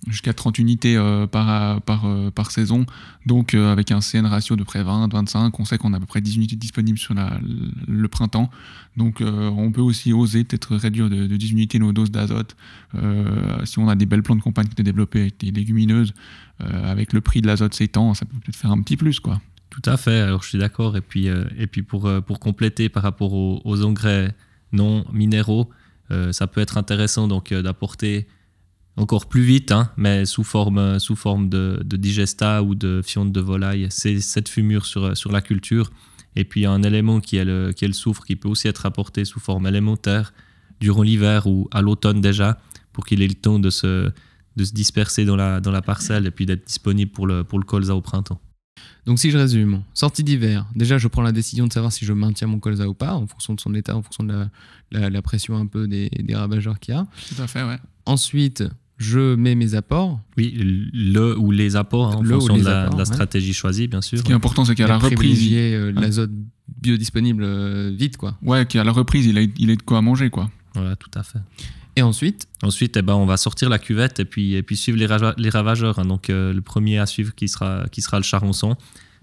jusqu'à 0.06 0.32
30 0.32 0.58
unités 0.58 0.96
euh, 0.96 1.26
par, 1.26 1.80
par, 1.82 2.06
euh, 2.06 2.30
par 2.30 2.50
saison. 2.50 2.86
Donc 3.24 3.54
euh, 3.54 3.72
avec 3.72 3.90
un 3.90 4.00
CN 4.00 4.26
ratio 4.26 4.56
de 4.56 4.62
près 4.62 4.82
20, 4.82 5.12
25, 5.12 5.58
on 5.58 5.64
sait 5.64 5.78
qu'on 5.78 5.92
a 5.92 5.96
à 5.96 6.00
peu 6.00 6.06
près 6.06 6.20
10 6.20 6.36
unités 6.36 6.56
disponibles 6.56 6.98
sur 6.98 7.14
le 7.14 8.08
printemps. 8.08 8.50
Donc 8.96 9.22
on 9.22 9.72
peut 9.72 9.80
aussi 9.80 10.12
oser 10.12 10.44
peut-être 10.44 10.76
réduire 10.76 11.10
de, 11.10 11.26
10 11.26 11.52
unités 11.52 11.78
nos 11.78 11.92
doses 11.92 12.10
d'azote 12.10 12.56
si 13.64 13.78
on 13.78 13.88
a 13.88 13.94
des 13.94 14.06
belles 14.06 14.22
plantes 14.22 14.38
de 14.38 14.42
campagne 14.42 14.66
qui 14.66 14.72
étaient 14.72 14.82
développées 14.82 15.20
avec 15.20 15.40
des 15.40 15.50
légumineuses. 15.50 16.14
avec 16.60 17.12
le 17.12 17.20
prix 17.20 17.42
de 17.42 17.46
l'azote 17.46 17.74
s'étend, 17.74 18.14
ça 18.14 18.24
peut 18.24 18.36
peut-être 18.42 18.56
faire 18.56 18.70
un 18.70 18.80
petit 18.80 18.96
plus. 18.96 19.20
quoi. 19.20 19.40
Tout 19.68 19.82
à 19.84 19.96
fait, 19.98 20.20
alors 20.20 20.42
je 20.42 20.48
suis 20.48 20.58
d'accord. 20.58 20.96
Et 20.96 21.02
puis, 21.02 21.26
et 21.26 21.66
puis 21.66 21.82
pour, 21.82 22.10
pour 22.26 22.40
compléter 22.40 22.88
par 22.88 23.02
rapport 23.02 23.34
aux, 23.34 23.60
aux 23.64 23.84
engrais 23.84 24.34
non 24.72 25.04
minéraux, 25.12 25.68
ça 26.30 26.46
peut 26.46 26.62
être 26.62 26.78
intéressant 26.78 27.28
donc 27.28 27.52
d'apporter 27.52 28.26
encore 28.96 29.26
plus 29.26 29.42
vite, 29.42 29.72
hein, 29.72 29.90
mais 29.96 30.24
sous 30.24 30.44
forme, 30.44 30.98
sous 30.98 31.16
forme 31.16 31.48
de, 31.48 31.82
digesta 31.84 32.62
ou 32.62 32.74
de 32.74 33.02
fiente 33.04 33.32
de 33.32 33.40
volaille. 33.40 33.86
C'est 33.90 34.20
cette 34.20 34.48
fumure 34.48 34.86
sur, 34.86 35.16
sur 35.16 35.32
la 35.32 35.42
culture. 35.42 35.90
Et 36.34 36.44
puis 36.44 36.66
un 36.66 36.82
élément 36.82 37.20
qui 37.20 37.36
est, 37.36 37.44
le, 37.44 37.72
qui 37.72 37.84
est 37.84 37.88
le 37.88 37.94
soufre 37.94 38.24
qui 38.24 38.36
peut 38.36 38.48
aussi 38.48 38.68
être 38.68 38.86
apporté 38.86 39.24
sous 39.24 39.40
forme 39.40 39.66
élémentaire 39.66 40.32
durant 40.80 41.02
l'hiver 41.02 41.46
ou 41.46 41.68
à 41.72 41.80
l'automne 41.82 42.20
déjà 42.20 42.58
pour 42.92 43.06
qu'il 43.06 43.22
ait 43.22 43.28
le 43.28 43.34
temps 43.34 43.58
de 43.58 43.70
se, 43.70 44.10
de 44.56 44.64
se 44.64 44.72
disperser 44.72 45.24
dans 45.24 45.36
la, 45.36 45.60
dans 45.60 45.70
la 45.70 45.82
parcelle 45.82 46.26
et 46.26 46.30
puis 46.30 46.46
d'être 46.46 46.66
disponible 46.66 47.10
pour 47.10 47.26
le, 47.26 47.44
pour 47.44 47.58
le 47.58 47.64
colza 47.64 47.94
au 47.94 48.02
printemps. 48.02 48.40
Donc 49.06 49.18
si 49.18 49.30
je 49.30 49.38
résume, 49.38 49.82
sortie 49.94 50.24
d'hiver, 50.24 50.66
déjà 50.74 50.98
je 50.98 51.08
prends 51.08 51.22
la 51.22 51.32
décision 51.32 51.66
de 51.66 51.72
savoir 51.72 51.92
si 51.92 52.04
je 52.04 52.12
maintiens 52.12 52.48
mon 52.48 52.58
colza 52.58 52.88
ou 52.88 52.94
pas, 52.94 53.14
en 53.14 53.26
fonction 53.26 53.54
de 53.54 53.60
son 53.60 53.74
état, 53.74 53.96
en 53.96 54.02
fonction 54.02 54.24
de 54.24 54.46
la, 54.90 55.10
la, 55.10 55.22
pression 55.22 55.56
un 55.56 55.66
peu 55.66 55.86
des, 55.86 56.10
des 56.10 56.34
ravageurs 56.34 56.78
qu'il 56.78 56.94
y 56.94 56.96
a. 56.96 57.06
Tout 57.28 57.42
à 57.42 57.46
fait, 57.46 57.62
ouais. 57.62 57.78
Ensuite, 58.04 58.64
je 58.96 59.34
mets 59.34 59.54
mes 59.54 59.74
apports. 59.74 60.20
Oui, 60.36 60.54
le 60.92 61.36
ou 61.38 61.50
les 61.50 61.76
apports, 61.76 62.12
hein, 62.12 62.16
en 62.16 62.24
fonction 62.24 62.56
de 62.56 62.64
la, 62.64 62.88
de 62.88 62.96
la 62.96 63.04
stratégie 63.04 63.52
choisie, 63.52 63.88
bien 63.88 64.00
sûr. 64.00 64.18
Ce 64.18 64.22
qui 64.22 64.32
est 64.32 64.34
important, 64.34 64.64
c'est 64.64 64.74
qu'à 64.74 64.86
la 64.86 64.98
reprise. 64.98 65.42
Il 65.42 65.56
euh, 65.56 65.92
l'azote 65.92 66.30
biodisponible 66.80 67.42
euh, 67.44 67.92
vite, 67.94 68.16
quoi. 68.16 68.36
Ouais, 68.42 68.66
qu'à 68.66 68.84
la 68.84 68.92
reprise, 68.92 69.26
il 69.26 69.38
a, 69.38 69.42
il 69.42 69.70
a 69.70 69.76
de 69.76 69.82
quoi 69.82 70.00
manger, 70.02 70.30
quoi. 70.30 70.50
Voilà, 70.74 70.96
tout 70.96 71.10
à 71.14 71.22
fait. 71.22 71.38
Et 71.96 72.02
ensuite? 72.02 72.46
Ensuite, 72.62 72.96
eh 72.98 73.02
ben, 73.02 73.14
on 73.14 73.24
va 73.24 73.38
sortir 73.38 73.70
la 73.70 73.78
cuvette 73.78 74.20
et 74.20 74.26
puis, 74.26 74.54
et 74.54 74.62
puis 74.62 74.76
suivre 74.76 74.98
les, 74.98 75.08
les 75.38 75.48
ravageurs. 75.48 75.98
Hein. 75.98 76.04
Donc, 76.04 76.28
euh, 76.28 76.52
le 76.52 76.60
premier 76.60 76.98
à 76.98 77.06
suivre 77.06 77.34
qui 77.34 77.48
sera, 77.48 77.86
qui 77.90 78.02
sera 78.02 78.18
le 78.18 78.22
charançon. 78.22 78.76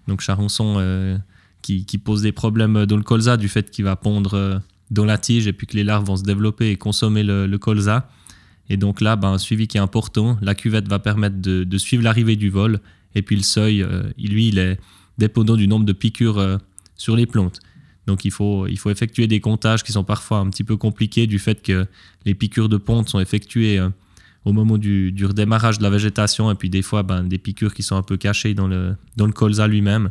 Donc, 0.08 0.22
charançon 0.22 0.76
euh, 0.80 1.16
qui, 1.62 1.86
qui, 1.86 2.00
pose 2.00 2.24
des 2.24 2.32
problèmes 2.32 2.88
dans 2.88 2.98
le 2.98 3.04
colza 3.04 3.38
du 3.38 3.48
fait 3.48 3.70
qu'il 3.70 3.86
va 3.86 3.96
pondre 3.96 4.34
euh, 4.34 4.58
dans 4.90 5.06
la 5.06 5.20
tige 5.20 5.46
et 5.46 5.54
puis 5.54 5.68
que 5.68 5.78
les 5.78 5.84
larves 5.84 6.06
vont 6.06 6.18
se 6.18 6.24
développer 6.24 6.72
et 6.72 6.76
consommer 6.76 7.22
le, 7.22 7.46
le 7.46 7.58
colza. 7.60 8.10
Et 8.74 8.78
donc 8.78 9.02
là, 9.02 9.16
ben, 9.16 9.34
un 9.34 9.38
suivi 9.38 9.68
qui 9.68 9.78
est 9.78 9.82
important. 9.82 10.36
La 10.42 10.56
cuvette 10.56 10.88
va 10.88 10.98
permettre 10.98 11.36
de, 11.40 11.78
suivre 11.78 12.04
l'arrivée 12.04 12.36
du 12.36 12.50
vol. 12.50 12.80
Et 13.14 13.22
puis 13.22 13.36
le 13.36 13.44
seuil, 13.44 13.86
lui, 14.18 14.48
il 14.48 14.58
est 14.58 14.80
dépendant 15.20 15.56
du 15.56 15.68
nombre 15.68 15.86
de 15.86 15.94
piqûres 15.94 16.58
sur 16.96 17.16
les 17.16 17.28
plantes. 17.28 17.60
Donc 18.08 18.26
il 18.26 18.32
faut, 18.32 18.68
il 18.68 18.78
faut 18.78 18.90
effectuer 18.90 19.28
des 19.28 19.40
comptages 19.40 19.84
qui 19.84 19.92
sont 19.92 20.04
parfois 20.04 20.40
un 20.40 20.50
petit 20.50 20.64
peu 20.64 20.78
compliqués 20.78 21.28
du 21.28 21.40
fait 21.40 21.62
que 21.62 21.86
les 22.26 22.36
piqûres 22.36 22.70
de 22.70 22.78
ponte 22.78 23.10
sont 23.10 23.20
effectuées 23.20 23.80
euh, 23.80 23.90
au 24.46 24.52
moment 24.52 24.78
du, 24.78 25.12
du, 25.12 25.26
redémarrage 25.26 25.78
de 25.78 25.84
la 25.84 25.90
végétation 25.90 26.52
et 26.52 26.56
puis 26.56 26.70
des 26.70 26.82
fois 26.82 27.04
ben, 27.04 27.24
des 27.24 27.38
piqûres 27.38 27.74
qui 27.74 27.84
sont 27.84 27.96
un 27.96 28.04
peu 28.04 28.18
cachées 28.18 28.54
dans 28.54 28.68
le, 28.68 28.96
dans 29.16 29.26
le 29.26 29.32
colza 29.32 29.68
lui-même 29.68 30.10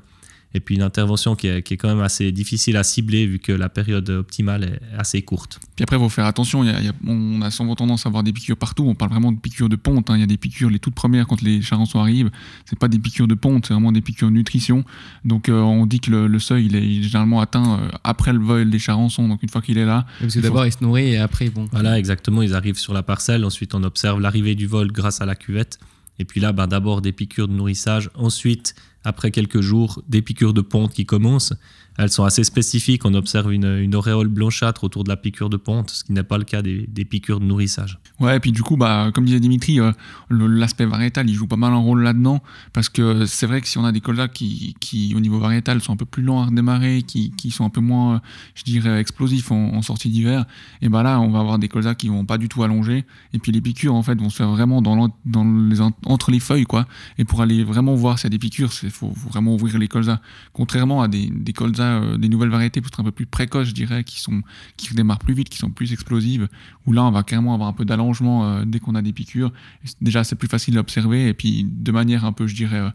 et 0.55 0.61
puis 0.61 0.75
une 0.75 0.83
intervention 0.83 1.35
qui 1.35 1.49
est, 1.49 1.63
qui 1.63 1.75
est, 1.75 1.77
quand 1.77 1.89
même 1.89 2.01
assez 2.01 2.33
difficile 2.33 2.77
à 2.77 2.85
cibler 2.85 3.27
vu 3.27 3.39
que 3.39 3.53
la 3.53 3.69
période 3.69 4.09
optimale 4.11 4.65
est 4.65 4.81
assez 4.99 5.23
courte. 5.23 5.61
Puis 5.77 5.83
après, 5.83 5.97
il 5.97 6.01
faut 6.01 6.09
faire 6.09 6.27
attention, 6.27 6.65
y 6.65 6.69
a, 6.69 6.81
y 6.81 6.89
a, 6.89 6.93
on 7.07 7.41
a 7.43 7.51
souvent 7.51 7.75
tendance 7.75 8.07
à 8.07 8.09
avoir 8.09 8.23
des 8.23 8.33
piqûres 8.33 8.57
partout, 8.57 8.85
on 8.85 8.95
parle 8.95 9.13
vraiment 9.13 9.33
de 9.33 9.39
piqûres 9.39 9.69
de 9.69 9.77
ponte, 9.77 10.11
hein. 10.11 10.17
il 10.17 10.21
y 10.21 10.25
a 10.25 10.27
des 10.27 10.37
piqûres, 10.37 10.71
les 10.71 10.79
toutes 10.79 10.95
premières 10.95 11.27
quand 11.27 11.41
les 11.43 11.63
charançons 11.63 12.01
arrivent, 12.01 12.31
c'est 12.67 12.79
pas 12.79 12.89
des 12.89 12.99
piqûres 12.99 13.29
de 13.29 13.35
ponte, 13.35 13.67
c'est 13.67 13.75
vraiment 13.75 13.93
des 13.93 14.03
piqûres 14.03 14.29
de 14.29 14.35
nutrition, 14.35 14.85
donc 15.25 15.49
euh, 15.49 15.61
on 15.61 15.87
dit 15.87 16.01
que 16.01 16.11
le, 16.11 16.27
le 16.27 16.39
seuil 16.39 16.67
il 16.67 16.77
est, 16.77 17.03
généralement 17.03 17.41
atteint 17.41 17.81
euh, 17.81 17.89
après 18.05 18.33
le 18.33 18.41
vol 18.41 18.71
des 18.71 18.79
charançons, 18.79 19.29
donc 19.29 19.43
une 19.43 19.49
fois 19.49 19.63
qu'il 19.63 19.79
est 19.79 19.87
là... 19.87 20.07
Parce 20.21 20.35
que 20.35 20.41
d'abord 20.41 20.63
faut... 20.63 20.67
il 20.67 20.73
se 20.73 20.83
nourrit 20.83 21.09
et 21.13 21.19
après 21.19 21.49
bon... 21.49 21.69
Voilà, 21.73 21.99
exactement, 21.99 22.43
ils 22.43 22.55
arrivent 22.55 22.79
sur 22.79 22.93
la 22.93 23.03
parcelle, 23.03 23.45
ensuite 23.45 23.75
on 23.75 23.83
observe 23.83 24.21
l'arrivée 24.21 24.55
du 24.55 24.67
vol 24.67 24.93
grâce 24.93 25.21
à 25.21 25.27
la 25.27 25.35
cuvette, 25.35 25.79
et 26.19 26.25
puis 26.25 26.41
là, 26.41 26.53
ben, 26.53 26.67
d'abord 26.67 27.03
des 27.03 27.13
piqûres 27.13 27.49
de 27.49 27.55
nourrissage, 27.55 28.11
ensuite 28.15 28.75
après 29.05 29.31
quelques 29.31 29.61
jours, 29.61 30.03
des 30.09 30.23
piqûres 30.23 30.55
de 30.55 30.61
ponte 30.61 30.93
qui 30.93 31.07
commencent. 31.07 31.55
Elles 31.99 32.11
sont 32.11 32.25
assez 32.25 32.45
spécifiques. 32.45 33.05
On 33.05 33.15
observe 33.15 33.53
une, 33.53 33.95
auréole 33.95 34.29
blanchâtre 34.29 34.85
autour 34.85 35.05
de 35.05 35.11
la 35.11 35.17
piqûre 35.17 35.51
de 35.51 35.57
ponte, 35.57 35.91
ce 35.91 36.05
qui 36.05 36.13
n'est 36.13 36.23
pas 36.23 36.39
le 36.39 36.45
cas 36.45 36.63
des, 36.63 36.87
des, 36.89 37.05
piqûres 37.05 37.41
de 37.41 37.45
nourrissage. 37.45 37.99
Ouais, 38.21 38.37
et 38.37 38.41
puis 38.41 38.53
du 38.53 38.63
coup, 38.63 38.77
bah, 38.77 39.11
comme 39.13 39.27
disait 39.27 39.41
Dimitri, 39.41 39.81
euh, 39.81 39.93
l'aspect 40.31 40.87
variétal, 40.87 41.29
il 41.29 41.35
joue 41.35 41.47
pas 41.47 41.57
mal 41.57 41.73
un 41.73 41.79
rôle 41.79 42.03
là-dedans, 42.03 42.43
parce 42.73 42.89
que 42.89 43.27
c'est 43.27 43.47
vrai 43.47 43.61
que 43.61 43.69
si 43.69 43.77
on 43.79 43.85
a 43.85 43.93
des 43.93 44.01
colzas 44.01 44.29
qui, 44.29 44.75
qui, 44.81 45.15
au 45.15 45.21
niveau 45.21 45.39
variétal, 45.39 45.81
sont 45.81 45.93
un 45.93 45.97
peu 45.97 46.07
plus 46.07 46.23
lents 46.23 46.41
à 46.41 46.47
redémarrer, 46.47 47.03
qui, 47.03 47.31
qui 47.33 47.51
sont 47.51 47.65
un 47.65 47.71
peu 47.71 47.81
moins, 47.81 48.17
euh, 48.17 48.19
je 48.55 48.65
dirais, 48.65 48.99
explosifs 48.99 49.51
en, 49.51 49.83
sortie 49.83 50.09
d'hiver, 50.09 50.47
et 50.81 50.89
bah 50.89 51.03
là, 51.03 51.21
on 51.21 51.31
va 51.31 51.41
avoir 51.41 51.59
des 51.59 51.69
colzas 51.69 51.95
qui 51.95 52.09
vont 52.09 52.25
pas 52.25 52.39
du 52.39 52.49
tout 52.49 52.63
allonger, 52.63 53.05
et 53.35 53.39
puis 53.39 53.53
les 53.53 53.61
piqûres, 53.61 53.95
en 53.95 54.03
fait, 54.03 54.19
vont 54.19 54.31
se 54.31 54.37
faire 54.37 54.51
vraiment 54.51 54.81
dans, 54.81 55.13
les, 55.27 55.81
entre 55.81 56.31
les 56.31 56.41
feuilles, 56.41 56.65
quoi. 56.65 56.87
Et 57.19 57.25
pour 57.25 57.43
aller 57.43 57.65
vraiment 57.65 57.95
voir 57.95 58.19
s'il 58.19 58.27
y 58.27 58.29
a 58.29 58.31
des 58.31 58.39
piqûres, 58.39 58.71
il 58.83 58.91
faut, 58.91 59.13
faut, 59.15 59.29
vraiment 59.29 59.55
ouvrir 59.55 59.79
les 59.79 59.89
colzas. 59.89 60.21
Contrairement 60.53 61.03
à 61.03 61.09
des, 61.09 61.29
des 61.29 61.53
colzas 61.53 61.82
euh, 61.83 62.17
des 62.17 62.29
nouvelles 62.29 62.51
variétés 62.51 62.81
peut-être 62.81 63.01
un 63.01 63.05
peu 63.05 63.11
plus 63.11 63.27
précoces, 63.27 63.69
je 63.69 63.75
dirais, 63.75 64.05
qui, 64.05 64.21
sont, 64.21 64.43
qui 64.77 64.95
démarrent 64.95 65.19
plus 65.19 65.35
vite, 65.35 65.49
qui 65.49 65.59
sont 65.59 65.71
plus 65.71 65.93
explosives, 65.93 66.49
où 66.87 66.93
là, 66.93 67.05
on 67.05 67.11
va 67.11 67.23
carrément 67.23 67.55
avoir 67.55 67.69
un 67.69 67.73
peu 67.73 67.85
d'allongement 67.85 68.45
euh, 68.45 68.65
dès 68.67 68.79
qu'on 68.79 68.95
a 68.95 69.03
des 69.03 69.13
piqûres. 69.13 69.53
Déjà, 70.01 70.25
c'est 70.25 70.37
plus 70.37 70.49
facile 70.49 70.75
d'observer, 70.75 71.29
et 71.29 71.35
puis 71.35 71.65
de 71.65 71.93
manière 71.93 72.25
un 72.25 72.33
peu, 72.33 72.47
je 72.47 72.55
dirais, 72.55 72.81
euh, 72.81 72.91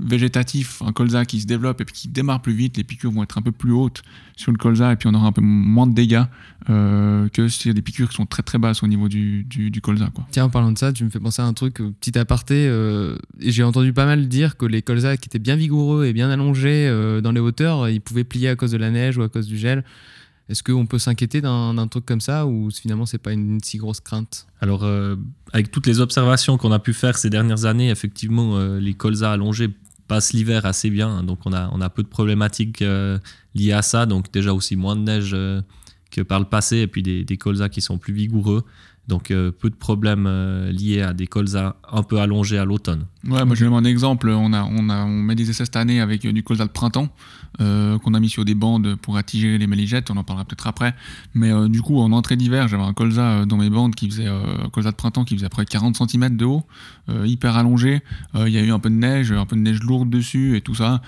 végétatif, 0.00 0.82
un 0.82 0.92
colza 0.92 1.24
qui 1.24 1.40
se 1.40 1.46
développe 1.46 1.80
et 1.80 1.84
puis 1.84 1.94
qui 1.94 2.08
démarre 2.08 2.42
plus 2.42 2.52
vite, 2.52 2.76
les 2.76 2.84
piqûres 2.84 3.10
vont 3.10 3.22
être 3.22 3.38
un 3.38 3.42
peu 3.42 3.52
plus 3.52 3.72
hautes 3.72 4.02
sur 4.36 4.52
le 4.52 4.58
colza 4.58 4.92
et 4.92 4.96
puis 4.96 5.08
on 5.08 5.14
aura 5.14 5.26
un 5.26 5.32
peu 5.32 5.40
moins 5.40 5.86
de 5.86 5.94
dégâts 5.94 6.24
euh, 6.70 7.28
que 7.28 7.48
s'il 7.48 7.68
y 7.68 7.70
a 7.70 7.74
des 7.74 7.82
piqûres 7.82 8.08
qui 8.08 8.16
sont 8.16 8.26
très 8.26 8.42
très 8.42 8.58
basses 8.58 8.82
au 8.82 8.86
niveau 8.86 9.08
du, 9.08 9.44
du, 9.44 9.80
colza. 9.80 10.10
Quoi. 10.14 10.26
Tiens, 10.30 10.44
en 10.44 10.50
parlant 10.50 10.72
de 10.72 10.78
ça, 10.78 10.92
tu 10.92 11.04
me 11.04 11.10
fais 11.10 11.20
penser 11.20 11.42
à 11.42 11.46
un 11.46 11.54
truc, 11.54 11.76
petit 12.00 12.18
aparté, 12.18 12.66
euh, 12.68 13.16
j'ai 13.40 13.62
entendu 13.62 13.92
pas 13.92 14.06
mal 14.06 14.28
dire 14.28 14.56
que 14.56 14.66
les 14.66 14.82
colzas 14.82 15.16
qui 15.16 15.28
étaient 15.28 15.38
bien 15.38 15.56
vigoureux 15.56 16.04
et 16.04 16.12
bien 16.12 16.30
allongés 16.30 16.86
euh, 16.88 17.20
dans 17.20 17.32
les 17.32 17.40
hauteurs, 17.40 17.88
ils 17.88 18.00
pouvaient 18.00 18.24
plier 18.24 18.48
à 18.48 18.56
cause 18.56 18.72
de 18.72 18.76
la 18.76 18.90
neige 18.90 19.18
ou 19.18 19.22
à 19.22 19.28
cause 19.28 19.46
du 19.46 19.58
gel. 19.58 19.84
Est-ce 20.52 20.62
qu'on 20.62 20.84
peut 20.84 20.98
s'inquiéter 20.98 21.40
d'un 21.40 21.88
truc 21.88 22.04
comme 22.04 22.20
ça 22.20 22.46
ou 22.46 22.70
finalement 22.70 23.06
c'est 23.06 23.16
pas 23.16 23.32
une, 23.32 23.60
si 23.62 23.78
grosse 23.78 24.00
crainte? 24.00 24.46
Alors 24.60 24.84
euh, 24.84 25.16
avec 25.54 25.70
toutes 25.70 25.86
les 25.86 26.00
observations 26.00 26.58
qu'on 26.58 26.72
a 26.72 26.78
pu 26.78 26.92
faire 26.92 27.16
ces 27.16 27.30
dernières 27.30 27.64
années, 27.64 27.88
effectivement 27.88 28.58
euh, 28.58 28.78
les 28.78 28.92
colzas 28.92 29.32
allongés 29.32 29.70
passent 30.08 30.34
l'hiver 30.34 30.66
assez 30.66 30.90
bien, 30.90 31.08
hein, 31.08 31.22
donc 31.22 31.38
on 31.46 31.52
a, 31.54 31.88
peu 31.88 32.02
de 32.02 32.08
problématiques 32.08 32.82
euh, 32.82 33.18
liées 33.54 33.72
à 33.72 33.80
ça, 33.80 34.04
donc 34.04 34.30
déjà 34.30 34.52
aussi 34.52 34.76
moins 34.76 34.94
de 34.94 35.00
neige 35.00 35.34
que 36.10 36.20
par 36.20 36.38
le 36.38 36.44
passé 36.44 36.80
et 36.80 36.86
puis 36.86 37.02
des, 37.02 37.24
des 37.24 37.36
colzas 37.38 37.70
qui 37.70 37.80
sont 37.80 37.96
plus 37.96 38.12
vigoureux. 38.12 38.62
Donc 39.08 39.28
peu 39.28 39.70
de 39.70 39.74
problèmes 39.74 40.28
liés 40.68 41.00
à 41.00 41.14
des 41.14 41.26
colzas 41.26 41.76
un 41.90 42.02
peu 42.02 42.20
allongés 42.20 42.58
à 42.58 42.66
l'automne. 42.66 43.06
Ouais, 43.28 43.44
moi 43.44 43.54
je 43.54 43.64
vais 43.64 43.72
un 43.72 43.84
exemple. 43.84 44.28
On, 44.28 44.52
a, 44.52 44.64
on, 44.64 44.88
a, 44.88 45.04
on 45.04 45.22
met 45.22 45.36
des 45.36 45.48
essais 45.48 45.64
cette 45.64 45.76
année 45.76 46.00
avec 46.00 46.24
euh, 46.24 46.32
du 46.32 46.42
colza 46.42 46.64
de 46.64 46.70
printemps 46.70 47.08
euh, 47.60 47.96
qu'on 48.00 48.14
a 48.14 48.20
mis 48.20 48.28
sur 48.28 48.44
des 48.44 48.56
bandes 48.56 48.96
pour 48.96 49.16
attiger 49.16 49.58
les 49.58 49.68
méligettes. 49.68 50.10
On 50.10 50.16
en 50.16 50.24
parlera 50.24 50.44
peut-être 50.44 50.66
après. 50.66 50.92
Mais 51.32 51.52
euh, 51.52 51.68
du 51.68 51.82
coup, 51.82 52.00
en 52.00 52.10
entrée 52.10 52.34
d'hiver, 52.34 52.66
j'avais 52.66 52.82
un 52.82 52.92
colza 52.92 53.44
dans 53.44 53.58
mes 53.58 53.70
bandes 53.70 53.94
qui 53.94 54.10
faisait 54.10 54.26
un 54.26 54.68
colza 54.72 54.90
de 54.90 54.96
printemps 54.96 55.24
qui 55.24 55.36
faisait 55.36 55.46
à 55.46 55.50
peu 55.50 55.56
près 55.56 55.66
40 55.66 55.96
cm 56.10 56.36
de 56.36 56.44
haut, 56.44 56.64
hyper 57.24 57.56
allongé. 57.56 58.02
Il 58.34 58.48
y 58.48 58.58
a 58.58 58.62
eu 58.62 58.72
un 58.72 58.78
peu 58.78 58.90
de 58.90 58.94
neige, 58.94 59.32
un 59.32 59.46
peu 59.46 59.54
de 59.56 59.60
neige 59.60 59.80
lourde 59.82 60.10
dessus 60.10 60.56
et 60.56 60.60
tout 60.60 60.74
ça. 60.74 61.02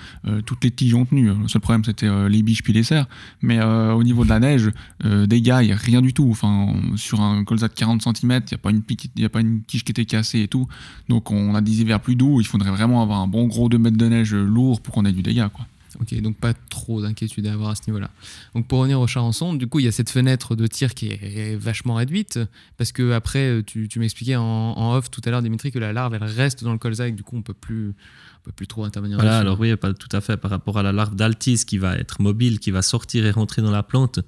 toutes 0.46 0.62
les 0.62 0.70
tiges 0.70 0.94
ont 0.94 1.04
tenu. 1.04 1.28
Le 1.28 1.48
seul 1.48 1.60
problème 1.60 1.84
c'était 1.84 2.08
les 2.28 2.42
biches 2.42 2.62
puis 2.62 2.72
les 2.72 2.82
cerfs. 2.82 3.06
Mais 3.42 3.62
au 3.62 4.02
niveau 4.02 4.24
de 4.24 4.28
la 4.28 4.40
neige, 4.40 4.70
dégâts, 5.02 5.58
il 5.62 5.66
n'y 5.66 5.72
a 5.72 5.76
rien 5.76 6.02
du 6.02 6.12
tout. 6.12 6.28
Enfin, 6.30 6.74
sur 6.96 7.20
un 7.20 7.44
colza 7.44 7.68
de 7.68 7.74
40 7.74 8.02
cm, 8.02 8.14
il 8.22 8.28
n'y 8.28 8.54
a, 8.54 8.58
pas 8.58 8.70
une 8.70 8.82
a 9.24 9.28
pas 9.28 9.40
une 9.40 9.62
tige 9.62 9.84
qui 9.84 9.92
était 9.92 10.04
cassée 10.04 10.40
et 10.40 10.48
tout. 10.48 10.68
Donc 11.08 11.30
on 11.30 11.54
a 11.54 11.60
des 11.60 11.80
hivers 11.80 12.00
plus 12.04 12.16
doux, 12.16 12.40
il 12.40 12.46
faudrait 12.46 12.70
vraiment 12.70 13.02
avoir 13.02 13.20
un 13.20 13.26
bon 13.26 13.46
gros 13.46 13.68
2 13.68 13.78
mètres 13.78 13.96
de 13.96 14.06
neige 14.06 14.34
lourd 14.34 14.80
pour 14.80 14.94
qu'on 14.94 15.04
ait 15.04 15.12
du 15.12 15.22
dégât. 15.22 15.48
Quoi. 15.48 15.66
Ok, 16.00 16.20
donc 16.20 16.36
pas 16.36 16.52
trop 16.54 17.00
d'inquiétude 17.00 17.46
à 17.46 17.52
avoir 17.52 17.70
à 17.70 17.74
ce 17.74 17.82
niveau-là. 17.86 18.10
Donc 18.54 18.66
pour 18.66 18.80
revenir 18.80 19.00
au 19.00 19.06
charançon, 19.06 19.54
du 19.54 19.66
coup, 19.66 19.78
il 19.78 19.84
y 19.84 19.88
a 19.88 19.92
cette 19.92 20.10
fenêtre 20.10 20.54
de 20.54 20.66
tir 20.66 20.94
qui 20.94 21.08
est 21.08 21.56
vachement 21.56 21.94
réduite, 21.94 22.38
parce 22.76 22.92
que 22.92 23.12
après, 23.12 23.62
tu, 23.66 23.88
tu 23.88 23.98
m'expliquais 23.98 24.36
en, 24.36 24.42
en, 24.42 24.96
off 24.96 25.10
tout 25.10 25.22
à 25.24 25.30
l'heure, 25.30 25.42
Dimitri, 25.42 25.70
que 25.70 25.78
la 25.78 25.92
larve, 25.92 26.14
elle 26.14 26.24
reste 26.24 26.64
dans 26.64 26.72
le 26.72 26.78
colza 26.78 27.08
et 27.08 27.12
que 27.12 27.16
du 27.16 27.22
coup, 27.22 27.36
on 27.36 27.42
peut 27.42 27.54
plus, 27.54 27.88
on 27.88 28.44
peut 28.44 28.52
plus 28.52 28.66
trop 28.66 28.84
intervenir. 28.84 29.16
Voilà, 29.18 29.38
alors 29.38 29.58
oui, 29.58 29.74
pas 29.76 29.92
tout 29.94 30.14
à 30.14 30.20
fait. 30.20 30.36
Par 30.36 30.50
rapport 30.50 30.78
à 30.78 30.82
la 30.82 30.92
larve 30.92 31.14
d'altis 31.14 31.64
qui 31.64 31.78
va 31.78 31.96
être 31.96 32.20
mobile, 32.20 32.58
qui 32.58 32.70
va 32.70 32.82
sortir 32.82 33.24
et 33.24 33.30
rentrer 33.30 33.62
dans 33.62 33.70
la 33.70 33.82
plante, 33.82 34.20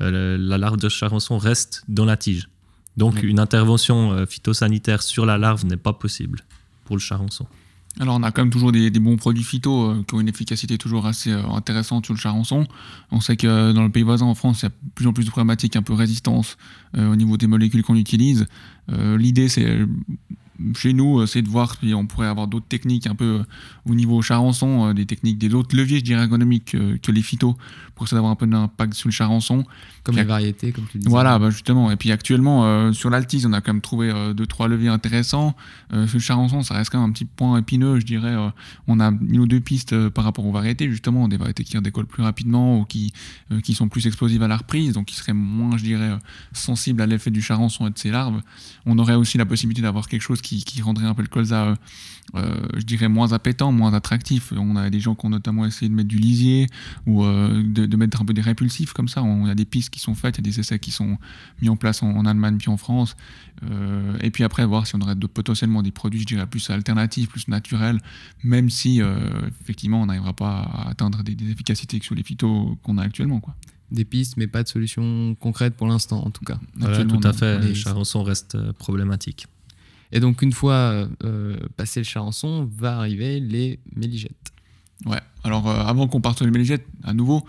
euh, 0.00 0.36
la 0.38 0.58
larve 0.58 0.76
de 0.76 0.88
charançon 0.88 1.38
reste 1.38 1.84
dans 1.88 2.04
la 2.04 2.16
tige. 2.16 2.48
Donc 2.96 3.22
une 3.22 3.38
intervention 3.38 4.12
euh, 4.12 4.26
phytosanitaire 4.26 5.02
sur 5.02 5.24
la 5.24 5.38
larve 5.38 5.64
n'est 5.64 5.78
pas 5.78 5.94
possible 5.94 6.44
le 6.96 7.00
charançon. 7.00 7.46
Alors 8.00 8.16
on 8.16 8.22
a 8.22 8.32
quand 8.32 8.42
même 8.42 8.50
toujours 8.50 8.72
des, 8.72 8.90
bons 8.90 9.16
produits 9.16 9.44
phyto 9.44 9.90
euh, 9.90 10.04
qui 10.06 10.14
ont 10.14 10.20
une 10.20 10.28
efficacité 10.28 10.78
toujours 10.78 11.06
assez 11.06 11.30
euh, 11.30 11.42
intéressante 11.48 12.06
sur 12.06 12.14
le 12.14 12.18
charançon. 12.18 12.66
On 13.10 13.20
sait 13.20 13.36
que 13.36 13.46
euh, 13.46 13.72
dans 13.72 13.82
le 13.82 13.90
pays 13.90 14.02
voisin 14.02 14.24
en 14.26 14.34
France, 14.34 14.62
il 14.62 14.66
y 14.66 14.68
a 14.68 14.72
plus 14.94 15.06
en 15.06 15.12
plus 15.12 15.24
de 15.24 15.30
problématiques 15.30 15.76
un 15.76 15.82
peu 15.82 15.92
résistance 15.92 16.56
au 16.96 17.16
niveau 17.16 17.38
des 17.38 17.46
molécules 17.46 17.82
qu'on 17.82 17.96
utilise. 17.96 18.46
L'idée 18.88 19.48
c'est 19.48 19.78
chez 20.76 20.92
nous, 20.92 21.26
c'est 21.26 21.42
de 21.42 21.48
voir 21.48 21.76
si 21.80 21.94
on 21.94 22.06
pourrait 22.06 22.26
avoir 22.26 22.46
d'autres 22.46 22.66
techniques 22.66 23.06
un 23.06 23.14
peu 23.14 23.42
au 23.86 23.94
niveau 23.94 24.22
charançon, 24.22 24.92
des 24.94 25.06
techniques, 25.06 25.38
des 25.38 25.54
autres 25.54 25.76
leviers, 25.76 25.98
je 25.98 26.04
dirais, 26.04 26.22
ergonomiques 26.22 26.76
que, 27.02 27.12
les 27.12 27.22
phytos, 27.22 27.56
pour 27.94 28.06
essayer 28.06 28.16
d'avoir 28.16 28.32
un 28.32 28.36
peu 28.36 28.46
d'impact 28.46 28.94
sur 28.94 29.08
le 29.08 29.12
charançon. 29.12 29.64
Comme 30.04 30.16
les 30.16 30.24
variétés, 30.24 30.72
comme 30.72 30.84
tu 30.90 30.98
disais. 30.98 31.10
Voilà, 31.10 31.38
bah 31.38 31.50
justement. 31.50 31.90
Et 31.90 31.96
puis 31.96 32.10
actuellement, 32.10 32.64
euh, 32.64 32.92
sur 32.92 33.10
l'altise, 33.10 33.46
on 33.46 33.52
a 33.52 33.60
quand 33.60 33.72
même 33.72 33.80
trouvé 33.80 34.10
euh, 34.10 34.34
deux, 34.34 34.46
trois 34.46 34.66
leviers 34.66 34.88
intéressants. 34.88 35.54
Euh, 35.92 36.06
sur 36.06 36.18
le 36.18 36.22
charançon, 36.22 36.62
ça 36.62 36.74
reste 36.74 36.90
quand 36.90 37.00
même 37.00 37.10
un 37.10 37.12
petit 37.12 37.24
point 37.24 37.58
épineux, 37.58 38.00
je 38.00 38.06
dirais. 38.06 38.34
on 38.88 39.00
a 39.00 39.10
une 39.10 39.40
ou 39.40 39.46
deux 39.46 39.60
pistes 39.60 40.08
par 40.08 40.24
rapport 40.24 40.44
aux 40.44 40.52
variétés, 40.52 40.90
justement, 40.90 41.28
des 41.28 41.36
variétés 41.36 41.64
qui 41.64 41.76
redécollent 41.76 42.06
plus 42.06 42.22
rapidement 42.22 42.80
ou 42.80 42.84
qui, 42.84 43.12
qui 43.62 43.74
sont 43.74 43.88
plus 43.88 44.06
explosives 44.06 44.42
à 44.42 44.48
la 44.48 44.56
reprise, 44.56 44.92
donc 44.94 45.06
qui 45.06 45.14
seraient 45.14 45.32
moins, 45.32 45.76
je 45.76 45.84
dirais, 45.84 46.18
sensibles 46.52 47.00
à 47.00 47.06
l'effet 47.06 47.30
du 47.30 47.42
charançon 47.42 47.86
et 47.86 47.90
de 47.90 47.98
ses 47.98 48.10
larves. 48.10 48.40
On 48.86 48.98
aurait 48.98 49.14
aussi 49.14 49.38
la 49.38 49.46
possibilité 49.46 49.82
d'avoir 49.82 50.08
quelque 50.08 50.22
chose 50.22 50.40
qui 50.40 50.51
qui, 50.58 50.64
qui 50.64 50.82
rendrait 50.82 51.06
un 51.06 51.14
peu 51.14 51.22
le 51.22 51.28
colza, 51.28 51.64
euh, 51.68 51.74
euh, 52.36 52.54
je 52.76 52.82
dirais, 52.82 53.08
moins 53.08 53.32
appétant, 53.32 53.72
moins 53.72 53.92
attractif. 53.94 54.52
On 54.56 54.76
a 54.76 54.90
des 54.90 55.00
gens 55.00 55.14
qui 55.14 55.26
ont 55.26 55.30
notamment 55.30 55.66
essayé 55.66 55.88
de 55.88 55.94
mettre 55.94 56.08
du 56.08 56.18
lisier 56.18 56.66
ou 57.06 57.24
euh, 57.24 57.62
de, 57.62 57.86
de 57.86 57.96
mettre 57.96 58.20
un 58.22 58.24
peu 58.24 58.32
des 58.34 58.40
répulsifs 58.40 58.92
comme 58.92 59.08
ça. 59.08 59.22
On, 59.22 59.44
il 59.44 59.48
y 59.48 59.50
a 59.50 59.54
des 59.54 59.64
pistes 59.64 59.90
qui 59.90 60.00
sont 60.00 60.14
faites, 60.14 60.38
il 60.38 60.46
y 60.46 60.48
a 60.48 60.50
des 60.50 60.60
essais 60.60 60.78
qui 60.78 60.90
sont 60.90 61.18
mis 61.60 61.68
en 61.68 61.76
place 61.76 62.02
en, 62.02 62.10
en 62.10 62.24
Allemagne 62.26 62.56
puis 62.58 62.68
en 62.70 62.76
France. 62.76 63.16
Euh, 63.70 64.16
et 64.20 64.30
puis 64.30 64.44
après, 64.44 64.64
voir 64.66 64.86
si 64.86 64.94
on 64.96 65.00
aurait 65.00 65.14
de- 65.14 65.26
potentiellement 65.26 65.82
des 65.82 65.90
produits, 65.92 66.20
je 66.20 66.26
dirais, 66.26 66.46
plus 66.46 66.68
alternatifs, 66.70 67.28
plus 67.28 67.48
naturels, 67.48 68.00
même 68.42 68.70
si, 68.70 69.00
euh, 69.02 69.16
effectivement, 69.60 70.02
on 70.02 70.06
n'arrivera 70.06 70.32
pas 70.32 70.60
à 70.62 70.90
atteindre 70.90 71.22
des, 71.22 71.34
des 71.34 71.50
efficacités 71.50 71.98
que 71.98 72.04
sur 72.04 72.14
les 72.14 72.22
phytos 72.22 72.78
qu'on 72.82 72.98
a 72.98 73.02
actuellement. 73.02 73.40
Quoi. 73.40 73.54
Des 73.90 74.04
pistes, 74.06 74.38
mais 74.38 74.46
pas 74.46 74.62
de 74.62 74.68
solution 74.68 75.36
concrète 75.38 75.74
pour 75.76 75.86
l'instant, 75.86 76.24
en 76.24 76.30
tout 76.30 76.44
cas. 76.44 76.58
Voilà, 76.76 77.04
tout 77.04 77.20
à 77.22 77.32
fait. 77.34 77.56
Et- 77.62 77.68
Le 77.68 77.74
charançon 77.74 78.22
reste 78.22 78.54
euh, 78.54 78.72
problématique. 78.72 79.46
Et 80.12 80.20
donc, 80.20 80.42
une 80.42 80.52
fois 80.52 81.08
euh, 81.24 81.56
passé 81.76 82.00
le 82.00 82.04
charançon, 82.04 82.68
va 82.70 82.98
arriver 82.98 83.40
les 83.40 83.80
méligettes. 83.96 84.52
Ouais. 85.06 85.20
Alors, 85.42 85.68
euh, 85.68 85.84
avant 85.84 86.06
qu'on 86.06 86.20
parte 86.20 86.36
sur 86.36 86.44
les 86.44 86.52
méligettes, 86.52 86.86
à 87.02 87.14
nouveau, 87.14 87.44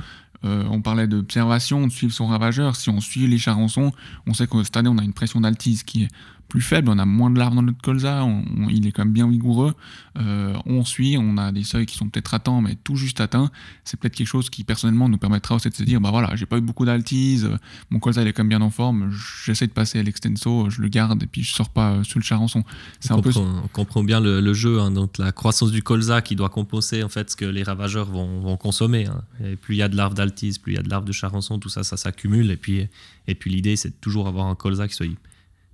euh, 0.46 0.66
on 0.70 0.82
parlait 0.82 1.08
d'observation, 1.08 1.88
de 1.88 1.92
suivre 1.92 2.14
son 2.14 2.28
ravageur. 2.28 2.76
Si 2.76 2.90
on 2.90 3.00
suit 3.00 3.28
les 3.28 3.38
charançons, 3.38 3.92
on 4.28 4.34
sait 4.34 4.48
que 4.48 4.62
cette 4.64 4.76
année, 4.76 4.90
on 4.90 4.98
a 4.98 5.04
une 5.04 5.14
pression 5.14 5.42
d'altise 5.42 5.84
qui 5.84 6.04
est 6.04 6.10
plus 6.54 6.62
faible, 6.62 6.90
on 6.92 7.00
a 7.00 7.06
moins 7.06 7.32
de 7.32 7.40
larves 7.40 7.56
dans 7.56 7.64
notre 7.64 7.82
colza, 7.82 8.24
on- 8.24 8.46
on- 8.58 8.70
il 8.70 8.86
est 8.86 8.92
quand 8.92 9.04
même 9.04 9.12
bien 9.12 9.28
vigoureux. 9.28 9.74
Euh, 10.20 10.54
on 10.68 10.86
suit, 10.86 11.18
on 11.20 11.36
a 11.40 11.52
des 11.52 11.64
seuils 11.64 11.88
qui 11.88 11.98
sont 11.98 12.08
peut-être 12.08 12.36
atteints, 12.36 12.62
mais 12.62 12.76
tout 12.84 12.96
juste 12.96 13.20
atteints. 13.22 13.50
C'est 13.84 14.00
peut-être 14.00 14.14
quelque 14.14 14.28
chose 14.28 14.52
qui, 14.52 14.64
personnellement, 14.64 15.10
nous 15.10 15.18
permettra 15.18 15.56
aussi 15.56 15.68
de 15.68 15.74
se 15.74 15.82
dire, 15.82 16.00
bah 16.00 16.12
voilà, 16.12 16.36
j'ai 16.36 16.46
pas 16.46 16.60
eu 16.60 16.62
beaucoup 16.62 16.86
d'altise, 16.86 17.46
euh, 17.46 17.58
mon 17.90 17.98
colza, 17.98 18.22
il 18.22 18.28
est 18.28 18.34
quand 18.34 18.44
même 18.44 18.50
bien 18.50 18.62
en 18.62 18.70
forme, 18.70 19.12
j'essaie 19.44 19.66
de 19.66 19.72
passer 19.72 19.98
à 19.98 20.04
l'extenso, 20.04 20.70
je 20.70 20.80
le 20.84 20.90
garde, 20.90 21.24
et 21.24 21.26
puis 21.26 21.42
je 21.42 21.52
sors 21.56 21.70
pas 21.70 21.94
euh, 21.94 22.04
sur 22.04 22.20
le 22.20 22.24
charançon. 22.24 22.64
C'est 23.00 23.12
On 23.14 23.18
un 23.18 23.22
peu... 23.24 23.34
comprend, 23.34 23.62
on 23.64 23.68
comprend 23.70 24.04
bien 24.04 24.20
le, 24.20 24.40
le 24.40 24.54
jeu, 24.54 24.80
hein, 24.80 24.92
donc 24.92 25.18
la 25.18 25.32
croissance 25.32 25.72
du 25.72 25.82
colza 25.82 26.22
qui 26.22 26.36
doit 26.36 26.50
compenser 26.50 27.02
en 27.02 27.10
fait 27.10 27.32
ce 27.32 27.36
que 27.36 27.46
les 27.46 27.64
ravageurs 27.64 28.12
vont, 28.12 28.42
vont 28.42 28.58
consommer. 28.58 29.08
hein. 29.08 29.24
Et 29.44 29.56
plus 29.56 29.74
il 29.74 29.80
y 29.80 29.82
a 29.82 29.88
de 29.90 29.98
larves 29.98 30.14
d'altise, 30.14 30.60
plus 30.60 30.74
il 30.74 30.76
y 30.76 30.80
a 30.80 30.84
de 30.84 30.90
larves 30.92 31.06
de 31.06 31.12
charançon, 31.14 31.58
tout 31.58 31.70
ça, 31.70 31.82
ça 31.84 31.98
s'accumule. 31.98 32.52
Et 32.52 32.58
puis, 32.58 32.88
et 33.28 33.34
puis 33.34 33.50
l'idée, 33.50 33.76
c'est 33.76 33.90
de 33.90 33.96
toujours 34.00 34.28
avoir 34.28 34.46
un 34.46 34.56
colza 34.56 34.88
qui 34.88 34.94
soit 34.94 35.08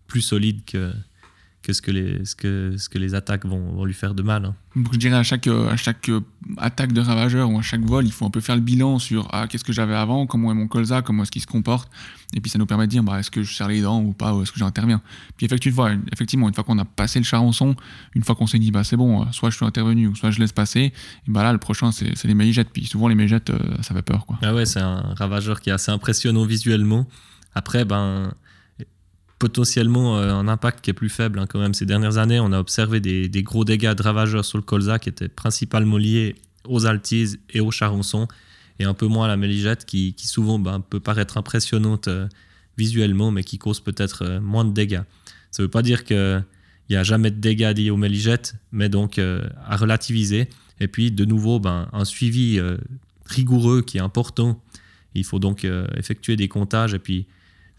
plus 0.10 0.22
solide 0.22 0.60
que, 0.66 0.92
que, 1.62 1.74
ce, 1.74 1.82
que, 1.82 1.92
les, 1.92 2.26
ce, 2.26 2.36
que, 2.36 2.76
ce 2.78 2.88
que 2.90 2.98
les 2.98 3.14
attaques 3.16 3.46
vont, 3.46 3.72
vont 3.74 3.86
lui 3.86 3.94
faire 3.94 4.14
de 4.16 4.24
mal. 4.24 4.46
hein. 4.46 4.56
Donc 4.76 4.94
je 4.94 4.98
dirais 4.98 5.18
à 5.18 5.24
chaque, 5.24 5.46
euh, 5.48 5.70
à 5.70 5.76
chaque 5.78 6.08
euh, 6.10 6.22
attaque 6.58 6.94
de 6.94 7.02
ravageur 7.02 7.50
ou 7.52 7.60
à 7.60 7.62
chaque 7.62 7.82
vol, 7.82 8.06
il 8.06 8.12
faut 8.14 8.26
un 8.26 8.30
peu 8.30 8.40
faire 8.40 8.56
le 8.56 8.62
bilan 8.62 8.98
sur 8.98 9.28
ah, 9.34 9.46
qu'est-ce 9.48 9.64
que 9.66 9.74
j'avais 9.74 9.94
avant, 9.96 10.26
comment 10.26 10.52
est 10.52 10.56
mon 10.56 10.68
colza, 10.68 11.02
comment 11.02 11.24
est-ce 11.24 11.32
qu'il 11.32 11.42
se 11.42 11.48
comporte. 11.48 11.92
Et 12.34 12.40
puis 12.42 12.50
ça 12.50 12.58
nous 12.60 12.66
permet 12.66 12.86
de 12.88 12.92
dire 12.92 13.04
bah, 13.04 13.20
est-ce 13.20 13.30
que 13.30 13.44
je 13.44 13.54
serre 13.54 13.68
les 13.68 13.82
dents 13.82 14.02
ou 14.02 14.14
pas, 14.14 14.34
ou 14.34 14.42
est-ce 14.42 14.52
que 14.54 14.60
j'interviens. 14.60 15.02
Puis 15.38 15.46
effectivement, 15.48 15.88
effectivement, 16.14 16.48
une 16.48 16.54
fois 16.54 16.64
qu'on 16.64 16.80
a 16.80 16.86
passé 16.86 17.20
le 17.20 17.26
charançon, 17.26 17.76
une 18.16 18.24
fois 18.24 18.36
qu'on 18.36 18.48
s'est 18.48 18.60
dit 18.60 18.72
bah, 18.72 18.84
c'est 18.86 18.98
bon, 18.98 19.22
euh, 19.22 19.26
soit 19.32 19.50
je 19.50 19.58
suis 19.58 19.66
intervenu 19.66 20.08
ou 20.08 20.16
soit 20.16 20.32
je 20.32 20.40
laisse 20.40 20.54
passer, 20.54 20.80
et 20.82 20.94
bah 21.28 21.44
là 21.44 21.52
le 21.52 21.60
prochain 21.60 21.92
c'est 21.92 22.16
c'est 22.16 22.28
les 22.30 22.36
méligettes. 22.36 22.70
Puis 22.72 22.86
souvent 22.86 23.08
les 23.10 23.16
méligettes, 23.16 23.50
euh, 23.50 23.60
ça 23.82 23.94
fait 23.94 24.02
peur. 24.02 24.26
quoi. 24.26 24.40
Ah 24.42 24.54
ouais, 24.56 24.66
c'est 24.66 24.80
un 24.82 25.14
ravageur 25.18 25.60
qui 25.60 25.70
est 25.72 25.74
assez 25.74 25.92
impressionnant 25.92 26.46
visuellement. 26.46 27.06
Après, 27.54 27.84
ben, 27.84 28.32
potentiellement 29.40 30.20
euh, 30.20 30.34
un 30.34 30.48
impact 30.50 30.82
qui 30.82 30.90
est 30.92 30.94
plus 30.94 31.10
faible 31.10 31.40
hein, 31.40 31.48
quand 31.48 31.60
même. 31.60 31.74
Ces 31.74 31.86
dernières 31.86 32.18
années, 32.18 32.40
on 32.40 32.52
a 32.52 32.60
observé 32.60 33.00
des, 33.00 33.44
gros 33.44 33.64
dégâts 33.64 33.96
de 33.96 34.04
ravageurs 34.04 34.46
sur 34.46 34.58
le 34.58 34.64
colza 34.64 35.00
qui 35.00 35.10
étaient 35.10 35.30
principalement 35.30 35.98
liés 35.98 36.36
aux 36.68 36.86
altises 36.86 37.40
et 37.50 37.62
aux 37.62 37.72
charançons 37.72 38.28
et 38.80 38.84
un 38.84 38.94
peu 38.94 39.08
moins 39.08 39.26
à 39.26 39.28
la 39.30 39.38
méligette 39.38 39.86
qui, 39.86 40.14
souvent 40.18 40.60
ben, 40.60 40.82
peut 40.82 41.00
paraître 41.00 41.38
impressionnante 41.38 42.10
euh, 42.10 42.28
visuellement 42.78 43.32
mais 43.32 43.44
qui 43.44 43.58
cause 43.58 43.80
peut-être 43.80 44.24
euh, 44.24 44.40
moins 44.42 44.66
de 44.66 44.74
dégâts. 44.74 45.02
Ça 45.52 45.64
ne 45.64 45.68
veut 45.68 45.72
pas 45.72 45.82
dire 45.82 46.04
qu'il 46.04 46.44
n'y 46.90 46.98
a 46.98 47.04
jamais 47.04 47.32
de 47.32 47.40
dégâts 47.40 47.74
liés 47.76 47.90
aux 47.90 47.98
méligettes, 47.98 48.56
mais 48.72 48.90
donc 48.90 49.18
à 49.18 49.76
relativiser. 49.78 50.48
Et 50.80 50.88
puis 50.88 51.12
de 51.12 51.26
nouveau, 51.26 51.60
ben, 51.60 51.90
un 51.92 52.06
suivi 52.06 52.62
rigoureux 53.26 53.82
qui 53.82 53.98
est 53.98 54.02
important. 54.02 54.62
Il 55.16 55.24
faut 55.24 55.40
donc 55.40 55.66
effectuer 55.98 56.36
des 56.36 56.48
comptages 56.48 56.94
et 56.94 57.00
puis 57.00 57.26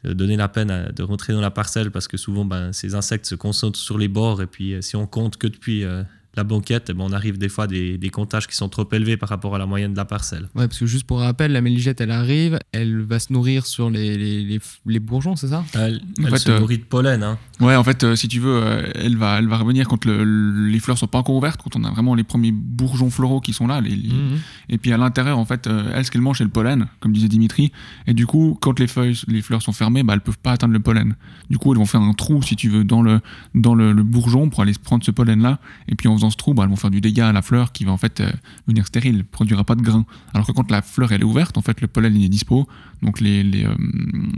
donner 0.05 0.37
la 0.37 0.49
peine 0.49 0.71
à- 0.71 0.93
de 0.93 1.03
rentrer 1.03 1.33
dans 1.33 1.41
la 1.41 1.51
parcelle 1.51 1.91
parce 1.91 2.09
que 2.09 2.17
souvent 2.17 2.45
ben, 2.45 2.73
ces 2.73 2.95
insectes 2.95 3.27
se 3.27 3.35
concentrent 3.35 3.79
sur 3.79 3.99
les 3.99 4.09
bords 4.09 4.41
et 4.43 4.47
puis 4.47 4.75
euh, 4.75 4.81
si 4.81 4.97
on 4.97 5.07
compte 5.07 5.37
que 5.37 5.47
depuis 5.47 5.85
euh, 5.85 6.03
la 6.37 6.45
banquette, 6.45 6.89
eh 6.91 6.93
ben, 6.95 7.05
on 7.05 7.13
arrive 7.13 7.39
des 7.39 7.49
fois 7.49 7.65
à 7.65 7.67
des, 7.67 7.99
des 7.99 8.11
comptages 8.11 8.47
qui 8.47 8.55
sont 8.55 8.69
trop 8.69 8.89
élevés 8.93 9.17
par 9.17 9.29
rapport 9.29 9.55
à 9.55 9.59
la 9.59 9.67
moyenne 9.67 9.93
de 9.93 9.97
la 9.97 10.05
parcelle. 10.05 10.45
Ouais, 10.55 10.69
parce 10.69 10.79
que 10.79 10.87
juste 10.87 11.05
pour 11.05 11.19
rappel, 11.21 11.53
la 11.53 11.61
méligette, 11.61 12.01
elle 12.01 12.13
arrive, 12.13 12.59
elle 12.73 13.01
va 13.01 13.19
se 13.19 13.33
nourrir 13.33 13.67
sur 13.67 13.91
les, 13.91 14.17
les, 14.17 14.43
les, 14.45 14.61
les 14.87 15.01
bourgeons, 15.01 15.35
c'est 15.37 15.49
ça? 15.49 15.65
Elle, 15.75 16.01
En 16.21 16.25
elle 16.25 16.31
fait, 16.31 16.39
se 16.39 16.51
euh, 16.51 16.61
nourrit 16.61 16.79
de 16.79 16.85
pollen. 16.85 17.23
hein. 17.23 17.39
Ouais, 17.61 17.75
en 17.77 17.83
fait, 17.85 18.05
euh, 18.05 18.15
si 18.17 18.29
tu 18.29 18.39
veux, 18.41 18.63
euh, 18.63 18.91
elle, 18.95 19.17
va, 19.17 19.39
elle 19.39 19.49
va 19.49 19.59
revenir 19.59 19.89
quand 19.89 20.05
le- 20.05 20.23
le- 20.25 20.69
les 20.69 20.79
fleurs 20.79 20.99
sont 20.99 21.07
pas 21.09 21.19
encore 21.19 21.35
ouvertes, 21.35 21.61
quand 21.63 21.75
on 21.77 21.85
a 21.85 21.91
vraiment 21.91 22.15
les 22.15 22.25
premiers 22.25 22.53
bourgeons 22.53 23.11
floraux 23.11 23.41
qui 23.41 23.53
sont 23.53 23.67
là, 23.67 23.81
les, 23.81 23.91
les- 23.97 24.09
Mhm. 24.11 24.39
Et 24.69 24.79
puis 24.79 24.93
à 24.93 24.97
l'intérieur, 24.97 25.39
en 25.39 25.45
fait, 25.45 25.67
euh, 25.67 25.91
elle, 25.95 26.05
ce 26.05 26.11
qu'elle 26.11 26.21
mange, 26.23 26.39
c'est 26.39 26.45
le 26.45 26.51
pollen, 26.51 26.87
comme 27.01 27.13
disait 27.13 27.29
Dimitri. 27.29 27.73
Et 28.07 28.15
du 28.15 28.27
coup, 28.27 28.57
quand 28.61 28.79
les 28.79 28.87
feuilles, 28.87 29.19
les 29.29 29.43
fleurs 29.43 29.63
sont 29.63 29.73
fermées, 29.73 30.03
bah, 30.03 30.13
elles 30.15 30.21
peuvent 30.21 30.39
pas 30.39 30.53
atteindre 30.53 30.73
le 30.75 30.81
pollen. 30.81 31.17
Du 31.51 31.59
coup, 31.59 31.73
elles 31.73 31.79
vont 31.79 31.87
faire 31.87 32.01
un 32.01 32.13
trou, 32.13 32.41
si 32.43 32.55
tu 32.57 32.69
veux, 32.69 32.85
dans 32.85 33.03
le, 33.03 33.21
dans 33.55 33.75
le, 33.75 33.93
le 33.93 34.03
bourgeon 34.05 34.49
pour 34.49 34.63
aller 34.63 34.73
prendre 34.83 35.05
ce 35.05 35.11
pollen-là. 35.11 35.59
Et 35.89 35.95
puis 35.97 36.09
en 36.09 36.20
faisant 36.21 36.31
ce 36.31 36.37
trou, 36.37 36.55
bah, 36.55 36.63
elles 36.65 36.71
vont 36.71 36.77
faire 36.77 36.91
du 36.91 37.01
dégât 37.01 37.29
à 37.29 37.33
la 37.33 37.43
fleur 37.43 37.73
qui 37.73 37.85
va 37.85 37.93
en 37.93 37.97
fait 37.97 38.21
euh, 38.21 38.31
devenir 38.67 38.87
stérile, 38.87 39.17
ne 39.19 39.23
produira 39.23 39.65
pas 39.65 39.75
de 39.75 39.83
grains. 39.83 40.07
Alors 40.35 40.47
que 40.47 40.53
quand 40.53 40.71
la 40.71 40.83
fleur 40.83 41.11
elle 41.13 41.23
est 41.23 41.25
ouverte, 41.25 41.59
en 41.59 41.63
fait, 41.63 41.81
le 41.81 41.89
pollen 41.89 42.15
il 42.15 42.25
est 42.25 42.29
dispo. 42.29 42.69
Donc 43.03 43.21
les, 43.21 43.43
les, 43.43 43.65
euh, 43.65 43.75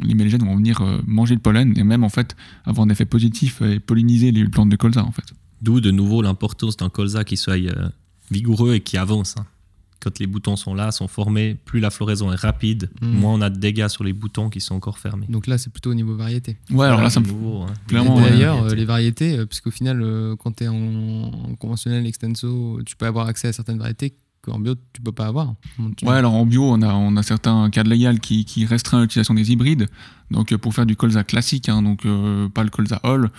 les 0.02 0.14
mélégènes 0.14 0.44
vont 0.44 0.56
venir 0.56 0.80
euh, 0.80 1.00
manger 1.06 1.34
le 1.34 1.40
pollen 1.40 1.76
et 1.76 1.84
même 1.84 2.04
en 2.04 2.08
fait 2.08 2.36
avoir 2.64 2.86
un 2.86 2.90
effet 2.90 3.04
positif 3.04 3.60
et 3.62 3.80
polliniser 3.80 4.30
les 4.32 4.48
plantes 4.48 4.68
de 4.70 4.76
colza 4.76 5.04
en 5.04 5.12
fait. 5.12 5.34
D'où 5.60 5.80
de 5.80 5.90
nouveau 5.90 6.22
l'importance 6.22 6.76
d'un 6.76 6.88
colza 6.88 7.24
qui 7.24 7.36
soit 7.36 7.54
euh, 7.54 7.88
vigoureux 8.30 8.74
et 8.74 8.80
qui 8.80 8.96
avance. 8.96 9.36
hein. 9.36 9.46
Quand 10.02 10.18
les 10.18 10.26
boutons 10.26 10.56
sont 10.56 10.74
là, 10.74 10.90
sont 10.90 11.06
formés, 11.06 11.54
plus 11.54 11.78
la 11.78 11.90
floraison 11.90 12.32
est 12.32 12.36
rapide, 12.40 12.90
Mhm. 13.00 13.08
moins 13.20 13.34
on 13.34 13.40
a 13.40 13.50
de 13.50 13.58
dégâts 13.58 13.86
sur 13.88 14.02
les 14.02 14.12
boutons 14.12 14.50
qui 14.50 14.60
sont 14.60 14.74
encore 14.74 14.98
fermés. 14.98 15.26
Donc 15.28 15.46
là, 15.46 15.58
c'est 15.58 15.70
plutôt 15.70 15.90
au 15.90 15.94
niveau 15.94 16.16
variété. 16.16 16.56
Ouais, 16.70 16.86
alors 16.86 17.00
là, 17.00 17.08
ça 17.10 17.20
me 17.20 17.26
de 17.26 17.30
nouveau, 17.32 17.62
hein. 17.62 17.66
clairement, 17.86 18.16
ouais, 18.16 18.30
D'ailleurs, 18.30 18.56
variété. 18.56 18.72
euh, 18.74 18.76
les 18.76 18.84
variétés, 18.84 19.38
euh, 19.38 19.46
puisqu'au 19.46 19.70
final, 19.70 20.02
euh, 20.02 20.34
quand 20.36 20.56
tu 20.56 20.64
es 20.64 20.68
en, 20.68 20.74
en 20.74 21.54
conventionnel 21.54 22.04
extenso, 22.06 22.80
tu 22.84 22.96
peux 22.96 23.06
avoir 23.06 23.26
accès 23.28 23.48
à 23.48 23.52
certaines 23.52 23.78
variétés 23.78 24.14
qu'en 24.42 24.58
bio, 24.58 24.74
tu 24.92 25.00
peux 25.00 25.12
pas 25.12 25.26
avoir. 25.26 25.54
Ouais, 26.02 26.16
alors 26.16 26.34
en 26.34 26.44
bio, 26.44 26.64
on 26.64 26.82
a, 26.82 26.92
on 26.92 27.16
a 27.16 27.22
certains 27.22 27.70
cadres 27.70 27.90
légaux 27.90 28.18
qui, 28.20 28.44
qui 28.44 28.66
restreignent 28.66 29.02
l'utilisation 29.02 29.34
des 29.34 29.52
hybrides. 29.52 29.88
Donc 30.30 30.52
euh, 30.52 30.58
pour 30.58 30.74
faire 30.74 30.86
du 30.86 30.96
colza 30.96 31.22
classique, 31.24 31.68
hein, 31.68 31.82
donc 31.82 32.04
euh, 32.06 32.48
pas 32.48 32.64
le 32.64 32.70
colza 32.70 33.00
Hall, 33.04 33.30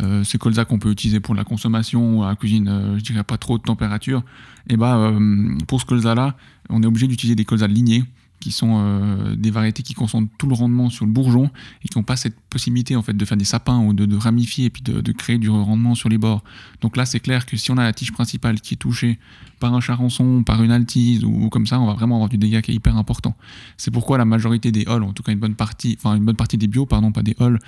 euh, 0.00 0.22
c'est 0.24 0.38
colza 0.38 0.64
qu'on 0.64 0.78
peut 0.78 0.90
utiliser 0.90 1.18
pour 1.18 1.34
la 1.34 1.44
consommation, 1.44 2.22
à 2.22 2.28
la 2.28 2.36
cuisine, 2.36 2.68
euh, 2.68 2.98
je 2.98 3.02
dirais 3.02 3.24
pas 3.24 3.38
trop 3.38 3.58
de 3.58 3.62
température. 3.62 4.22
Et 4.68 4.76
bah 4.76 4.96
euh, 4.96 5.58
pour 5.66 5.80
ce 5.80 5.86
colza-là, 5.86 6.36
on 6.68 6.82
est 6.82 6.86
obligé 6.86 7.08
d'utiliser 7.08 7.34
des 7.34 7.44
colzas 7.44 7.66
lignés 7.66 8.04
qui 8.42 8.50
sont 8.52 8.74
euh, 8.82 9.36
des 9.36 9.50
variétés 9.50 9.82
qui 9.84 9.94
concentrent 9.94 10.30
tout 10.36 10.48
le 10.48 10.54
rendement 10.54 10.90
sur 10.90 11.06
le 11.06 11.12
bourgeon 11.12 11.48
et 11.84 11.88
qui 11.88 11.96
n'ont 11.96 12.02
pas 12.04 12.16
cette 12.16 12.34
possibilité 12.50 12.96
en 12.96 13.02
fait 13.02 13.16
de 13.16 13.24
faire 13.24 13.36
des 13.38 13.44
sapins 13.44 13.78
ou 13.78 13.94
de, 13.94 14.04
de 14.04 14.16
ramifier 14.16 14.64
et 14.66 14.70
puis 14.70 14.82
de, 14.82 15.00
de 15.00 15.12
créer 15.12 15.38
du 15.38 15.48
rendement 15.48 15.94
sur 15.94 16.08
les 16.08 16.18
bords. 16.18 16.42
Donc 16.80 16.96
là, 16.96 17.06
c'est 17.06 17.20
clair 17.20 17.46
que 17.46 17.56
si 17.56 17.70
on 17.70 17.78
a 17.78 17.84
la 17.84 17.92
tige 17.92 18.12
principale 18.12 18.60
qui 18.60 18.74
est 18.74 18.76
touchée 18.76 19.18
par 19.60 19.72
un 19.74 19.80
charançon, 19.80 20.42
par 20.42 20.62
une 20.64 20.72
altise 20.72 21.24
ou, 21.24 21.30
ou 21.44 21.48
comme 21.48 21.66
ça, 21.66 21.78
on 21.78 21.86
va 21.86 21.94
vraiment 21.94 22.16
avoir 22.16 22.28
du 22.28 22.36
dégât 22.36 22.62
qui 22.62 22.72
est 22.72 22.74
hyper 22.74 22.96
important. 22.96 23.36
C'est 23.76 23.92
pourquoi 23.92 24.18
la 24.18 24.24
majorité 24.24 24.72
des 24.72 24.84
halls, 24.86 25.04
en 25.04 25.12
tout 25.12 25.22
cas 25.22 25.30
une 25.32 25.38
bonne 25.38 25.54
partie, 25.54 25.96
enfin 25.98 26.16
une 26.16 26.24
bonne 26.24 26.36
partie 26.36 26.58
des 26.58 26.66
bio, 26.66 26.84
pardon, 26.84 27.12
pas 27.12 27.22
des 27.22 27.36
halls, 27.38 27.60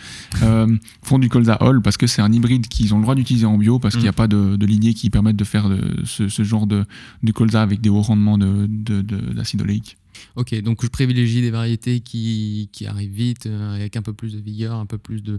euh, 0.43 0.77
font 1.03 1.19
du 1.21 1.29
colza 1.29 1.57
hall 1.63 1.81
parce 1.83 1.97
que 1.97 2.07
c'est 2.09 2.21
un 2.23 2.33
hybride 2.33 2.67
qu'ils 2.67 2.93
ont 2.95 2.99
le 2.99 3.03
droit 3.05 3.15
d'utiliser 3.15 3.47
en 3.47 3.57
bio 3.59 3.79
parce 3.79 3.95
qu'il 3.95 4.03
n'y 4.03 4.09
a 4.09 4.13
pas 4.13 4.27
de, 4.27 4.57
de 4.57 4.67
lignées 4.67 4.93
qui 4.95 5.09
permettent 5.09 5.37
de 5.37 5.45
faire 5.45 5.69
ce, 6.05 6.29
ce 6.29 6.43
genre 6.43 6.67
de, 6.67 6.85
colza 7.33 7.63
avec 7.63 7.81
des 7.81 7.89
hauts 7.91 8.03
rendements 8.03 8.39
de- 8.39 8.67
de- 8.69 9.01
de- 9.03 9.33
d'acide 9.33 9.63
oléique. 9.63 9.97
Ok, 10.37 10.55
donc 10.63 10.83
je 10.83 10.89
privilégie 10.89 11.41
des 11.41 11.51
variétés 11.51 12.01
qui, 12.01 12.69
qui 12.73 12.87
arrivent 12.87 13.13
vite, 13.13 13.47
euh, 13.47 13.75
avec 13.77 13.97
un 13.97 14.03
peu 14.03 14.13
plus 14.13 14.33
de 14.35 14.41
vigueur, 14.41 14.75
un 14.77 14.87
peu 14.87 14.99
plus 14.99 15.23
de, 15.23 15.39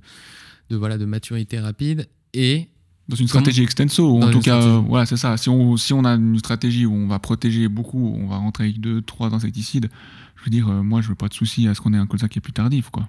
de, 0.69 0.75
voilà, 0.75 0.97
de 0.97 1.05
maturité 1.05 1.59
rapide. 1.59 2.07
Et 2.33 2.67
Dans 3.07 3.15
une 3.15 3.27
Comme- 3.27 3.41
stratégie 3.41 3.61
extenso, 3.63 4.17
ou 4.17 4.21
en 4.21 4.31
tout 4.31 4.39
cas, 4.39 4.61
euh, 4.61 4.79
voilà, 4.79 5.05
c'est 5.05 5.17
ça. 5.17 5.37
Si 5.37 5.47
on, 5.49 5.77
si 5.77 5.93
on 5.93 6.03
a 6.05 6.15
une 6.15 6.39
stratégie 6.39 6.85
où 6.85 6.93
on 6.93 7.07
va 7.07 7.19
protéger 7.19 7.67
beaucoup, 7.67 8.13
on 8.17 8.27
va 8.27 8.37
rentrer 8.37 8.65
avec 8.65 8.79
deux, 8.79 9.01
trois 9.01 9.33
insecticides, 9.33 9.89
je 10.37 10.43
veux 10.43 10.49
dire, 10.51 10.67
euh, 10.67 10.81
moi, 10.83 11.01
je 11.01 11.07
veux 11.09 11.15
pas 11.15 11.27
de 11.27 11.33
souci 11.33 11.67
à 11.67 11.73
ce 11.75 11.81
qu'on 11.81 11.93
ait 11.93 11.97
un 11.97 12.07
colza 12.07 12.27
qui 12.27 12.39
est 12.39 12.41
plus 12.41 12.53
tardif, 12.53 12.89
quoi. 12.89 13.07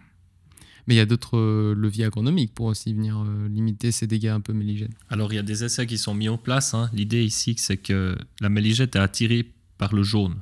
Mais 0.87 0.95
il 0.95 0.99
y 0.99 1.01
a 1.01 1.07
d'autres 1.07 1.37
euh, 1.37 1.75
leviers 1.75 2.05
agronomiques 2.05 2.55
pour 2.55 2.67
aussi 2.67 2.93
venir 2.95 3.19
euh, 3.19 3.49
limiter 3.49 3.91
ces 3.91 4.07
dégâts 4.07 4.29
un 4.29 4.41
peu 4.41 4.53
méligènes. 4.53 4.95
Alors, 5.09 5.33
il 5.33 5.37
y 5.37 5.39
a 5.41 5.43
des 5.43 5.65
essais 5.65 5.85
qui 5.85 5.99
sont 5.99 6.15
mis 6.15 6.29
en 6.29 6.39
place. 6.39 6.75
hein. 6.75 6.89
L'idée 6.93 7.25
ici, 7.25 7.55
c'est 7.59 7.77
que 7.77 8.17
la 8.41 8.49
méligette 8.49 8.95
est 8.95 9.01
attirée 9.01 9.51
par 9.79 9.93
le 9.95 10.05
jaune. 10.05 10.37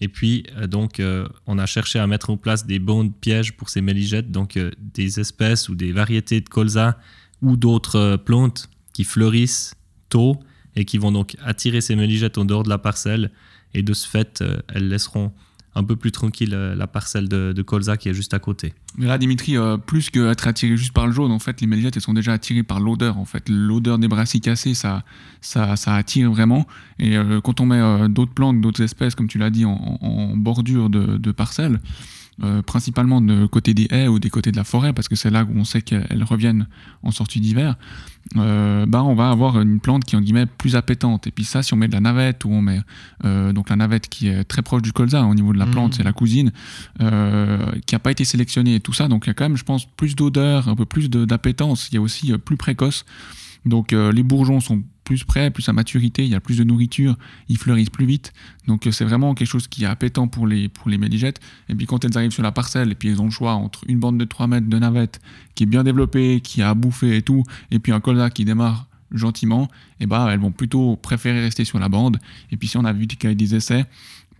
Et 0.00 0.08
puis, 0.08 0.44
euh, 0.56 0.66
donc, 0.66 1.00
euh, 1.00 1.28
on 1.46 1.58
a 1.58 1.66
cherché 1.66 1.98
à 1.98 2.06
mettre 2.06 2.30
en 2.30 2.36
place 2.36 2.66
des 2.66 2.78
bandes 2.78 3.14
pièges 3.14 3.56
pour 3.56 3.68
ces 3.68 3.80
méligettes, 3.80 4.30
donc 4.30 4.56
euh, 4.56 4.70
des 4.80 5.20
espèces 5.20 5.68
ou 5.68 5.74
des 5.74 5.92
variétés 5.92 6.40
de 6.40 6.48
colza 6.48 6.98
ou 7.42 7.56
d'autres 7.56 8.16
plantes 8.16 8.68
qui 8.92 9.04
fleurissent 9.04 9.74
tôt 10.08 10.38
et 10.76 10.84
qui 10.84 10.98
vont 10.98 11.12
donc 11.12 11.36
attirer 11.44 11.80
ces 11.80 11.96
méligettes 11.96 12.38
en 12.38 12.44
dehors 12.44 12.62
de 12.62 12.68
la 12.68 12.78
parcelle. 12.78 13.30
Et 13.74 13.82
de 13.82 13.92
ce 13.92 14.08
fait, 14.08 14.42
elles 14.68 14.88
laisseront 14.88 15.32
un 15.78 15.84
peu 15.84 15.96
plus 15.96 16.10
tranquille 16.12 16.54
euh, 16.54 16.74
la 16.74 16.86
parcelle 16.86 17.28
de, 17.28 17.62
colza 17.62 17.96
qui 17.96 18.08
est 18.08 18.14
juste 18.14 18.34
à 18.34 18.38
côté. 18.38 18.74
Mais 18.96 19.06
là, 19.06 19.16
Dimitri, 19.16 19.56
euh, 19.56 19.76
plus 19.76 20.10
qu'être 20.10 20.48
attiré 20.48 20.76
juste 20.76 20.92
par 20.92 21.06
le 21.06 21.12
jaune, 21.12 21.30
en 21.30 21.38
fait, 21.38 21.60
les 21.60 21.66
méligettes, 21.66 21.96
elles 21.96 22.02
sont 22.02 22.14
déjà 22.14 22.32
attirées 22.32 22.64
par 22.64 22.80
l'odeur. 22.80 23.18
En 23.18 23.24
fait, 23.24 23.48
l'odeur 23.48 23.98
des 23.98 24.08
brassicacées, 24.08 24.74
ça, 24.74 25.04
ça, 25.40 25.76
ça 25.76 25.94
attire 25.94 26.30
vraiment. 26.30 26.66
Et 26.98 27.16
euh, 27.16 27.40
quand 27.40 27.60
on 27.60 27.66
met 27.66 28.08
d'autres 28.08 28.34
plantes, 28.34 28.60
d'autres 28.60 28.82
espèces, 28.82 29.14
comme 29.14 29.28
tu 29.28 29.38
l'as 29.38 29.50
dit, 29.50 29.64
en, 29.64 30.36
bordure 30.36 30.90
de, 30.90 31.16
de 31.16 31.32
parcelles, 31.32 31.80
euh, 32.42 32.62
principalement 32.62 33.20
de 33.20 33.46
côté 33.46 33.74
des 33.74 33.88
haies 33.90 34.08
ou 34.08 34.18
des 34.18 34.30
côtés 34.30 34.52
de 34.52 34.56
la 34.56 34.64
forêt, 34.64 34.92
parce 34.92 35.08
que 35.08 35.16
c'est 35.16 35.30
là 35.30 35.44
où 35.44 35.58
on 35.58 35.64
sait 35.64 35.82
qu'elles 35.82 36.24
reviennent 36.24 36.66
en 37.02 37.10
sortie 37.10 37.40
d'hiver, 37.40 37.76
euh, 38.36 38.86
bah 38.86 39.02
on 39.02 39.14
va 39.14 39.30
avoir 39.30 39.60
une 39.60 39.80
plante 39.80 40.04
qui 40.04 40.14
est 40.14 40.18
en 40.18 40.20
guillemets 40.20 40.46
plus 40.46 40.76
appétante. 40.76 41.26
Et 41.26 41.30
puis 41.30 41.44
ça, 41.44 41.62
si 41.62 41.74
on 41.74 41.76
met 41.76 41.88
de 41.88 41.94
la 41.94 42.00
navette 42.00 42.44
ou 42.44 42.50
on 42.50 42.60
met 42.62 42.80
euh, 43.24 43.52
donc 43.52 43.70
la 43.70 43.76
navette 43.76 44.08
qui 44.08 44.28
est 44.28 44.44
très 44.44 44.62
proche 44.62 44.82
du 44.82 44.92
colza 44.92 45.24
au 45.24 45.34
niveau 45.34 45.52
de 45.52 45.58
la 45.58 45.66
plante, 45.66 45.92
Mhm. 45.92 45.96
c'est 45.96 46.02
la 46.04 46.12
cousine, 46.12 46.52
euh, 47.00 47.58
qui 47.86 47.94
n'a 47.94 47.98
pas 47.98 48.10
été 48.10 48.24
sélectionnée 48.24 48.76
et 48.76 48.80
tout 48.80 48.92
ça, 48.92 49.08
donc 49.08 49.24
il 49.26 49.28
y 49.28 49.30
a 49.30 49.34
quand 49.34 49.44
même, 49.44 49.56
je 49.56 49.64
pense, 49.64 49.86
plus 49.86 50.14
d'odeur, 50.14 50.68
un 50.68 50.76
peu 50.76 50.84
plus 50.84 51.08
d'appétence. 51.10 51.88
Il 51.90 51.94
y 51.94 51.98
a 51.98 52.00
aussi 52.00 52.32
euh, 52.32 52.38
plus 52.38 52.56
précoce. 52.56 53.04
Donc 53.64 53.92
euh, 53.92 54.12
les 54.12 54.22
bourgeons 54.22 54.60
sont 54.60 54.82
plus 55.08 55.24
prêts, 55.24 55.50
plus 55.50 55.66
à 55.70 55.72
maturité, 55.72 56.22
il 56.22 56.28
y 56.28 56.34
a 56.34 56.40
plus 56.40 56.58
de 56.58 56.64
nourriture, 56.64 57.16
ils 57.48 57.56
fleurissent 57.56 57.88
plus 57.88 58.04
vite. 58.04 58.34
Donc 58.66 58.86
euh, 58.86 58.90
c'est 58.90 59.06
vraiment 59.06 59.34
quelque 59.34 59.48
chose 59.48 59.66
qui 59.66 59.84
est 59.84 59.86
appétant 59.86 60.28
pour 60.28 60.46
les, 60.46 60.68
pour 60.68 60.90
les 60.90 60.98
méligettes. 60.98 61.40
Et 61.70 61.74
puis 61.74 61.86
quand 61.86 62.04
elles 62.04 62.14
arrivent 62.18 62.30
sur 62.30 62.42
la 62.42 62.52
parcelle, 62.52 62.92
et 62.92 62.94
puis 62.94 63.08
elles 63.08 63.22
ont 63.22 63.24
le 63.24 63.30
choix 63.30 63.54
entre 63.54 63.84
une 63.88 63.98
bande 63.98 64.18
de 64.18 64.26
3 64.26 64.48
mètres 64.48 64.68
de 64.68 64.78
navette 64.78 65.22
qui 65.54 65.62
est 65.62 65.66
bien 65.66 65.82
développée, 65.82 66.42
qui 66.42 66.60
a 66.60 66.68
à 66.68 66.74
bouffer 66.74 67.16
et 67.16 67.22
tout, 67.22 67.42
et 67.70 67.78
puis 67.78 67.90
un 67.90 68.00
colza 68.00 68.28
qui 68.28 68.44
démarre 68.44 68.86
gentiment, 69.10 69.68
et 69.98 70.04
bah 70.06 70.28
elles 70.30 70.40
vont 70.40 70.52
plutôt 70.52 70.96
préférer 70.96 71.40
rester 71.40 71.64
sur 71.64 71.78
la 71.78 71.88
bande. 71.88 72.18
Et 72.50 72.58
puis 72.58 72.68
si 72.68 72.76
on 72.76 72.84
a 72.84 72.92
vu 72.92 73.06
qu'il 73.06 73.24
y 73.24 73.26
avait 73.28 73.34
des 73.34 73.54
essais, 73.54 73.86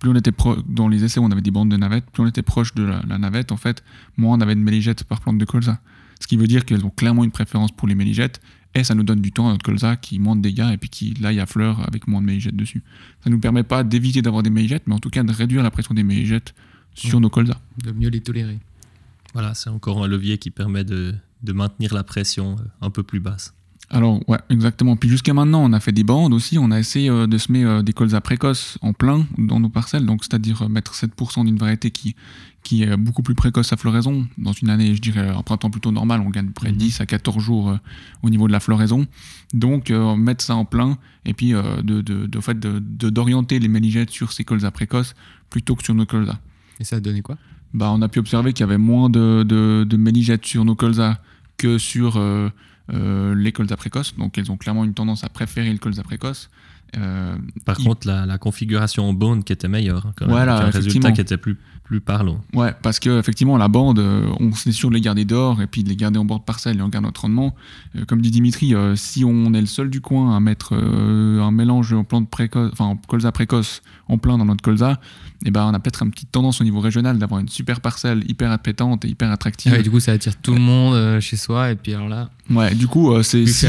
plus 0.01 0.11
on 0.11 0.17
était 0.17 0.33
dans 0.69 0.89
les 0.89 1.03
essais 1.03 1.19
où 1.19 1.25
on 1.25 1.31
avait 1.31 1.41
des 1.41 1.51
bandes 1.51 1.71
de 1.71 1.79
navettes, 1.79 2.11
plus 2.11 2.23
on 2.23 2.27
était 2.27 2.43
proche 2.43 2.75
de 2.75 2.83
la, 2.83 3.01
la 3.09 3.17
navette, 3.17 3.53
en 3.53 3.57
fait, 3.57 3.83
moins 4.19 4.37
on 4.37 4.41
avait 4.43 4.55
de 4.55 4.61
méligettes 4.61 5.05
par 5.05 5.23
plante 5.23 5.39
de 5.39 5.47
colza. 5.47 5.81
Ce 6.21 6.27
qui 6.27 6.37
veut 6.37 6.47
dire 6.47 6.67
qu'elles 6.67 6.85
ont 6.85 6.91
clairement 6.91 7.25
une 7.25 7.31
préférence 7.31 7.73
pour 7.73 7.89
les 7.89 7.95
méligettes, 7.95 8.43
et 8.81 8.85
ça 8.85 8.95
nous 8.95 9.03
donne 9.03 9.21
du 9.21 9.33
temps 9.33 9.49
à 9.49 9.53
notre 9.53 9.65
colza 9.65 9.97
qui 9.97 10.19
moins 10.19 10.37
de 10.37 10.41
dégâts, 10.43 10.71
et 10.73 10.77
puis 10.77 10.89
qui 10.89 11.15
là 11.15 11.33
il 11.33 11.37
y 11.37 11.41
a 11.41 11.47
fleur 11.47 11.87
avec 11.87 12.07
moins 12.09 12.21
de 12.21 12.27
méligettes 12.27 12.57
dessus. 12.57 12.83
Ça 13.25 13.31
nous 13.31 13.39
permet 13.41 13.63
pas 13.63 13.83
d'éviter 13.85 14.23
d'avoir 14.23 14.43
des 14.43 14.51
méligettes, 14.51 14.85
mais 14.87 14.95
en 14.95 14.99
tout 14.99 15.11
cas 15.11 15.23
de 15.23 15.33
réduire 15.33 15.63
la 15.63 15.71
pression 15.71 15.95
des 15.95 16.03
méligettes 16.03 16.55
sur 16.95 17.15
Ouais. 17.17 17.21
nos 17.21 17.31
colzas. 17.31 17.61
De 17.85 17.93
mieux 17.93 18.09
les 18.09 18.21
tolérer. 18.21 18.59
Voilà, 19.35 19.55
c'est 19.55 19.71
encore 19.71 20.03
un 20.03 20.09
levier 20.09 20.39
qui 20.39 20.51
permet 20.51 20.85
de, 20.85 21.15
de 21.43 21.53
maintenir 21.53 21.93
la 21.95 22.03
pression 22.03 22.57
euh, 22.59 22.63
un 22.81 22.91
peu 22.91 23.03
plus 23.03 23.21
basse. 23.21 23.55
Alors, 23.91 24.21
ouais, 24.29 24.39
exactement. 24.51 24.97
Puis 24.97 25.09
jusqu'à 25.09 25.33
maintenant, 25.33 25.63
on 25.65 25.73
a 25.73 25.81
fait 25.81 25.93
des 25.93 26.05
bandes 26.05 26.35
aussi. 26.35 26.59
On 26.59 26.71
a 26.71 26.79
essayé 26.79 27.09
euh, 27.09 27.27
de 27.27 27.39
semer 27.39 27.65
euh, 27.65 27.83
des 27.83 27.95
colzas 27.95 28.21
précoces 28.21 28.77
en 28.83 28.93
plein 28.93 29.27
dans 29.39 29.61
nos 29.61 29.71
parcelles, 29.71 30.05
donc 30.05 30.25
c'est-à-dire 30.25 30.63
euh, 30.63 30.69
mettre 30.69 30.93
7% 30.95 31.47
d'une 31.47 31.57
variété 31.57 31.91
qui, 31.91 32.15
qui 32.63 32.83
est 32.83 32.97
beaucoup 32.99 33.23
plus 33.23 33.35
précoce 33.35 33.73
à 33.73 33.79
floraison. 33.79 34.27
Dans 34.37 34.53
une 34.53 34.69
année, 34.69 34.95
je 34.95 35.01
dirais, 35.01 35.29
un 35.31 35.43
printemps 35.43 35.71
plutôt 35.71 35.91
normal, 35.91 36.21
on 36.21 36.29
gagne 36.29 36.51
près 36.51 36.71
Mhm. 36.71 36.77
10 36.77 37.01
à 37.01 37.07
14 37.07 37.43
jours 37.43 37.71
euh, 37.71 37.77
au 38.23 38.29
niveau 38.29 38.47
de 38.47 38.53
la 38.53 38.61
floraison. 38.61 39.07
Donc, 39.55 39.89
mettre 39.91 40.45
ça 40.45 40.55
en 40.55 40.67
plein 40.67 40.99
et 41.25 41.33
puis 41.33 41.53
de, 41.53 41.81
de, 42.03 42.27
de, 42.27 42.41
fait, 42.41 42.61
de- 42.61 42.81
de- 42.81 43.09
d'orienter 43.09 43.59
les 43.59 43.69
méligettes 43.69 44.11
sur 44.11 44.33
ces 44.33 44.45
colzas 44.45 44.71
précoces 44.71 45.15
plutôt 45.49 45.75
que 45.77 45.83
sur 45.83 45.95
nos 45.95 46.05
colzas. 46.05 46.39
Et 46.79 46.85
ça 46.85 46.97
a 46.97 47.01
donné 47.01 47.23
quoi? 47.23 47.39
Bah, 47.73 47.91
on 47.95 48.03
a 48.03 48.09
pu 48.09 48.19
observer 48.19 48.53
qu'il 48.53 48.65
y 48.65 48.69
avait 48.69 48.77
moins 48.77 49.09
de, 49.09 49.45
de, 49.45 49.87
de 49.89 49.97
méligettes 49.97 50.45
sur 50.45 50.67
nos 50.67 50.75
colzas 50.75 51.17
que 51.57 51.79
sur 51.79 52.19
les 52.91 53.53
colzas 53.53 53.77
précoces. 53.77 54.15
Donc 54.17 54.39
elles 54.39 54.51
ont 54.51 54.57
clairement 54.57 54.85
une 54.85 54.95
tendance 54.95 55.25
à 55.25 55.29
préférer 55.29 55.71
le 55.73 55.79
colza 55.79 56.03
précoce. 56.03 56.49
Euh, 56.97 57.37
Par 57.67 57.79
Il- 57.79 57.85
contre, 57.87 58.07
la, 58.07 58.25
la 58.25 58.39
configuration 58.39 59.07
en 59.09 59.13
bone 59.13 59.45
qui 59.45 59.53
était 59.53 59.69
meilleure, 59.69 60.07
hein, 60.07 60.13
quand 60.17 60.25
même, 60.25 60.35
Voilà, 60.35 60.57
un 60.67 60.71
résultat 60.71 61.13
qui 61.13 61.21
était 61.21 61.37
plus, 61.37 61.59
plus 61.85 62.01
parlant. 62.01 62.41
ouais, 62.55 62.73
parce 62.83 62.99
que 62.99 63.19
effectivement 63.19 63.59
la 63.59 63.69
bande, 63.69 63.99
euh, 63.99 64.27
on 64.41 64.49
est 64.49 64.73
sûr 64.73 64.89
de 64.89 64.95
les 64.95 65.03
garder 65.03 65.27
dehors 65.27 65.61
et 65.61 65.67
puis 65.67 65.85
de 65.85 65.91
les 65.91 65.97
garder 65.97 66.19
en 66.19 66.25
bord 66.25 66.39
de 66.39 66.45
parcelle 66.45 66.79
et 66.79 66.81
on 66.83 66.89
garde 66.89 67.05
notre 67.05 67.21
rendement. 67.21 67.55
Euh, 67.95 68.07
comme 68.07 68.23
dit 68.23 68.31
Dimitri, 68.31 68.75
euh, 68.75 68.97
si 68.97 69.23
on 69.23 69.53
est 69.53 69.61
le 69.61 69.67
seul 69.67 69.91
du 69.91 70.01
coin 70.01 70.35
à 70.35 70.41
mettre 70.41 70.71
euh, 70.75 71.43
un 71.43 71.51
mélange 71.51 71.93
en 71.93 72.05
plante 72.05 72.31
précoce, 72.31 72.71
enfin 72.73 72.87
en 72.87 72.97
colza 72.97 73.33
précoce 73.33 73.83
en 74.09 74.19
plein 74.19 74.39
dans 74.39 74.45
notre 74.47 74.63
colza, 74.63 74.99
et 75.45 75.51
ben 75.51 75.65
on 75.67 75.75
a 75.75 75.79
peut-être 75.81 76.03
une 76.03 76.11
petite 76.11 76.33
tendance 76.33 76.61
au 76.61 76.65
niveau 76.65 76.81
régional 76.81 77.19
d'avoir 77.19 77.41
une 77.41 77.49
super 77.49 77.81
parcelle 77.81 78.25
hyper 78.29 78.51
appétante 78.51 79.05
et 79.05 79.09
hyper 79.09 79.31
attractive. 79.31 79.73
Ouais, 79.73 79.83
Du 79.83 79.91
coup, 79.91 80.01
ça 80.01 80.13
attire 80.13 80.37
tout 80.41 80.55
le 80.55 80.61
monde 80.61 80.95
euh, 80.95 81.21
chez 81.21 81.37
soi. 81.37 81.71
Et 81.71 81.77
puis 81.77 81.93
alors 81.95 82.09
là, 82.09 82.31
Ouais, 82.51 82.75
du 82.75 82.87
coup, 82.89 83.13
euh, 83.13 83.23
c'est 83.23 83.45
si- 83.47 83.67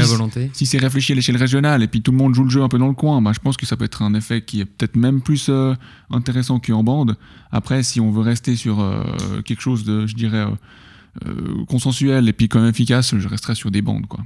si 0.54 0.66
c'est 0.66 0.78
réfléchi 0.78 1.12
à 1.12 1.14
l'échelle 1.14 1.36
régionale 1.36 1.82
et 1.82 1.86
puis 1.88 2.00
tout 2.02 2.10
le 2.12 2.16
monde 2.16 2.34
joue 2.34 2.44
le 2.44 2.50
jeu 2.50 2.62
un 2.62 2.68
peu 2.68 2.78
dans 2.78 2.88
le 2.88 2.94
coin, 2.94 3.20
bah, 3.20 3.32
je 3.34 3.38
pense 3.40 3.56
que 3.58 3.66
ça 3.66 3.76
peut 3.76 3.84
être 3.84 4.00
un 4.02 4.14
effet 4.14 4.42
qui 4.42 4.60
est 4.60 4.64
peut-être 4.64 4.96
même 4.96 5.20
plus 5.20 5.48
euh, 5.50 5.74
intéressant 6.10 6.58
qu'en 6.58 6.82
bande. 6.82 7.16
Après, 7.52 7.82
si 7.82 8.00
on 8.00 8.10
veut 8.10 8.22
rester 8.22 8.56
sur 8.56 8.76
quelque 9.44 9.60
chose 9.60 9.84
de, 9.84 10.06
je 10.06 10.14
dirais, 10.14 10.46
consensuel 11.68 12.28
et 12.28 12.32
puis 12.32 12.48
quand 12.48 12.60
même 12.60 12.70
efficace, 12.70 13.16
je 13.18 13.28
resterai 13.28 13.54
sur 13.54 13.70
des 13.70 13.82
bandes. 13.82 14.06
Quoi. 14.06 14.24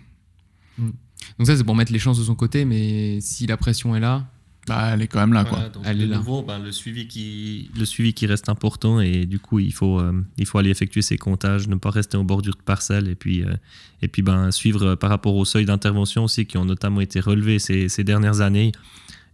Donc 0.78 1.46
ça, 1.46 1.56
c'est 1.56 1.64
pour 1.64 1.74
mettre 1.74 1.92
les 1.92 1.98
chances 1.98 2.18
de 2.18 2.24
son 2.24 2.34
côté. 2.34 2.64
Mais 2.64 3.18
si 3.20 3.46
la 3.46 3.56
pression 3.56 3.96
est 3.96 4.00
là, 4.00 4.26
Bah, 4.66 4.90
elle 4.94 5.02
est 5.02 5.08
quand 5.08 5.20
même 5.20 5.32
là. 5.34 5.44
Quoi. 5.44 5.58
Voilà, 5.58 5.68
donc 5.68 5.82
Elle 5.86 5.98
de 5.98 6.04
est 6.04 6.06
là. 6.06 6.16
nouveau, 6.16 6.42
ben, 6.42 6.58
le, 6.58 6.72
suivi 6.72 7.06
qui, 7.06 7.70
le 7.76 7.84
suivi 7.84 8.14
qui 8.14 8.26
reste 8.26 8.48
important 8.48 8.98
et 9.00 9.26
du 9.26 9.38
coup, 9.38 9.58
il 9.58 9.72
faut, 9.74 10.00
euh, 10.00 10.24
il 10.38 10.46
faut 10.46 10.56
aller 10.58 10.70
effectuer 10.70 11.02
ces 11.02 11.18
comptages, 11.18 11.68
ne 11.68 11.74
pas 11.74 11.90
rester 11.90 12.16
en 12.16 12.24
bordure 12.24 12.54
de 12.56 12.62
parcelle 12.62 13.08
et 13.08 13.14
puis, 13.14 13.42
euh, 13.44 13.54
et 14.00 14.08
puis 14.08 14.22
ben, 14.22 14.50
suivre 14.50 14.82
euh, 14.86 14.96
par 14.96 15.10
rapport 15.10 15.34
aux 15.36 15.44
seuils 15.44 15.66
d'intervention 15.66 16.24
aussi 16.24 16.46
qui 16.46 16.56
ont 16.56 16.64
notamment 16.64 17.02
été 17.02 17.20
relevés 17.20 17.58
ces, 17.58 17.88
ces 17.90 18.04
dernières 18.04 18.40
années 18.40 18.72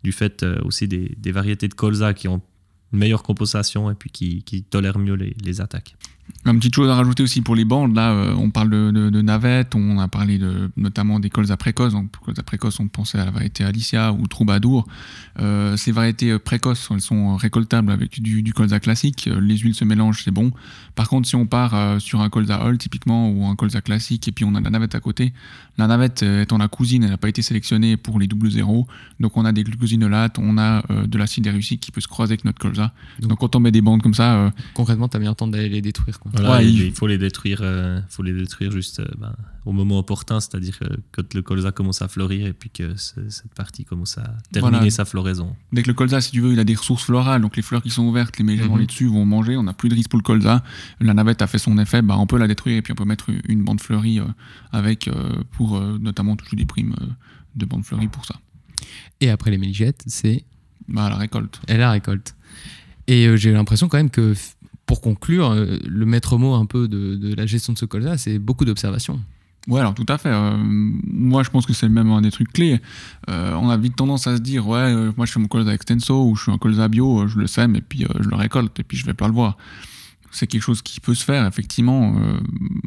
du 0.02 0.12
fait 0.12 0.42
euh, 0.42 0.58
aussi 0.64 0.88
des, 0.88 1.14
des 1.16 1.30
variétés 1.32 1.68
de 1.68 1.74
colza 1.74 2.12
qui 2.12 2.26
ont 2.26 2.42
une 2.92 2.98
meilleure 2.98 3.22
composition 3.22 3.88
et 3.90 3.94
puis 3.94 4.10
qui, 4.10 4.42
qui 4.42 4.64
tolèrent 4.64 4.98
mieux 4.98 5.14
les, 5.14 5.36
les 5.44 5.60
attaques. 5.60 5.94
Une 6.46 6.58
petite 6.58 6.74
chose 6.74 6.88
à 6.88 6.94
rajouter 6.94 7.22
aussi 7.22 7.42
pour 7.42 7.54
les 7.54 7.64
bandes, 7.64 7.94
là, 7.94 8.12
euh, 8.12 8.34
on 8.34 8.50
parle 8.50 8.70
de, 8.70 8.90
de, 8.90 9.10
de 9.10 9.22
navettes, 9.22 9.74
on 9.74 9.98
a 9.98 10.08
parlé 10.08 10.38
de, 10.38 10.70
notamment 10.76 11.20
des 11.20 11.28
colzas 11.30 11.56
précoces. 11.56 11.92
Donc, 11.92 12.10
pour 12.10 12.24
colzas 12.24 12.42
précoces, 12.42 12.80
on 12.80 12.88
pensait 12.88 13.18
à 13.18 13.24
la 13.26 13.30
variété 13.30 13.62
Alicia 13.64 14.12
ou 14.12 14.26
Troubadour. 14.26 14.86
Euh, 15.38 15.76
ces 15.76 15.92
variétés 15.92 16.30
euh, 16.30 16.38
précoces, 16.38 16.88
elles 16.90 17.00
sont 17.00 17.36
récoltables 17.36 17.92
avec 17.92 18.20
du, 18.22 18.42
du 18.42 18.52
colza 18.54 18.80
classique. 18.80 19.28
Les 19.40 19.58
huiles 19.58 19.74
se 19.74 19.84
mélangent, 19.84 20.22
c'est 20.24 20.30
bon. 20.30 20.50
Par 20.94 21.08
contre, 21.08 21.28
si 21.28 21.36
on 21.36 21.46
part 21.46 21.74
euh, 21.74 21.98
sur 21.98 22.20
un 22.20 22.30
colza 22.30 22.64
Hall, 22.64 22.78
typiquement, 22.78 23.30
ou 23.30 23.46
un 23.46 23.54
colza 23.56 23.80
classique, 23.80 24.26
et 24.28 24.32
puis 24.32 24.44
on 24.44 24.54
a 24.54 24.60
la 24.60 24.70
navette 24.70 24.94
à 24.94 25.00
côté, 25.00 25.32
la 25.78 25.86
navette 25.86 26.22
étant 26.22 26.58
la 26.58 26.68
cousine, 26.68 27.04
elle 27.04 27.10
n'a 27.10 27.16
pas 27.18 27.28
été 27.28 27.42
sélectionnée 27.42 27.96
pour 27.96 28.18
les 28.18 28.26
double 28.26 28.50
zéros. 28.50 28.86
Donc, 29.18 29.36
on 29.36 29.44
a 29.44 29.52
des 29.52 29.62
glucosinolates, 29.64 30.38
on 30.38 30.58
a 30.58 30.82
de 31.06 31.18
l'acide 31.18 31.46
érucique 31.46 31.80
qui 31.80 31.90
peut 31.90 32.00
se 32.00 32.08
croiser 32.08 32.32
avec 32.32 32.44
notre 32.44 32.58
colza. 32.58 32.92
Donc- 33.20 33.30
Donc, 33.30 33.38
quand 33.38 33.56
on 33.56 33.60
met 33.60 33.70
des 33.72 33.80
bandes 33.80 34.02
comme 34.02 34.14
ça, 34.14 34.52
concrètement, 34.74 35.08
t'as 35.08 35.18
bien 35.18 35.30
le 35.30 35.34
temps 35.36 35.46
d'aller 35.46 35.68
les 35.68 35.80
détruire. 35.80 36.18
Quoi. 36.20 36.30
Voilà, 36.34 36.50
Ouais, 36.58 36.64
et 36.64 36.68
il- 36.68 36.82
il 36.86 36.92
faut 36.92 37.06
les 37.06 37.18
détruire, 37.18 37.60
euh, 37.62 38.00
faut 38.08 38.22
les 38.22 38.32
détruire 38.32 38.70
juste 38.70 39.00
euh, 39.00 39.08
ben, 39.18 39.34
au 39.64 39.72
moment 39.72 39.98
opportun, 39.98 40.38
c'est-à-dire 40.40 40.78
euh, 40.82 40.96
quand 41.12 41.32
le 41.34 41.42
colza 41.42 41.72
commence 41.72 42.02
à 42.02 42.08
fleurir 42.08 42.46
et 42.46 42.52
puis 42.52 42.70
que 42.70 42.94
ce- 42.96 43.28
cette 43.30 43.54
partie 43.54 43.84
commence 43.84 44.18
à 44.18 44.36
terminer 44.52 44.76
Voilà. 44.78 44.90
sa 44.90 45.04
floraison. 45.04 45.56
Dès 45.72 45.82
que 45.82 45.88
le 45.88 45.94
colza, 45.94 46.20
si 46.20 46.30
tu 46.30 46.40
veux, 46.40 46.52
il 46.52 46.58
a 46.60 46.64
des 46.64 46.74
ressources 46.74 47.04
florales, 47.04 47.40
donc 47.40 47.56
les 47.56 47.62
fleurs 47.62 47.82
qui 47.82 47.90
sont 47.90 48.04
ouvertes, 48.04 48.36
les 48.38 48.44
méligettes 48.44 48.66
vont 48.66 48.74
Mhm. 48.74 48.78
aller 48.78 48.86
dessus, 48.86 49.06
vont 49.06 49.24
manger, 49.24 49.56
on 49.56 49.62
n'a 49.62 49.72
plus 49.72 49.88
de 49.88 49.94
risque 49.94 50.10
pour 50.10 50.18
le 50.18 50.22
colza. 50.22 50.62
La 51.00 51.14
navette 51.14 51.40
a 51.42 51.46
fait 51.46 51.58
son 51.58 51.78
effet, 51.78 52.02
bah, 52.02 52.16
on 52.18 52.26
peut 52.26 52.38
la 52.38 52.46
détruire 52.48 52.76
et 52.76 52.82
puis 52.82 52.92
on 52.92 52.96
peut 52.96 53.04
mettre 53.06 53.30
une 53.48 53.64
bande 53.64 53.80
fleurie 53.80 54.20
euh, 54.20 54.24
avec, 54.72 55.08
euh, 55.08 55.42
pour 55.52 55.76
euh, 55.78 55.98
notamment 55.98 56.36
toucher 56.36 56.56
des 56.56 56.66
primes 56.66 56.94
euh, 57.00 57.06
de 57.56 57.64
bande 57.64 57.84
fleurie 57.84 58.08
pour 58.08 58.24
ça. 58.26 58.36
Et 59.20 59.30
après 59.30 59.50
les 59.50 59.58
méligettes, 59.58 60.02
c'est 60.06 60.44
Bah, 60.88 61.08
la 61.08 61.16
récolte. 61.16 61.60
elle 61.66 61.80
la 61.80 61.90
récolte. 61.92 62.34
Et 63.06 63.26
euh, 63.26 63.36
j'ai 63.36 63.52
l'impression 63.52 63.88
quand 63.88 63.96
même 63.96 64.10
que, 64.10 64.34
pour 64.90 65.00
conclure, 65.00 65.52
euh, 65.52 65.78
le 65.86 66.04
maître 66.04 66.36
mot 66.36 66.54
un 66.54 66.66
peu 66.66 66.88
de, 66.88 67.32
la 67.36 67.46
gestion 67.46 67.72
de 67.72 67.78
ce 67.78 67.84
colza, 67.84 68.18
c'est 68.18 68.40
beaucoup 68.40 68.64
d'observation. 68.64 69.20
Ouais, 69.68 69.78
alors 69.78 69.94
tout 69.94 70.06
à 70.08 70.18
fait. 70.18 70.30
euh, 70.30 70.56
moi, 70.58 71.44
je 71.44 71.50
pense 71.50 71.64
que 71.64 71.72
c'est 71.72 71.88
même 71.88 72.10
un 72.10 72.22
des 72.22 72.32
trucs 72.32 72.52
clés. 72.52 72.80
Euh, 73.28 73.54
on 73.54 73.70
a 73.70 73.76
vite 73.76 73.94
tendance 73.94 74.26
à 74.26 74.36
se 74.36 74.42
dire, 74.42 74.66
ouais, 74.66 74.92
moi 75.16 75.26
je 75.26 75.30
fais 75.32 75.38
mon 75.38 75.46
colza 75.46 75.72
extenso 75.72 76.24
ou 76.24 76.34
je 76.34 76.42
suis 76.42 76.50
un 76.50 76.58
colza 76.58 76.88
bio, 76.88 77.28
je 77.28 77.38
le 77.38 77.46
sème 77.46 77.76
et 77.76 77.82
puis 77.82 78.04
je 78.18 78.28
le 78.28 78.34
récolte 78.34 78.80
et 78.80 78.82
puis 78.82 78.96
je 78.96 79.06
vais 79.06 79.14
pas 79.14 79.28
le 79.28 79.32
voir. 79.32 79.56
C'est 80.30 80.46
quelque 80.46 80.62
chose 80.62 80.82
qui 80.82 81.00
peut 81.00 81.14
se 81.14 81.24
faire, 81.24 81.46
effectivement. 81.46 82.14
Euh, 82.16 82.38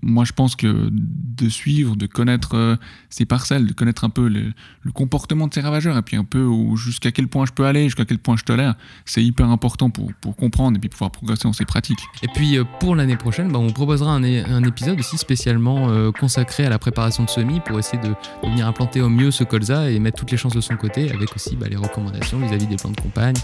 moi, 0.01 0.23
je 0.23 0.31
pense 0.31 0.55
que 0.55 0.89
de 0.91 1.49
suivre, 1.49 1.95
de 1.95 2.05
connaître 2.05 2.55
euh, 2.55 2.75
ces 3.09 3.25
parcelles, 3.25 3.67
de 3.67 3.73
connaître 3.73 4.03
un 4.03 4.09
peu 4.09 4.27
le, 4.27 4.53
comportement 4.93 5.47
de 5.47 5.53
ces 5.53 5.61
ravageurs 5.61 5.97
et 5.97 6.01
puis 6.01 6.17
un 6.17 6.23
peu 6.23 6.47
jusqu'à 6.75 7.11
quel 7.11 7.27
point 7.27 7.45
je 7.45 7.51
peux 7.51 7.65
aller, 7.65 7.85
jusqu'à 7.85 8.05
quel 8.05 8.19
point 8.19 8.37
je 8.37 8.43
tolère, 8.43 8.75
c'est 9.05 9.23
hyper 9.23 9.49
important 9.49 9.89
pour, 9.89 10.13
pour 10.13 10.35
comprendre 10.35 10.77
et 10.77 10.79
puis 10.79 10.89
pouvoir 10.89 11.11
progresser 11.11 11.43
dans 11.43 11.53
ces 11.53 11.65
pratiques. 11.65 11.99
Et 12.21 12.27
puis 12.27 12.57
euh, 12.57 12.63
pour 12.79 12.95
l'année 12.95 13.17
prochaine, 13.17 13.51
bah, 13.51 13.59
on 13.59 13.71
proposera 13.71 14.13
un, 14.13 14.23
épisode 14.63 14.99
aussi 14.99 15.17
spécialement 15.17 16.11
consacré 16.13 16.65
à 16.65 16.69
la 16.69 16.79
préparation 16.79 17.23
de 17.23 17.29
semis 17.29 17.59
pour 17.59 17.77
essayer 17.79 18.01
de, 18.01 18.13
venir 18.47 18.67
implanter 18.67 19.01
au 19.01 19.09
mieux 19.09 19.31
ce 19.31 19.43
colza 19.43 19.89
et 19.89 19.99
mettre 19.99 20.19
toutes 20.19 20.31
les 20.31 20.37
chances 20.37 20.53
de 20.53 20.61
son 20.61 20.75
côté, 20.75 21.11
avec 21.11 21.35
aussi 21.35 21.55
bah, 21.55 21.67
les 21.69 21.75
recommandations 21.75 22.39
vis-à-vis 22.39 22.67
des 22.67 22.77
plans 22.77 22.91
de 22.91 23.01
campagne 23.01 23.35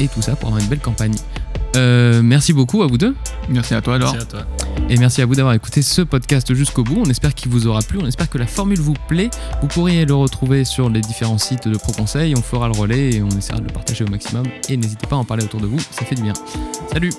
et 0.00 0.08
tout 0.08 0.22
ça 0.22 0.36
pour 0.36 0.48
avoir 0.48 0.62
une 0.62 0.68
belle 0.68 0.80
campagne. 0.80 1.16
Euh, 1.76 2.22
merci 2.22 2.52
beaucoup 2.52 2.82
à 2.82 2.86
vous 2.86 2.98
deux. 2.98 3.14
Merci 3.48 3.74
à 3.74 3.82
toi, 3.82 3.96
alors. 3.96 4.12
Merci 4.12 4.26
à 4.26 4.30
toi. 4.30 4.46
Et 4.88 4.96
merci 4.96 5.20
à 5.20 5.26
vous 5.26 5.34
d'avoir 5.34 5.54
écouté 5.54 5.82
ce 5.82 6.02
podcast 6.02 6.52
jusqu'au 6.54 6.82
bout. 6.82 7.02
On 7.04 7.10
espère 7.10 7.34
qu'il 7.34 7.50
vous 7.50 7.66
aura 7.66 7.80
plu. 7.82 7.98
On 8.02 8.06
espère 8.06 8.30
que 8.30 8.38
la 8.38 8.46
formule 8.46 8.80
vous 8.80 8.94
plaît. 9.06 9.30
Vous 9.60 9.68
pourriez 9.68 10.06
le 10.06 10.14
retrouver 10.14 10.64
sur 10.64 10.88
les 10.88 11.00
différents 11.00 11.38
sites 11.38 11.68
de 11.68 11.76
Pro 11.76 11.92
Conseil. 11.92 12.34
On 12.36 12.42
fera 12.42 12.68
le 12.68 12.78
relais 12.78 13.10
et 13.10 13.22
on 13.22 13.28
essaiera 13.28 13.58
de 13.58 13.66
le 13.66 13.72
partager 13.72 14.04
au 14.04 14.08
maximum. 14.08 14.46
Et 14.68 14.76
n'hésitez 14.76 15.06
pas 15.06 15.16
à 15.16 15.18
en 15.18 15.24
parler 15.24 15.44
autour 15.44 15.60
de 15.60 15.66
vous. 15.66 15.78
Ça 15.78 16.04
fait 16.04 16.14
du 16.14 16.22
bien. 16.22 16.34
Salut 16.90 17.10